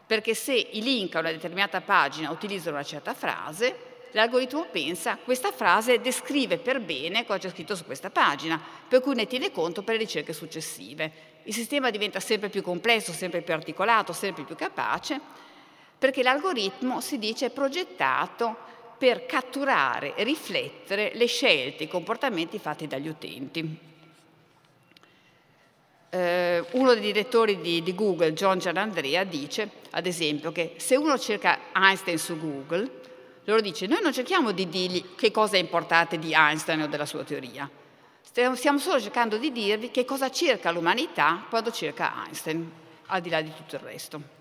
Perché 0.10 0.34
se 0.34 0.56
i 0.56 0.82
link 0.82 1.14
a 1.14 1.20
una 1.20 1.30
determinata 1.30 1.82
pagina 1.82 2.32
utilizzano 2.32 2.78
una 2.78 2.84
certa 2.84 3.14
frase, 3.14 4.08
l'algoritmo 4.14 4.66
pensa 4.72 5.20
questa 5.24 5.52
frase 5.52 6.02
descrive 6.02 6.58
per 6.58 6.82
bene 6.82 7.28
cosa 7.28 7.38
c'è 7.38 7.50
scritto 7.52 7.76
su 7.76 7.86
questa 7.86 8.10
pagina, 8.10 8.60
per 8.88 9.02
cui 9.02 9.14
ne 9.14 9.28
tiene 9.28 9.52
conto 9.52 9.84
per 9.84 9.94
le 9.94 10.02
ricerche 10.02 10.34
successive. 10.34 11.12
Il 11.44 11.54
sistema 11.54 11.92
diventa 11.92 12.20
sempre 12.20 12.50
più 12.50 12.64
complesso, 12.64 13.12
sempre 13.12 13.44
più 13.44 13.54
articolato, 13.54 14.12
sempre 14.12 14.46
più 14.46 14.56
capace, 14.56 15.22
perché 16.00 16.24
l'algoritmo 16.24 17.02
si 17.02 17.20
dice 17.20 17.46
è 17.46 17.52
progettato 17.52 18.58
per 18.98 19.28
catturare 19.28 20.16
e 20.16 20.24
riflettere 20.24 21.12
le 21.14 21.28
scelte, 21.28 21.84
i 21.84 21.88
comportamenti 21.88 22.58
fatti 22.58 22.88
dagli 22.88 23.10
utenti. 23.10 23.89
Eh, 26.12 26.66
uno 26.72 26.94
dei 26.94 27.02
direttori 27.02 27.62
di, 27.62 27.84
di, 27.84 27.94
Google, 27.94 28.34
John 28.34 28.58
Gianandrea, 28.58 29.24
dice, 29.24 29.70
ad 29.92 30.08
esempio, 30.08 30.52
che 30.52 30.74
se 30.78 30.96
uno 30.96 31.18
cerca 31.20 31.60
Einstein 31.74 32.18
su 32.18 32.40
Google, 32.40 32.90
loro 33.44 33.62
dice, 33.62 33.86
noi 33.86 34.02
non 34.02 34.12
cerchiamo 34.12 34.52
di 34.52 34.68
dirgli 34.68 35.16
che 35.16 35.32
cosa 35.32 35.58
è 35.58 35.60
importante 35.60 36.18
di 36.18 36.34
Einstein 36.34 36.82
o 36.82 36.88
della 36.88 37.06
sua 37.06 37.24
teoria, 37.24 37.70
stiamo 38.22 38.80
solo 38.80 39.00
cercando 39.00 39.38
di 39.38 39.52
dirvi 39.52 39.92
che 39.92 40.06
cosa 40.06 40.32
cerca 40.32 40.72
l'umanità 40.72 41.46
quando 41.50 41.72
cerca 41.72 42.24
Einstein, 42.26 42.72
al 43.08 43.22
di 43.22 43.30
là 43.30 43.42
di 43.42 43.54
tutto 43.56 43.76
il 43.76 43.82
resto. 43.82 44.38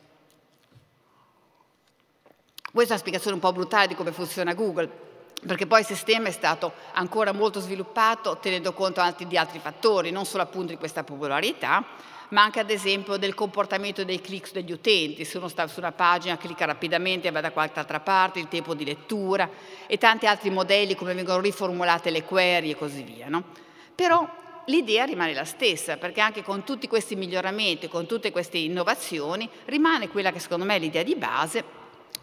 Questa 2.70 2.92
è 2.92 2.96
una 2.96 2.98
spiegazione 2.98 3.36
un 3.36 3.42
po' 3.42 3.52
brutale 3.52 3.88
di 3.88 3.94
come 3.94 4.12
funziona 4.12 4.54
Google, 4.54 5.07
perché 5.46 5.66
poi 5.66 5.80
il 5.80 5.86
sistema 5.86 6.28
è 6.28 6.32
stato 6.32 6.72
ancora 6.92 7.32
molto 7.32 7.60
sviluppato 7.60 8.38
tenendo 8.38 8.72
conto 8.72 9.00
anche 9.00 9.26
di 9.26 9.36
altri 9.36 9.60
fattori, 9.60 10.10
non 10.10 10.24
solo 10.24 10.42
appunto 10.42 10.72
di 10.72 10.78
questa 10.78 11.04
popolarità, 11.04 11.84
ma 12.30 12.42
anche 12.42 12.60
ad 12.60 12.70
esempio 12.70 13.16
del 13.16 13.34
comportamento 13.34 14.04
dei 14.04 14.20
click 14.20 14.52
degli 14.52 14.72
utenti. 14.72 15.24
Se 15.24 15.38
uno 15.38 15.48
sta 15.48 15.66
su 15.66 15.78
una 15.78 15.92
pagina, 15.92 16.36
clicca 16.36 16.64
rapidamente 16.64 17.28
e 17.28 17.30
va 17.30 17.40
da 17.40 17.52
qualche 17.52 17.78
altra 17.78 18.00
parte, 18.00 18.40
il 18.40 18.48
tempo 18.48 18.74
di 18.74 18.84
lettura 18.84 19.48
e 19.86 19.96
tanti 19.96 20.26
altri 20.26 20.50
modelli, 20.50 20.94
come 20.94 21.14
vengono 21.14 21.40
riformulate 21.40 22.10
le 22.10 22.24
query 22.24 22.70
e 22.70 22.76
così 22.76 23.02
via. 23.02 23.28
No? 23.28 23.44
Però 23.94 24.28
l'idea 24.66 25.04
rimane 25.04 25.32
la 25.32 25.44
stessa, 25.44 25.96
perché 25.96 26.20
anche 26.20 26.42
con 26.42 26.64
tutti 26.64 26.88
questi 26.88 27.16
miglioramenti, 27.16 27.88
con 27.88 28.06
tutte 28.06 28.30
queste 28.30 28.58
innovazioni, 28.58 29.48
rimane 29.66 30.08
quella 30.08 30.32
che 30.32 30.40
secondo 30.40 30.64
me 30.64 30.76
è 30.76 30.78
l'idea 30.78 31.02
di 31.02 31.14
base, 31.14 31.64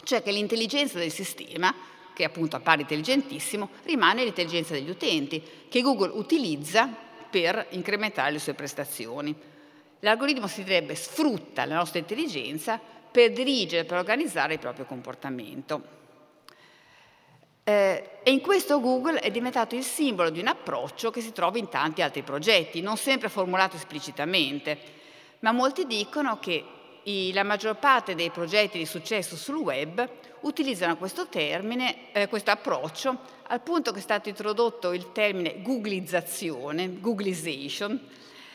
cioè 0.04 0.22
che 0.22 0.30
l'intelligenza 0.30 0.98
del 0.98 1.10
sistema, 1.10 1.74
che 2.16 2.24
appunto 2.24 2.56
appare 2.56 2.80
intelligentissimo, 2.80 3.68
rimane 3.82 4.24
l'intelligenza 4.24 4.72
degli 4.72 4.88
utenti, 4.88 5.42
che 5.68 5.82
Google 5.82 6.12
utilizza 6.14 6.88
per 7.28 7.66
incrementare 7.70 8.30
le 8.30 8.38
sue 8.38 8.54
prestazioni. 8.54 9.36
L'algoritmo 10.00 10.46
si 10.46 10.64
direbbe 10.64 10.94
sfrutta 10.94 11.66
la 11.66 11.74
nostra 11.74 11.98
intelligenza 11.98 12.80
per 13.10 13.32
dirigere, 13.32 13.84
per 13.84 13.98
organizzare 13.98 14.54
il 14.54 14.58
proprio 14.58 14.86
comportamento. 14.86 15.82
Eh, 17.62 18.10
e 18.22 18.30
in 18.30 18.40
questo 18.40 18.80
Google 18.80 19.20
è 19.20 19.30
diventato 19.30 19.74
il 19.74 19.84
simbolo 19.84 20.30
di 20.30 20.40
un 20.40 20.46
approccio 20.46 21.10
che 21.10 21.20
si 21.20 21.32
trova 21.32 21.58
in 21.58 21.68
tanti 21.68 22.00
altri 22.00 22.22
progetti, 22.22 22.80
non 22.80 22.96
sempre 22.96 23.28
formulato 23.28 23.76
esplicitamente, 23.76 24.78
ma 25.40 25.52
molti 25.52 25.84
dicono 25.86 26.38
che 26.38 26.64
la 27.32 27.44
maggior 27.44 27.76
parte 27.76 28.14
dei 28.14 28.30
progetti 28.30 28.78
di 28.78 28.86
successo 28.86 29.36
sul 29.36 29.56
web 29.56 30.08
utilizzano 30.46 30.96
questo 30.96 31.26
termine, 31.26 32.12
eh, 32.12 32.28
questo 32.28 32.50
approccio, 32.52 33.18
al 33.48 33.60
punto 33.60 33.92
che 33.92 33.98
è 33.98 34.02
stato 34.02 34.28
introdotto 34.28 34.92
il 34.92 35.12
termine 35.12 35.60
googlizzazione, 35.60 37.00
googlization, 37.00 38.00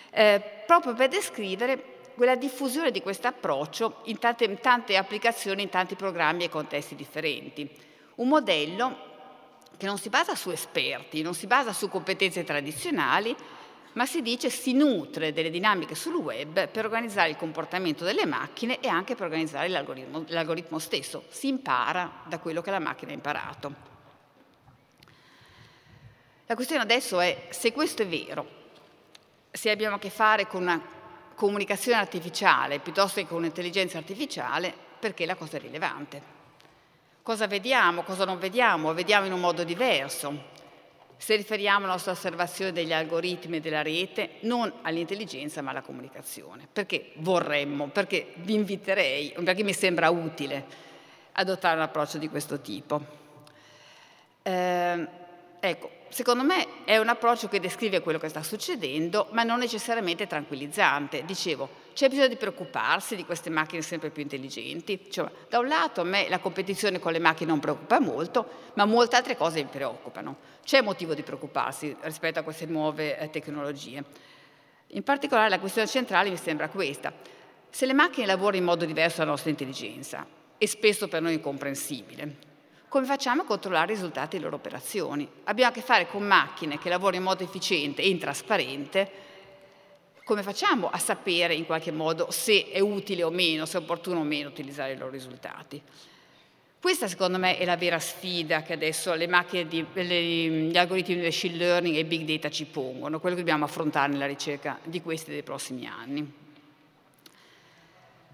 eh, 0.10 0.42
proprio 0.66 0.94
per 0.94 1.10
descrivere 1.10 2.00
quella 2.16 2.36
diffusione 2.36 2.92
di 2.92 3.02
questo 3.02 3.28
approccio 3.28 4.02
in 4.06 4.20
tante, 4.20 4.46
in 4.46 4.60
tante 4.60 4.96
applicazioni, 4.96 5.64
in 5.64 5.70
tanti 5.70 5.96
programmi 5.96 6.46
e 6.46 6.50
contesti 6.50 6.96
differenti. 6.96 7.70
Un 8.16 8.28
modello 8.28 9.10
che 9.78 9.86
non 9.86 9.98
si 9.98 10.10
basa 10.10 10.36
su 10.36 10.50
esperti, 10.50 11.22
non 11.22 11.34
si 11.34 11.48
basa 11.48 11.74
su 11.74 11.90
competenze 11.90 12.44
tradizionali, 12.44 13.36
ma 13.94 14.06
si 14.06 14.22
dice 14.22 14.50
si 14.50 14.74
nutre 14.74 15.34
delle 15.34 15.50
dinamiche 15.50 15.96
sul 15.96 16.16
web 16.16 16.68
per 16.68 16.86
organizzare 16.86 17.30
il 17.30 17.36
comportamento 17.36 18.04
delle 18.04 18.26
macchine 18.26 18.80
e 18.80 18.88
anche 18.88 19.16
per 19.16 19.26
organizzare 19.26 19.68
l'algoritmo, 19.68 20.24
l'algoritmo 20.28 20.80
stesso. 20.80 21.26
Si 21.30 21.48
impara 21.48 22.24
da 22.26 22.40
quello 22.40 22.62
che 22.62 22.72
la 22.72 22.80
macchina 22.80 23.12
ha 23.12 23.16
imparato. 23.16 23.90
La 26.46 26.56
questione 26.56 26.82
adesso 26.82 27.20
è 27.20 27.48
se 27.50 27.72
questo 27.72 28.02
è 28.02 28.08
vero, 28.08 28.60
se 29.52 29.70
abbiamo 29.70 29.96
a 29.96 30.00
che 30.00 30.10
fare 30.10 30.48
con 30.48 30.62
una 30.62 30.82
comunicazione 31.36 31.98
artificiale 31.98 32.80
piuttosto 32.80 33.20
che 33.20 33.28
con 33.28 33.38
un'intelligenza 33.38 33.98
artificiale, 33.98 34.74
perché 35.00 35.26
la 35.26 35.36
cosa 35.36 35.58
è 35.58 35.60
rilevante. 35.60 36.40
Cosa 37.24 37.48
vediamo, 37.48 38.04
cosa 38.04 38.26
non 38.26 38.38
vediamo? 38.38 38.94
Vediamo 38.94 39.26
in 39.26 39.34
un 39.34 39.40
modo 39.40 39.64
diverso. 39.64 40.50
Se 41.22 41.36
riferiamo 41.36 41.86
la 41.86 41.92
nostra 41.92 42.14
osservazione 42.14 42.72
degli 42.72 42.92
algoritmi 42.92 43.58
e 43.58 43.60
della 43.60 43.84
rete 43.84 44.38
non 44.40 44.74
all'intelligenza 44.82 45.62
ma 45.62 45.70
alla 45.70 45.84
comunicazione. 45.84 46.68
Perché 46.74 47.12
vorremmo, 47.18 47.90
perché 47.90 48.34
vi 48.38 48.56
inviterei, 48.56 49.32
perché 49.44 49.62
mi 49.62 49.72
sembra 49.72 50.10
utile 50.10 50.66
adottare 51.34 51.76
un 51.76 51.84
approccio 51.84 52.18
di 52.18 52.28
questo 52.28 52.60
tipo. 52.60 53.00
Eh, 54.42 55.08
ecco, 55.60 55.92
secondo 56.12 56.44
me 56.44 56.84
è 56.86 56.98
un 56.98 57.08
approccio 57.08 57.48
che 57.48 57.60
descrive 57.60 58.02
quello 58.02 58.20
che 58.20 58.30
sta 58.30 58.44
succedendo, 58.44 59.28
ma 59.32 59.44
non 59.44 59.60
necessariamente 59.60 60.28
tranquillizzante. 60.28 61.26
Dicevo, 61.26 61.70
c'è 61.94 62.08
bisogno 62.08 62.28
di 62.28 62.36
preoccuparsi 62.36 63.16
di 63.16 63.26
queste 63.26 63.50
macchine 63.50 63.82
sempre 63.82 64.12
più 64.12 64.22
intelligenti. 64.22 65.08
Cioè, 65.10 65.30
da 65.50 65.60
un 65.60 65.68
lato 65.68 66.02
a 66.02 66.04
me 66.04 66.30
la 66.30 66.40
competizione 66.40 67.00
con 67.00 67.12
le 67.12 67.20
macchine 67.20 67.50
non 67.50 67.60
preoccupa 67.60 68.00
molto, 68.00 68.46
ma 68.76 68.86
molte 68.86 69.16
altre 69.16 69.36
cose 69.36 69.64
mi 69.64 69.70
preoccupano. 69.70 70.38
C'è 70.64 70.82
motivo 70.82 71.14
di 71.14 71.24
preoccuparsi 71.24 71.96
rispetto 72.02 72.40
a 72.40 72.44
queste 72.44 72.66
nuove 72.66 73.18
eh, 73.18 73.30
tecnologie. 73.30 74.04
In 74.88 75.04
particolare 75.04 75.50
la 75.50 75.60
questione 75.60 75.88
centrale 75.88 76.30
mi 76.30 76.38
sembra 76.38 76.70
questa. 76.70 77.12
Se 77.70 77.86
le 77.86 77.94
macchine 77.94 78.26
lavorano 78.26 78.58
in 78.58 78.66
modo 78.66 78.86
diverso 78.86 79.20
dalla 79.20 79.32
nostra 79.32 79.50
intelligenza, 79.50 80.26
e 80.58 80.68
spesso 80.68 81.08
per 81.08 81.24
noi 81.24 81.34
incomprensibile, 81.34 82.51
come 82.92 83.06
facciamo 83.06 83.44
a 83.44 83.46
controllare 83.46 83.94
i 83.94 83.96
risultati 83.96 84.32
delle 84.32 84.44
loro 84.44 84.58
operazioni? 84.58 85.26
Abbiamo 85.46 85.72
a 85.72 85.74
che 85.74 85.80
fare 85.80 86.10
con 86.10 86.24
macchine 86.24 86.78
che 86.78 86.90
lavorano 86.90 87.20
in 87.20 87.24
modo 87.24 87.42
efficiente 87.42 88.02
e 88.02 88.10
intrasparente. 88.10 89.12
Come 90.26 90.44
facciamo 90.44 90.90
a 90.90 90.98
sapere 90.98 91.54
in 91.54 91.66
qualche 91.66 91.92
modo 91.92 92.32
se 92.32 92.70
è 92.70 92.82
utile 92.82 93.24
o 93.24 93.30
meno, 93.30 93.66
se 93.66 93.78
è 93.78 93.82
opportuno 93.82 94.20
o 94.20 94.24
meno 94.24 94.50
utilizzare 94.50 94.92
i 94.92 94.98
loro 94.98 95.10
risultati? 95.10 95.82
Questa 96.82 97.08
secondo 97.08 97.38
me 97.38 97.58
è 97.58 97.64
la 97.64 97.78
vera 97.78 97.98
sfida 97.98 98.62
che 98.62 98.74
adesso 98.74 99.14
le 99.14 99.28
macchine, 99.28 99.70
di, 99.70 99.86
le, 99.94 100.22
gli 100.22 100.78
algoritmi 100.78 101.16
di 101.16 101.22
machine 101.22 101.56
learning 101.56 101.96
e 101.96 102.04
big 102.04 102.28
data 102.28 102.50
ci 102.50 102.66
pongono, 102.66 103.22
quello 103.22 103.38
che 103.38 103.42
dobbiamo 103.42 103.64
affrontare 103.64 104.12
nella 104.12 104.26
ricerca 104.26 104.78
di 104.84 105.02
questi 105.02 105.32
dei 105.32 105.44
prossimi 105.44 105.88
anni. 105.88 106.30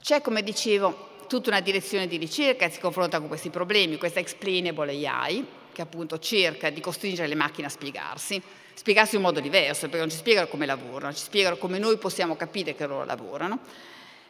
C'è, 0.02 0.20
come 0.22 0.42
dicevo, 0.42 1.10
tutta 1.28 1.50
una 1.50 1.60
direzione 1.60 2.08
di 2.08 2.18
ricerca 2.18 2.70
si 2.70 2.80
confronta 2.80 3.20
con 3.20 3.28
questi 3.28 3.50
problemi, 3.50 3.98
questa 3.98 4.20
explainable 4.20 5.06
AI, 5.06 5.46
che 5.72 5.82
appunto 5.82 6.18
cerca 6.18 6.70
di 6.70 6.82
costringere 6.82 7.28
le 7.28 7.36
macchine 7.36 7.68
a 7.68 7.70
spiegarsi, 7.70 8.42
spiegarsi 8.74 9.18
in 9.18 9.22
modo 9.22 9.40
diverso, 9.40 9.82
perché 9.82 10.00
non 10.00 10.10
ci 10.10 10.18
spiegano 10.18 10.48
come 10.48 10.66
lavorano, 10.66 11.14
ci 11.14 11.24
spiegano 11.24 11.58
come 11.58 11.78
noi 11.78 11.98
possiamo 11.98 12.36
capire 12.36 12.74
che 12.74 12.88
loro 12.88 13.06
lavorano, 13.06 13.60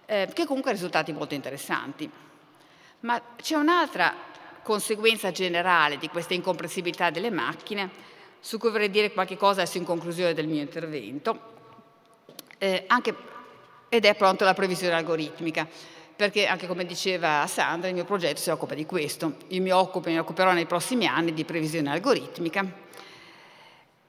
eh, 0.05 0.27
che 0.33 0.45
comunque 0.45 0.71
ha 0.71 0.73
risultati 0.73 1.13
molto 1.13 1.35
interessanti. 1.35 2.09
Ma 3.01 3.21
c'è 3.37 3.55
un'altra 3.55 4.13
conseguenza 4.63 5.31
generale 5.31 5.97
di 5.97 6.09
questa 6.09 6.33
incomprensibilità 6.33 7.09
delle 7.09 7.29
macchine, 7.29 7.89
su 8.39 8.57
cui 8.57 8.69
vorrei 8.69 8.89
dire 8.89 9.13
qualche 9.13 9.37
cosa 9.37 9.61
adesso 9.61 9.77
in 9.77 9.85
conclusione 9.85 10.33
del 10.33 10.47
mio 10.47 10.61
intervento, 10.61 11.55
eh, 12.57 12.83
anche, 12.87 13.15
ed 13.87 14.03
è 14.03 14.15
pronto 14.15 14.43
la 14.43 14.53
previsione 14.53 14.95
algoritmica 14.95 15.67
perché 16.18 16.47
anche 16.47 16.65
come 16.65 16.84
diceva 16.84 17.45
Sandra, 17.47 17.88
il 17.88 17.93
mio 17.93 18.03
progetto 18.03 18.41
si 18.41 18.49
occupa 18.49 18.74
di 18.74 18.88
questo. 18.88 19.36
Io 19.49 19.61
mi 19.61 19.70
occupo, 19.70 20.09
mi 20.09 20.20
occuperò 20.20 20.51
nei 20.51 20.65
prossimi 20.65 21.05
anni 21.05 21.32
di 21.32 21.45
previsione 21.45 21.91
algoritmica 21.91 22.65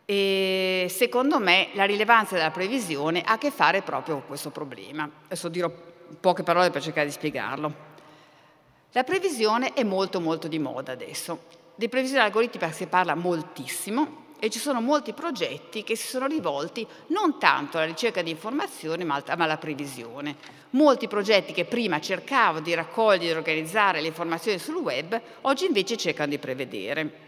e 0.06 0.86
secondo 0.88 1.38
me 1.38 1.68
la 1.74 1.84
rilevanza 1.84 2.34
della 2.34 2.50
previsione 2.50 3.20
ha 3.20 3.32
a 3.32 3.38
che 3.38 3.50
fare 3.50 3.82
proprio 3.82 4.14
con 4.14 4.26
questo 4.26 4.48
problema. 4.48 5.08
Adesso 5.26 5.50
dirò 5.50 5.70
poche 6.18 6.42
parole 6.42 6.70
per 6.70 6.80
cercare 6.82 7.06
di 7.06 7.12
spiegarlo. 7.12 7.86
La 8.92 9.04
previsione 9.04 9.74
è 9.74 9.84
molto 9.84 10.18
molto 10.18 10.48
di 10.48 10.58
moda 10.58 10.92
adesso. 10.92 11.44
Di 11.74 11.90
previsione 11.90 12.24
algoritmica 12.24 12.72
si 12.72 12.86
parla 12.86 13.14
moltissimo 13.14 14.27
e 14.38 14.50
ci 14.50 14.58
sono 14.58 14.80
molti 14.80 15.12
progetti 15.12 15.82
che 15.82 15.96
si 15.96 16.06
sono 16.06 16.26
rivolti 16.26 16.86
non 17.08 17.38
tanto 17.38 17.76
alla 17.76 17.86
ricerca 17.86 18.22
di 18.22 18.30
informazioni 18.30 19.04
ma 19.04 19.22
alla 19.24 19.56
previsione. 19.56 20.36
Molti 20.70 21.08
progetti 21.08 21.52
che 21.52 21.64
prima 21.64 22.00
cercavano 22.00 22.60
di 22.60 22.74
raccogliere 22.74 23.34
e 23.34 23.36
organizzare 23.36 24.00
le 24.00 24.08
informazioni 24.08 24.58
sul 24.58 24.76
web, 24.76 25.20
oggi 25.42 25.66
invece 25.66 25.96
cercano 25.96 26.30
di 26.30 26.38
prevedere. 26.38 27.26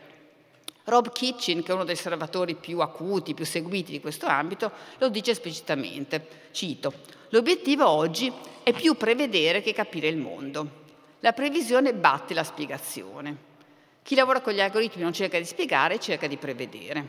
Rob 0.84 1.12
Kitchin, 1.12 1.62
che 1.62 1.70
è 1.70 1.74
uno 1.74 1.84
dei 1.84 1.94
osservatori 1.94 2.54
più 2.54 2.80
acuti, 2.80 3.34
più 3.34 3.44
seguiti 3.44 3.92
di 3.92 4.00
questo 4.00 4.26
ambito, 4.26 4.70
lo 4.98 5.08
dice 5.08 5.32
esplicitamente. 5.32 6.48
Cito, 6.50 6.92
l'obiettivo 7.28 7.88
oggi 7.88 8.32
è 8.62 8.72
più 8.72 8.96
prevedere 8.96 9.62
che 9.62 9.72
capire 9.72 10.08
il 10.08 10.16
mondo. 10.16 10.78
La 11.20 11.32
previsione 11.32 11.94
batte 11.94 12.34
la 12.34 12.44
spiegazione. 12.44 13.49
Chi 14.02 14.14
lavora 14.14 14.40
con 14.40 14.52
gli 14.52 14.60
algoritmi 14.60 15.02
non 15.02 15.12
cerca 15.12 15.38
di 15.38 15.44
spiegare, 15.44 16.00
cerca 16.00 16.26
di 16.26 16.36
prevedere. 16.36 17.08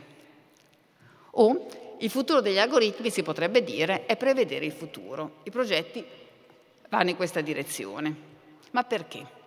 O 1.32 1.66
il 1.98 2.10
futuro 2.10 2.40
degli 2.40 2.58
algoritmi, 2.58 3.10
si 3.10 3.22
potrebbe 3.22 3.62
dire, 3.62 4.06
è 4.06 4.16
prevedere 4.16 4.64
il 4.64 4.72
futuro. 4.72 5.36
I 5.44 5.50
progetti 5.50 6.04
vanno 6.88 7.10
in 7.10 7.16
questa 7.16 7.40
direzione. 7.40 8.14
Ma 8.72 8.84
perché? 8.84 9.40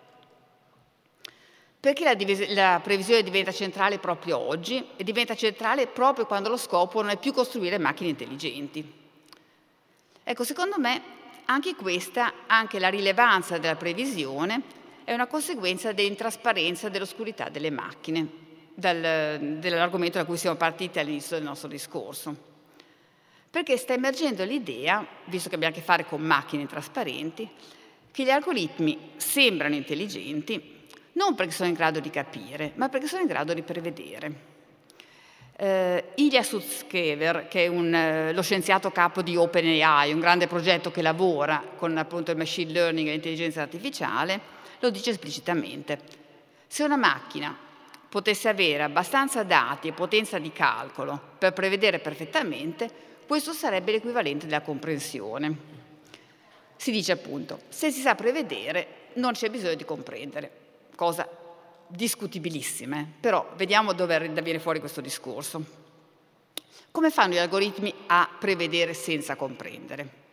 Perché 1.78 2.02
la, 2.02 2.16
la, 2.54 2.80
previsione 2.82 3.22
diventa 3.22 3.52
centrale 3.52 3.98
proprio 3.98 4.38
oggi 4.38 4.84
e 4.96 5.04
diventa 5.04 5.36
centrale 5.36 5.86
proprio 5.86 6.26
quando 6.26 6.48
lo 6.48 6.56
scopo 6.56 7.00
non 7.00 7.10
è 7.10 7.16
più 7.16 7.32
costruire 7.32 7.78
macchine 7.78 8.08
intelligenti. 8.08 8.92
Ecco, 10.24 10.42
secondo 10.42 10.78
me 10.78 11.00
anche 11.44 11.76
questa, 11.76 12.32
anche 12.46 12.80
la 12.80 12.88
rilevanza 12.88 13.58
della 13.58 13.76
previsione, 13.76 14.62
è 15.06 15.14
una 15.14 15.28
conseguenza 15.28 15.92
dell'intrasparenza 15.92 16.88
e 16.88 16.90
dell'oscurità 16.90 17.48
delle 17.48 17.70
macchine, 17.70 18.26
dell'argomento 18.74 20.18
da 20.18 20.24
cui 20.24 20.36
siamo 20.36 20.56
partiti 20.56 20.98
all'inizio 20.98 21.36
del 21.36 21.44
nostro 21.44 21.68
discorso. 21.68 22.34
Perché 23.48 23.76
sta 23.76 23.92
emergendo 23.92 24.42
l'idea, 24.42 25.06
visto 25.26 25.48
che 25.48 25.54
abbiamo 25.54 25.72
a 25.72 25.76
che 25.78 25.84
fare 25.84 26.06
con 26.06 26.20
macchine 26.22 26.66
trasparenti, 26.66 27.48
che 28.10 28.24
gli 28.24 28.30
algoritmi 28.30 29.12
sembrano 29.14 29.76
intelligenti 29.76 30.88
non 31.12 31.36
perché 31.36 31.52
sono 31.52 31.68
in 31.68 31.76
grado 31.76 32.00
di 32.00 32.10
capire, 32.10 32.72
ma 32.74 32.88
perché 32.88 33.06
sono 33.06 33.22
in 33.22 33.28
grado 33.28 33.54
di 33.54 33.62
prevedere. 33.62 34.54
Uh, 35.56 36.02
Ilya 36.16 36.42
Sutskever, 36.42 37.46
che 37.46 37.66
è 37.66 37.68
un, 37.68 38.30
uh, 38.30 38.34
lo 38.34 38.42
scienziato 38.42 38.90
capo 38.90 39.22
di 39.22 39.36
OpenAI, 39.36 40.12
un 40.12 40.18
grande 40.18 40.48
progetto 40.48 40.90
che 40.90 41.00
lavora 41.00 41.62
con 41.76 41.96
appunto 41.96 42.32
il 42.32 42.36
machine 42.36 42.72
learning 42.72 43.06
e 43.06 43.12
l'intelligenza 43.12 43.62
artificiale, 43.62 44.55
lo 44.80 44.90
dice 44.90 45.10
esplicitamente. 45.10 46.00
Se 46.66 46.82
una 46.82 46.96
macchina 46.96 47.56
potesse 48.08 48.48
avere 48.48 48.82
abbastanza 48.82 49.42
dati 49.42 49.88
e 49.88 49.92
potenza 49.92 50.38
di 50.38 50.52
calcolo 50.52 51.20
per 51.38 51.52
prevedere 51.52 51.98
perfettamente, 51.98 52.90
questo 53.26 53.52
sarebbe 53.52 53.92
l'equivalente 53.92 54.46
della 54.46 54.62
comprensione. 54.62 55.74
Si 56.76 56.90
dice 56.90 57.12
appunto, 57.12 57.60
se 57.68 57.90
si 57.90 58.00
sa 58.00 58.14
prevedere 58.14 59.04
non 59.14 59.32
c'è 59.32 59.50
bisogno 59.50 59.74
di 59.74 59.84
comprendere, 59.84 60.50
cosa 60.94 61.28
discutibilissima, 61.88 63.00
eh? 63.00 63.06
però 63.20 63.52
vediamo 63.56 63.92
dove 63.92 64.28
viene 64.42 64.58
fuori 64.58 64.80
questo 64.80 65.00
discorso. 65.00 65.84
Come 66.90 67.10
fanno 67.10 67.34
gli 67.34 67.38
algoritmi 67.38 67.92
a 68.06 68.28
prevedere 68.38 68.94
senza 68.94 69.36
comprendere? 69.36 70.24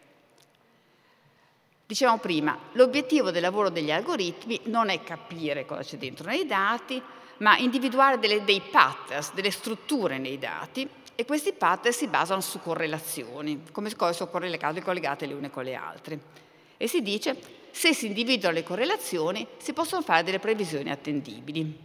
Dicevamo 1.86 2.18
prima, 2.18 2.58
l'obiettivo 2.74 3.30
del 3.30 3.42
lavoro 3.42 3.70
degli 3.70 3.92
algoritmi 3.92 4.60
non 4.66 4.90
è 4.90 5.04
capire 5.04 5.66
cosa 5.66 5.84
c'è 5.84 5.98
dentro 5.98 6.30
nei 6.30 6.46
dati, 6.46 7.02
ma 7.38 7.58
individuare 7.58 8.20
delle, 8.20 8.44
dei 8.46 8.62
patterns, 8.62 9.34
delle 9.34 9.52
strutture 9.52 10.18
nei 10.18 10.40
dati 10.40 10.88
e 11.16 11.26
questi 11.26 11.52
pattern 11.52 11.94
si 11.94 12.08
basano 12.08 12.42
su 12.42 12.60
correlazioni, 12.62 13.64
come 13.72 13.94
cose 13.96 14.14
sono 14.14 14.30
collegate 14.32 15.26
le 15.26 15.34
une 15.34 15.50
con 15.50 15.64
le 15.64 15.76
altre. 15.76 16.20
E 16.78 16.88
si 16.88 17.02
dice, 17.02 17.38
se 17.70 17.94
si 17.94 18.08
individuano 18.08 18.56
le 18.56 18.64
correlazioni, 18.64 19.46
si 19.58 19.74
possono 19.74 20.02
fare 20.02 20.24
delle 20.24 20.40
previsioni 20.40 20.90
attendibili. 20.90 21.80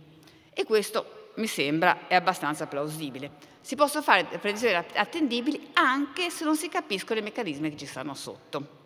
E 0.52 0.64
questo 0.64 1.32
mi 1.34 1.46
sembra 1.46 2.06
è 2.06 2.14
abbastanza 2.14 2.66
plausibile. 2.66 3.32
Si 3.60 3.74
possono 3.74 4.02
fare 4.02 4.24
previsioni 4.24 4.74
attendibili 4.74 5.70
anche 5.74 6.30
se 6.30 6.44
non 6.44 6.56
si 6.56 6.68
capiscono 6.68 7.18
i 7.18 7.22
meccanismi 7.22 7.70
che 7.70 7.76
ci 7.76 7.86
stanno 7.86 8.14
sotto. 8.14 8.77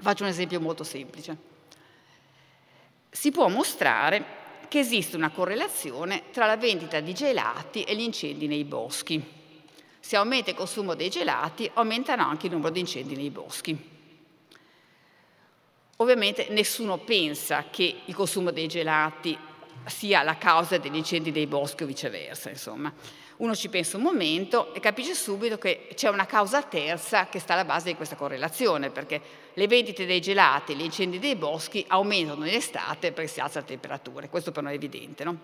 Faccio 0.00 0.24
un 0.24 0.28
esempio 0.28 0.60
molto 0.60 0.84
semplice. 0.84 1.36
Si 3.10 3.30
può 3.30 3.48
mostrare 3.48 4.42
che 4.68 4.80
esiste 4.80 5.16
una 5.16 5.30
correlazione 5.30 6.24
tra 6.32 6.46
la 6.46 6.56
vendita 6.56 7.00
di 7.00 7.14
gelati 7.14 7.84
e 7.84 7.94
gli 7.94 8.00
incendi 8.00 8.46
nei 8.46 8.64
boschi. 8.64 9.22
Se 10.00 10.16
aumenta 10.16 10.50
il 10.50 10.56
consumo 10.56 10.94
dei 10.94 11.08
gelati, 11.08 11.70
aumentano 11.74 12.24
anche 12.24 12.46
il 12.46 12.52
numero 12.52 12.72
di 12.72 12.80
incendi 12.80 13.16
nei 13.16 13.30
boschi. 13.30 13.92
Ovviamente 15.98 16.48
nessuno 16.50 16.98
pensa 16.98 17.66
che 17.70 18.00
il 18.04 18.14
consumo 18.14 18.50
dei 18.50 18.66
gelati 18.66 19.38
sia 19.86 20.22
la 20.22 20.36
causa 20.36 20.76
degli 20.78 20.96
incendi 20.96 21.30
dei 21.30 21.46
boschi 21.46 21.84
o 21.84 21.86
viceversa, 21.86 22.50
insomma. 22.50 22.92
Uno 23.36 23.54
ci 23.54 23.68
pensa 23.68 23.96
un 23.96 24.04
momento 24.04 24.72
e 24.74 24.80
capisce 24.80 25.14
subito 25.14 25.58
che 25.58 25.88
c'è 25.94 26.08
una 26.08 26.26
causa 26.26 26.62
terza 26.62 27.26
che 27.26 27.40
sta 27.40 27.54
alla 27.54 27.64
base 27.64 27.88
di 27.88 27.96
questa 27.96 28.14
correlazione, 28.14 28.90
perché 28.90 29.20
le 29.52 29.66
vendite 29.66 30.06
dei 30.06 30.20
gelati 30.20 30.72
e 30.72 30.76
gli 30.76 30.82
incendi 30.82 31.18
dei 31.18 31.34
boschi 31.34 31.84
aumentano 31.88 32.46
in 32.46 32.54
estate 32.54 33.10
perché 33.12 33.30
si 33.30 33.40
alza 33.40 33.60
la 33.60 33.66
temperatura, 33.66 34.28
questo 34.28 34.52
per 34.52 34.62
noi 34.62 34.72
è 34.72 34.76
evidente. 34.76 35.24
No? 35.24 35.40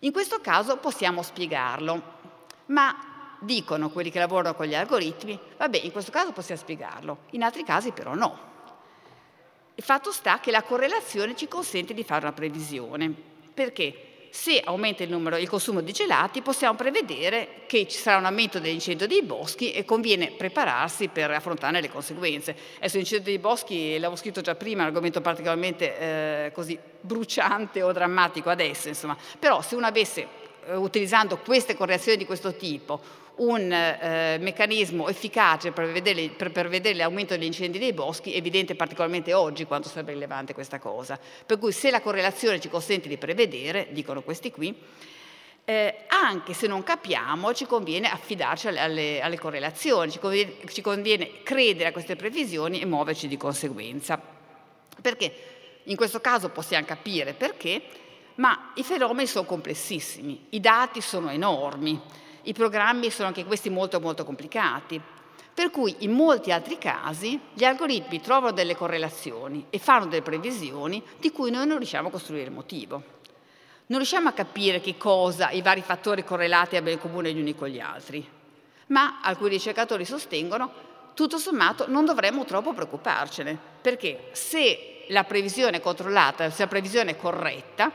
In 0.00 0.12
questo 0.12 0.40
caso 0.40 0.76
possiamo 0.76 1.22
spiegarlo. 1.22 2.18
ma 2.66 3.08
dicono 3.40 3.88
quelli 3.90 4.10
che 4.10 4.18
lavorano 4.18 4.54
con 4.54 4.66
gli 4.66 4.74
algoritmi, 4.74 5.38
vabbè, 5.56 5.78
in 5.78 5.92
questo 5.92 6.10
caso 6.10 6.32
possiamo 6.32 6.60
spiegarlo, 6.60 7.18
in 7.30 7.42
altri 7.42 7.64
casi 7.64 7.90
però 7.90 8.14
no. 8.14 8.48
Il 9.74 9.82
fatto 9.82 10.12
sta 10.12 10.40
che 10.40 10.50
la 10.50 10.62
correlazione 10.62 11.34
ci 11.34 11.48
consente 11.48 11.94
di 11.94 12.04
fare 12.04 12.26
una 12.26 12.34
previsione. 12.34 13.12
Perché? 13.54 14.09
Se 14.30 14.60
aumenta 14.64 15.02
il, 15.02 15.10
numero, 15.10 15.36
il 15.36 15.48
consumo 15.48 15.80
di 15.80 15.92
gelati 15.92 16.40
possiamo 16.40 16.76
prevedere 16.76 17.62
che 17.66 17.86
ci 17.88 17.98
sarà 17.98 18.18
un 18.18 18.24
aumento 18.24 18.60
dell'incendio 18.60 19.06
dei 19.06 19.22
boschi 19.22 19.72
e 19.72 19.84
conviene 19.84 20.30
prepararsi 20.30 21.08
per 21.08 21.30
affrontare 21.30 21.80
le 21.80 21.90
conseguenze. 21.90 22.56
Adesso 22.78 22.96
l'incendio 22.96 23.30
dei 23.30 23.38
boschi, 23.38 23.94
l'avevo 23.94 24.16
scritto 24.16 24.40
già 24.40 24.54
prima, 24.54 24.78
è 24.78 24.82
un 24.82 24.88
argomento 24.88 25.20
particolarmente 25.20 25.98
eh, 25.98 26.52
così 26.52 26.78
bruciante 27.00 27.82
o 27.82 27.92
drammatico 27.92 28.50
adesso, 28.50 28.88
insomma. 28.88 29.16
però 29.38 29.60
se 29.62 29.74
uno 29.74 29.86
avesse, 29.86 30.26
eh, 30.66 30.76
utilizzando 30.76 31.38
queste 31.38 31.74
correzioni 31.74 32.16
di 32.16 32.26
questo 32.26 32.54
tipo, 32.54 33.00
un 33.40 33.72
eh, 33.72 34.38
meccanismo 34.38 35.08
efficace 35.08 35.72
per, 35.72 35.90
vedere, 35.90 36.28
per, 36.28 36.50
per 36.50 36.96
l'aumento 36.96 37.34
degli 37.34 37.44
incendi 37.44 37.78
dei 37.78 37.92
boschi, 37.92 38.34
evidente 38.34 38.74
particolarmente 38.74 39.32
oggi 39.32 39.64
quanto 39.64 39.88
sarebbe 39.88 40.12
rilevante 40.12 40.54
questa 40.54 40.78
cosa. 40.78 41.18
Per 41.46 41.58
cui 41.58 41.72
se 41.72 41.90
la 41.90 42.00
correlazione 42.00 42.60
ci 42.60 42.68
consente 42.68 43.08
di 43.08 43.16
prevedere, 43.16 43.88
dicono 43.90 44.22
questi 44.22 44.50
qui, 44.50 44.76
eh, 45.64 46.04
anche 46.08 46.52
se 46.52 46.66
non 46.66 46.82
capiamo 46.82 47.54
ci 47.54 47.64
conviene 47.64 48.10
affidarci 48.10 48.68
alle, 48.68 48.80
alle, 48.80 49.20
alle 49.20 49.38
correlazioni, 49.38 50.10
ci 50.10 50.18
conviene, 50.18 50.54
ci 50.66 50.82
conviene 50.82 51.42
credere 51.42 51.88
a 51.88 51.92
queste 51.92 52.16
previsioni 52.16 52.80
e 52.80 52.86
muoverci 52.86 53.26
di 53.26 53.36
conseguenza. 53.36 54.20
Perché 55.00 55.32
in 55.84 55.96
questo 55.96 56.20
caso 56.20 56.50
possiamo 56.50 56.84
capire 56.84 57.32
perché, 57.32 57.82
ma 58.34 58.72
i 58.74 58.82
fenomeni 58.82 59.26
sono 59.26 59.46
complessissimi, 59.46 60.46
i 60.50 60.60
dati 60.60 61.00
sono 61.00 61.30
enormi 61.30 62.28
i 62.42 62.52
programmi 62.52 63.10
sono 63.10 63.28
anche 63.28 63.44
questi 63.44 63.70
molto 63.70 64.00
molto 64.00 64.24
complicati. 64.24 65.00
Per 65.52 65.70
cui 65.70 65.94
in 66.00 66.12
molti 66.12 66.52
altri 66.52 66.78
casi 66.78 67.38
gli 67.52 67.64
algoritmi 67.64 68.20
trovano 68.20 68.52
delle 68.52 68.76
correlazioni 68.76 69.66
e 69.68 69.78
fanno 69.78 70.06
delle 70.06 70.22
previsioni 70.22 71.02
di 71.18 71.30
cui 71.32 71.50
noi 71.50 71.66
non 71.66 71.78
riusciamo 71.78 72.08
a 72.08 72.10
costruire 72.10 72.44
il 72.44 72.52
motivo. 72.52 73.02
Non 73.86 73.98
riusciamo 73.98 74.28
a 74.28 74.32
capire 74.32 74.80
che 74.80 74.96
cosa 74.96 75.50
i 75.50 75.62
vari 75.62 75.82
fattori 75.82 76.24
correlati 76.24 76.76
abbiano 76.76 76.96
in 76.96 77.02
comune 77.02 77.32
gli 77.32 77.40
uni 77.40 77.54
con 77.54 77.68
gli 77.68 77.80
altri. 77.80 78.26
Ma 78.86 79.20
alcuni 79.20 79.50
ricercatori 79.50 80.04
sostengono 80.04 80.88
tutto 81.14 81.36
sommato 81.36 81.84
non 81.88 82.06
dovremmo 82.06 82.44
troppo 82.44 82.72
preoccuparcene, 82.72 83.58
perché 83.82 84.30
se 84.32 85.04
la 85.08 85.24
previsione 85.24 85.78
è 85.78 85.80
controllata, 85.80 86.48
se 86.50 86.62
la 86.62 86.68
previsione 86.68 87.10
è 87.10 87.16
corretta, 87.16 87.90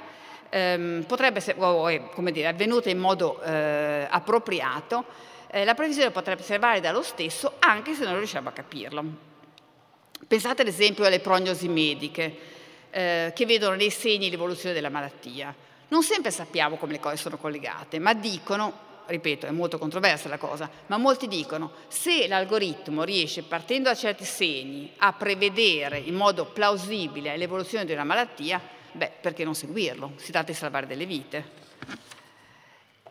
ehm, 0.55 1.03
potrebbe 1.05 1.43
o 1.57 1.87
è 1.89 2.09
come 2.11 2.31
dire, 2.31 2.47
avvenuta 2.47 2.89
in 2.89 2.97
modo 2.97 3.41
eh, 3.41 4.07
appropriato, 4.09 5.03
eh, 5.51 5.65
la 5.65 5.73
previsione 5.73 6.11
potrebbe 6.11 6.41
essere 6.41 6.59
valida 6.59 6.91
lo 6.91 7.01
stesso 7.01 7.55
anche 7.59 7.93
se 7.93 8.05
non 8.05 8.17
riusciamo 8.17 8.47
a 8.47 8.51
capirlo. 8.53 9.03
Pensate 10.25 10.61
ad 10.61 10.67
esempio 10.69 11.05
alle 11.05 11.19
prognosi 11.19 11.67
mediche 11.67 12.37
eh, 12.89 13.33
che 13.35 13.45
vedono 13.45 13.75
nei 13.75 13.89
segni 13.89 14.29
l'evoluzione 14.29 14.73
della 14.73 14.89
malattia. 14.89 15.53
Non 15.89 16.03
sempre 16.03 16.31
sappiamo 16.31 16.77
come 16.77 16.93
le 16.93 16.99
cose 16.99 17.17
sono 17.17 17.37
collegate, 17.37 17.99
ma 17.99 18.13
dicono 18.13 18.83
ripeto, 19.07 19.45
è 19.45 19.51
molto 19.51 19.77
controversa 19.77 20.29
la 20.29 20.39
cosa, 20.39 20.67
ma 20.87 20.97
molti 20.97 21.27
dicono 21.27 21.73
se 21.89 22.27
l'algoritmo 22.27 23.03
riesce, 23.03 23.43
partendo 23.43 23.89
da 23.89 23.95
certi 23.95 24.23
segni, 24.23 24.91
a 24.97 25.13
prevedere 25.13 25.99
in 25.99 26.15
modo 26.15 26.45
plausibile 26.45 27.37
l'evoluzione 27.37 27.85
di 27.85 27.93
una 27.93 28.03
malattia, 28.03 28.59
Beh, 28.95 29.11
perché 29.19 29.43
non 29.43 29.55
seguirlo? 29.55 30.13
Si 30.15 30.31
tratta 30.31 30.51
di 30.51 30.57
salvare 30.57 30.87
delle 30.87 31.05
vite. 31.05 31.63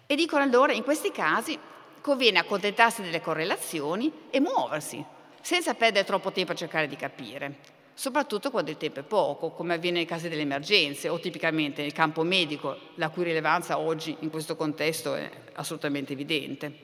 E 0.07 0.16
dicono 0.16 0.43
allora, 0.43 0.72
in 0.72 0.82
questi 0.82 1.12
casi 1.12 1.59
conviene 2.01 2.39
accontentarsi 2.39 3.03
delle 3.03 3.20
correlazioni 3.20 4.11
e 4.30 4.41
muoversi, 4.41 5.05
senza 5.43 5.74
perdere 5.74 6.07
troppo 6.07 6.32
tempo 6.32 6.53
a 6.53 6.55
cercare 6.55 6.89
di 6.89 6.97
capire, 6.97 7.59
soprattutto 7.93 8.51
quando 8.51 8.70
il 8.70 8.78
tempo 8.78 9.01
è 9.01 9.03
poco, 9.03 9.51
come 9.51 9.74
avviene 9.74 9.99
nei 9.99 10.07
casi 10.07 10.30
delle 10.30 10.41
emergenze 10.41 11.11
o 11.11 11.20
tipicamente 11.20 11.82
nel 11.82 11.93
campo 11.93 12.22
medico, 12.22 12.78
la 12.95 13.11
cui 13.11 13.24
rilevanza 13.24 13.78
oggi 13.78 14.16
in 14.20 14.30
questo 14.30 14.57
contesto 14.57 15.14
è 15.14 15.30
assolutamente 15.53 16.14
evidente. 16.14 16.78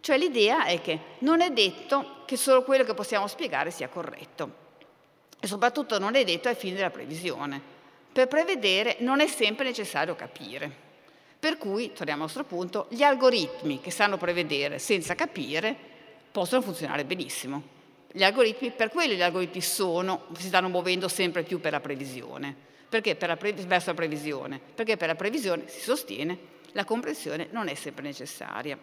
Cioè 0.00 0.18
l'idea 0.18 0.66
è 0.66 0.82
che 0.82 0.98
non 1.20 1.40
è 1.40 1.50
detto 1.50 2.24
che 2.26 2.36
solo 2.36 2.62
quello 2.62 2.84
che 2.84 2.92
possiamo 2.92 3.26
spiegare 3.26 3.70
sia 3.70 3.88
corretto 3.88 4.64
e 5.40 5.46
soprattutto 5.46 5.98
non 5.98 6.14
è 6.14 6.24
detto 6.24 6.48
ai 6.48 6.54
fini 6.54 6.74
della 6.74 6.90
previsione 6.90 7.75
per 8.16 8.28
prevedere 8.28 8.96
non 9.00 9.20
è 9.20 9.26
sempre 9.26 9.66
necessario 9.66 10.16
capire. 10.16 10.84
Per 11.38 11.58
cui, 11.58 11.92
torniamo 11.92 12.22
al 12.22 12.28
nostro 12.32 12.44
punto, 12.44 12.86
gli 12.88 13.02
algoritmi 13.02 13.82
che 13.82 13.90
sanno 13.90 14.16
prevedere 14.16 14.78
senza 14.78 15.14
capire 15.14 15.76
possono 16.32 16.62
funzionare 16.62 17.04
benissimo. 17.04 17.62
Gli 18.10 18.24
algoritmi, 18.24 18.70
per 18.70 18.88
quello 18.88 19.12
gli 19.12 19.20
algoritmi 19.20 19.60
sono, 19.60 20.28
si 20.34 20.46
stanno 20.46 20.70
muovendo 20.70 21.08
sempre 21.08 21.42
più 21.42 21.60
per 21.60 21.72
la 21.72 21.80
previsione. 21.80 22.56
Perché 22.88 23.16
per 23.16 23.28
la 23.28 23.36
pre- 23.36 23.52
verso 23.52 23.90
la 23.90 23.96
previsione? 23.96 24.58
Perché 24.74 24.96
per 24.96 25.08
la 25.08 25.14
previsione 25.14 25.64
si 25.68 25.80
sostiene 25.80 26.38
la 26.72 26.86
comprensione 26.86 27.48
non 27.50 27.68
è 27.68 27.74
sempre 27.74 28.04
necessaria. 28.04 28.78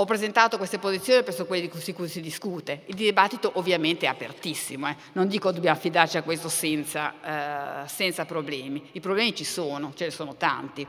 Ho 0.00 0.06
presentato 0.06 0.56
queste 0.56 0.78
posizioni 0.78 1.22
presso 1.22 1.44
quelle 1.44 1.68
di 1.68 1.92
cui 1.92 2.08
si 2.08 2.22
discute. 2.22 2.84
Il 2.86 2.94
dibattito 2.94 3.50
ovviamente 3.56 4.06
è 4.06 4.08
apertissimo, 4.08 4.88
eh. 4.88 4.96
non 5.12 5.28
dico 5.28 5.48
che 5.48 5.56
dobbiamo 5.56 5.76
affidarci 5.76 6.16
a 6.16 6.22
questo 6.22 6.48
senza, 6.48 7.82
eh, 7.84 7.86
senza 7.86 8.24
problemi. 8.24 8.88
I 8.92 9.00
problemi 9.00 9.34
ci 9.34 9.44
sono, 9.44 9.92
ce 9.94 10.06
ne 10.06 10.10
sono 10.10 10.36
tanti. 10.36 10.86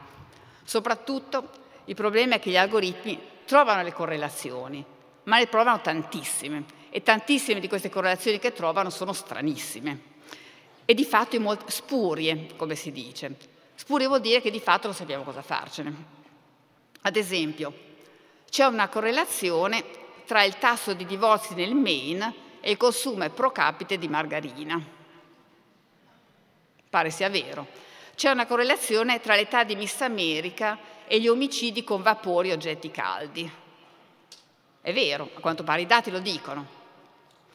Soprattutto 0.64 1.49
il 1.84 1.95
problema 1.95 2.36
è 2.36 2.39
che 2.39 2.51
gli 2.51 2.55
algoritmi 2.55 3.20
trovano 3.43 3.84
le 3.84 3.91
correlazioni, 3.91 4.82
ma 5.24 5.39
ne 5.39 5.49
trovano 5.49 5.82
tantissime 5.82 6.64
e 6.89 7.03
tantissime 7.03 7.59
di 7.59 7.68
queste 7.68 7.89
correlazioni 7.89 8.39
che 8.39 8.53
trovano 8.53 8.89
sono 8.89 9.12
stranissime 9.12 10.03
e 10.86 10.93
di 10.93 11.03
fatto 11.03 11.38
spurie, 11.66 12.47
come 12.55 12.76
si 12.76 12.93
dice. 12.93 13.36
Spurie 13.76 14.07
vuol 14.07 14.22
dire 14.22 14.39
che 14.39 14.51
di 14.51 14.62
fatto 14.62 14.88
non 14.88 14.95
sappiamo 14.95 15.24
cosa 15.24 15.41
farcene. 15.41 16.20
Ad 17.01 17.18
esempio, 17.18 17.89
c'è 18.52 18.66
una 18.66 18.89
correlazione 18.89 19.82
tra 20.26 20.43
il 20.43 20.58
tasso 20.58 20.93
di 20.93 21.06
divorzi 21.06 21.54
nel 21.54 21.74
Maine 21.74 22.34
e 22.60 22.72
il 22.72 22.78
consumo 22.78 23.28
pro 23.30 23.49
capite 23.54 23.97
di 23.97 24.10
margarina. 24.10 24.80
Pare 26.89 27.10
sia 27.12 27.30
vero. 27.30 27.66
C'è 28.14 28.30
una 28.30 28.45
correlazione 28.45 29.22
tra 29.22 29.36
l'età 29.36 29.64
di 29.64 29.78
Miss 29.78 30.02
America 30.02 30.78
e 31.08 31.22
gli 31.22 31.30
omicidi 31.30 31.86
con 31.86 32.02
vapori 32.02 32.49
e 32.49 32.54
oggetti 32.54 32.91
caldi. 32.91 33.49
È 34.82 34.91
vero, 34.91 35.30
a 35.34 35.39
quanto 35.39 35.64
pare 35.64 35.84
i 35.84 35.88
dati 35.88 36.12
lo 36.12 36.20
dicono. 36.20 36.68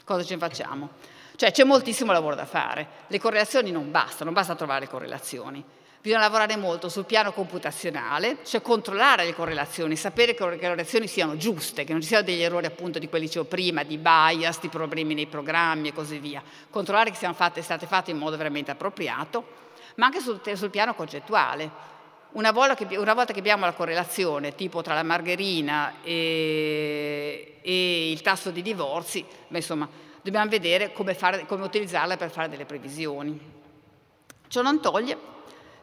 Cosa 0.02 0.24
ce 0.24 0.36
ne 0.36 0.40
facciamo? 0.40 0.88
Cioè 1.36 1.52
c'è 1.52 1.64
moltissimo 1.64 2.12
lavoro 2.12 2.34
da 2.34 2.46
fare. 2.46 2.88
Le 3.08 3.20
correlazioni 3.20 3.70
non 3.70 3.90
bastano, 3.90 4.24
non 4.24 4.32
basta 4.32 4.54
trovare 4.54 4.88
correlazioni. 4.88 5.62
Bisogna 6.06 6.22
lavorare 6.22 6.56
molto 6.56 6.88
sul 6.88 7.04
piano 7.04 7.32
computazionale, 7.32 8.36
cioè 8.44 8.62
controllare 8.62 9.24
le 9.24 9.34
correlazioni, 9.34 9.96
sapere 9.96 10.34
che 10.34 10.48
le 10.48 10.56
correlazioni 10.56 11.08
siano 11.08 11.36
giuste, 11.36 11.82
che 11.82 11.90
non 11.90 12.00
ci 12.00 12.06
siano 12.06 12.22
degli 12.22 12.42
errori 12.42 12.64
appunto 12.64 13.00
di 13.00 13.08
quelli 13.08 13.24
che 13.24 13.30
dicevo 13.32 13.48
prima, 13.48 13.82
di 13.82 13.98
bias, 13.98 14.60
di 14.60 14.68
problemi 14.68 15.14
nei 15.14 15.26
programmi 15.26 15.88
e 15.88 15.92
così 15.92 16.20
via. 16.20 16.40
Controllare 16.70 17.10
che 17.10 17.16
siano 17.16 17.34
fatte, 17.34 17.60
state 17.60 17.86
fatte 17.86 18.12
in 18.12 18.18
modo 18.18 18.36
veramente 18.36 18.70
appropriato, 18.70 19.44
ma 19.96 20.06
anche 20.06 20.20
sul, 20.20 20.40
sul 20.54 20.70
piano 20.70 20.94
concettuale. 20.94 21.68
Una 22.34 22.52
volta, 22.52 22.76
che, 22.76 22.96
una 22.96 23.14
volta, 23.14 23.32
che, 23.32 23.40
abbiamo 23.40 23.64
la 23.64 23.72
correlazione, 23.72 24.54
tipo 24.54 24.82
tra 24.82 24.94
la 24.94 25.02
margherina 25.02 25.94
e, 26.04 27.58
e 27.60 28.10
il 28.12 28.20
tasso 28.20 28.52
di 28.52 28.62
divorzi, 28.62 29.26
beh, 29.48 29.56
insomma, 29.56 29.88
dobbiamo 30.22 30.48
vedere 30.48 30.92
come, 30.92 31.14
fare, 31.14 31.46
come 31.46 31.64
utilizzarla 31.64 32.16
per 32.16 32.30
fare 32.30 32.48
delle 32.48 32.64
previsioni. 32.64 33.54
Ciò 34.46 34.62
non 34.62 34.80
toglie 34.80 35.34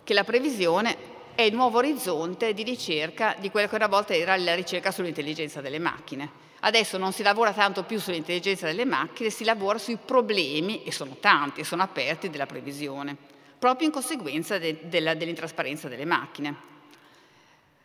che 0.04 0.14
la 0.14 0.24
previsione 0.24 1.12
è 1.36 1.41
il 1.41 1.56
nuovo 1.56 1.80
orizzonte 1.80 2.54
di 2.54 2.64
ricerca 2.64 3.36
di 3.39 3.49
quella 3.49 3.68
che 3.68 3.76
una 3.76 3.88
volta 3.88 4.14
era 4.14 4.36
la 4.38 4.54
ricerca 4.54 4.91
sull'intelligenza 4.91 5.62
delle 5.62 5.80
macchine. 5.80 6.41
Adesso 6.60 6.97
non 6.97 7.12
si 7.12 7.24
lavora 7.24 7.51
tanto 7.51 7.84
più 7.84 7.99
sull'intelligenza 7.99 8.68
delle 8.68 8.86
macchine, 8.86 9.30
si 9.30 9.43
lavora 9.43 9.78
sui 9.78 9.97
problemi, 9.97 10.84
e 10.84 10.91
sono 10.91 11.18
tanti, 11.20 11.62
e 11.62 11.64
sono 11.66 11.84
aperti, 11.84 12.30
della 12.30 12.45
previsione, 12.45 13.18
proprio 13.60 13.88
in 13.88 13.93
conseguenza 13.93 14.58
de, 14.58 14.80
della, 14.84 15.14
dell'intrasparenza 15.14 15.89
delle 15.89 16.06
macchine. 16.06 16.72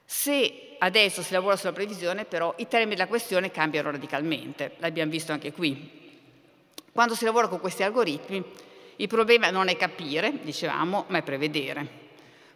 Se 0.04 0.76
adesso 0.78 1.22
si 1.22 1.32
lavora 1.32 1.56
sulla 1.56 1.72
previsione, 1.72 2.24
però, 2.24 2.54
i 2.58 2.68
termini 2.68 2.94
della 2.94 3.08
questione 3.08 3.50
cambiano 3.50 3.90
radicalmente, 3.90 4.76
l'abbiamo 4.78 5.10
visto 5.10 5.32
anche 5.32 5.52
qui. 5.52 5.96
Quando 6.92 7.14
si 7.14 7.24
lavora 7.24 7.48
con 7.48 7.58
questi 7.58 7.82
algoritmi, 7.82 8.44
il 8.96 9.08
problema 9.08 9.50
non 9.50 9.68
è 9.68 9.76
capire, 9.76 10.38
dicevamo, 10.42 11.04
ma 11.08 11.18
è 11.18 11.22
prevedere. 11.22 12.06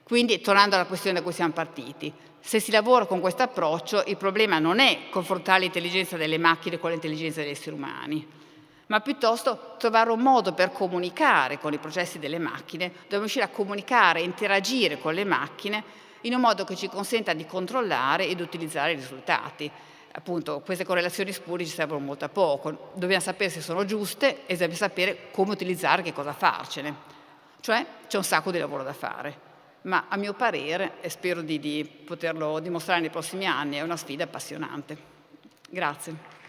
Quindi, 0.02 0.40
tornando 0.40 0.74
alla 0.74 0.86
questione 0.86 1.18
da 1.18 1.24
cui 1.24 1.32
siamo 1.32 1.52
partiti, 1.52 2.12
se 2.44 2.58
si 2.58 2.72
lavora 2.72 3.06
con 3.06 3.20
questo 3.20 3.42
approccio, 3.42 4.02
il 4.06 4.16
problema 4.16 4.58
non 4.58 4.80
è 4.80 5.08
confrontare 5.10 5.60
l'intelligenza 5.60 6.16
delle 6.16 6.38
macchine 6.38 6.78
con 6.78 6.90
l'intelligenza 6.90 7.40
degli 7.40 7.50
esseri 7.50 7.76
umani, 7.76 8.26
ma 8.88 9.00
piuttosto 9.00 9.76
trovare 9.78 10.10
un 10.10 10.20
modo 10.20 10.52
per 10.52 10.72
comunicare 10.72 11.58
con 11.58 11.72
i 11.72 11.78
processi 11.78 12.18
delle 12.18 12.38
macchine, 12.38 12.90
dobbiamo 13.02 13.22
riuscire 13.22 13.44
a 13.44 13.48
comunicare, 13.48 14.20
interagire 14.20 14.98
con 14.98 15.14
le 15.14 15.24
macchine 15.24 15.84
in 16.22 16.34
un 16.34 16.40
modo 16.40 16.64
che 16.64 16.74
ci 16.74 16.88
consenta 16.88 17.32
di 17.32 17.46
controllare 17.46 18.26
ed 18.26 18.40
utilizzare 18.40 18.92
i 18.92 18.96
risultati. 18.96 19.70
Appunto, 20.14 20.60
queste 20.60 20.84
correlazioni 20.84 21.32
spure 21.32 21.64
ci 21.64 21.72
servono 21.72 22.04
molto 22.04 22.24
a 22.24 22.28
poco. 22.28 22.90
Dobbiamo 22.94 23.22
sapere 23.22 23.50
se 23.50 23.60
sono 23.60 23.84
giuste 23.84 24.46
e 24.46 24.52
dobbiamo 24.52 24.74
sapere 24.74 25.30
come 25.30 25.52
utilizzare, 25.52 26.02
che 26.02 26.12
cosa 26.12 26.32
farcene. 26.32 26.94
Cioè, 27.60 27.86
c'è 28.08 28.16
un 28.18 28.24
sacco 28.24 28.50
di 28.50 28.58
lavoro 28.58 28.82
da 28.82 28.92
fare 28.92 29.51
ma 29.82 30.06
a 30.08 30.16
mio 30.16 30.34
parere, 30.34 31.00
e 31.00 31.08
spero 31.08 31.42
di, 31.42 31.58
di 31.58 31.84
poterlo 32.04 32.58
dimostrare 32.60 33.00
nei 33.00 33.10
prossimi 33.10 33.46
anni, 33.46 33.76
è 33.76 33.82
una 33.82 33.96
sfida 33.96 34.24
appassionante. 34.24 34.96
Grazie. 35.70 36.41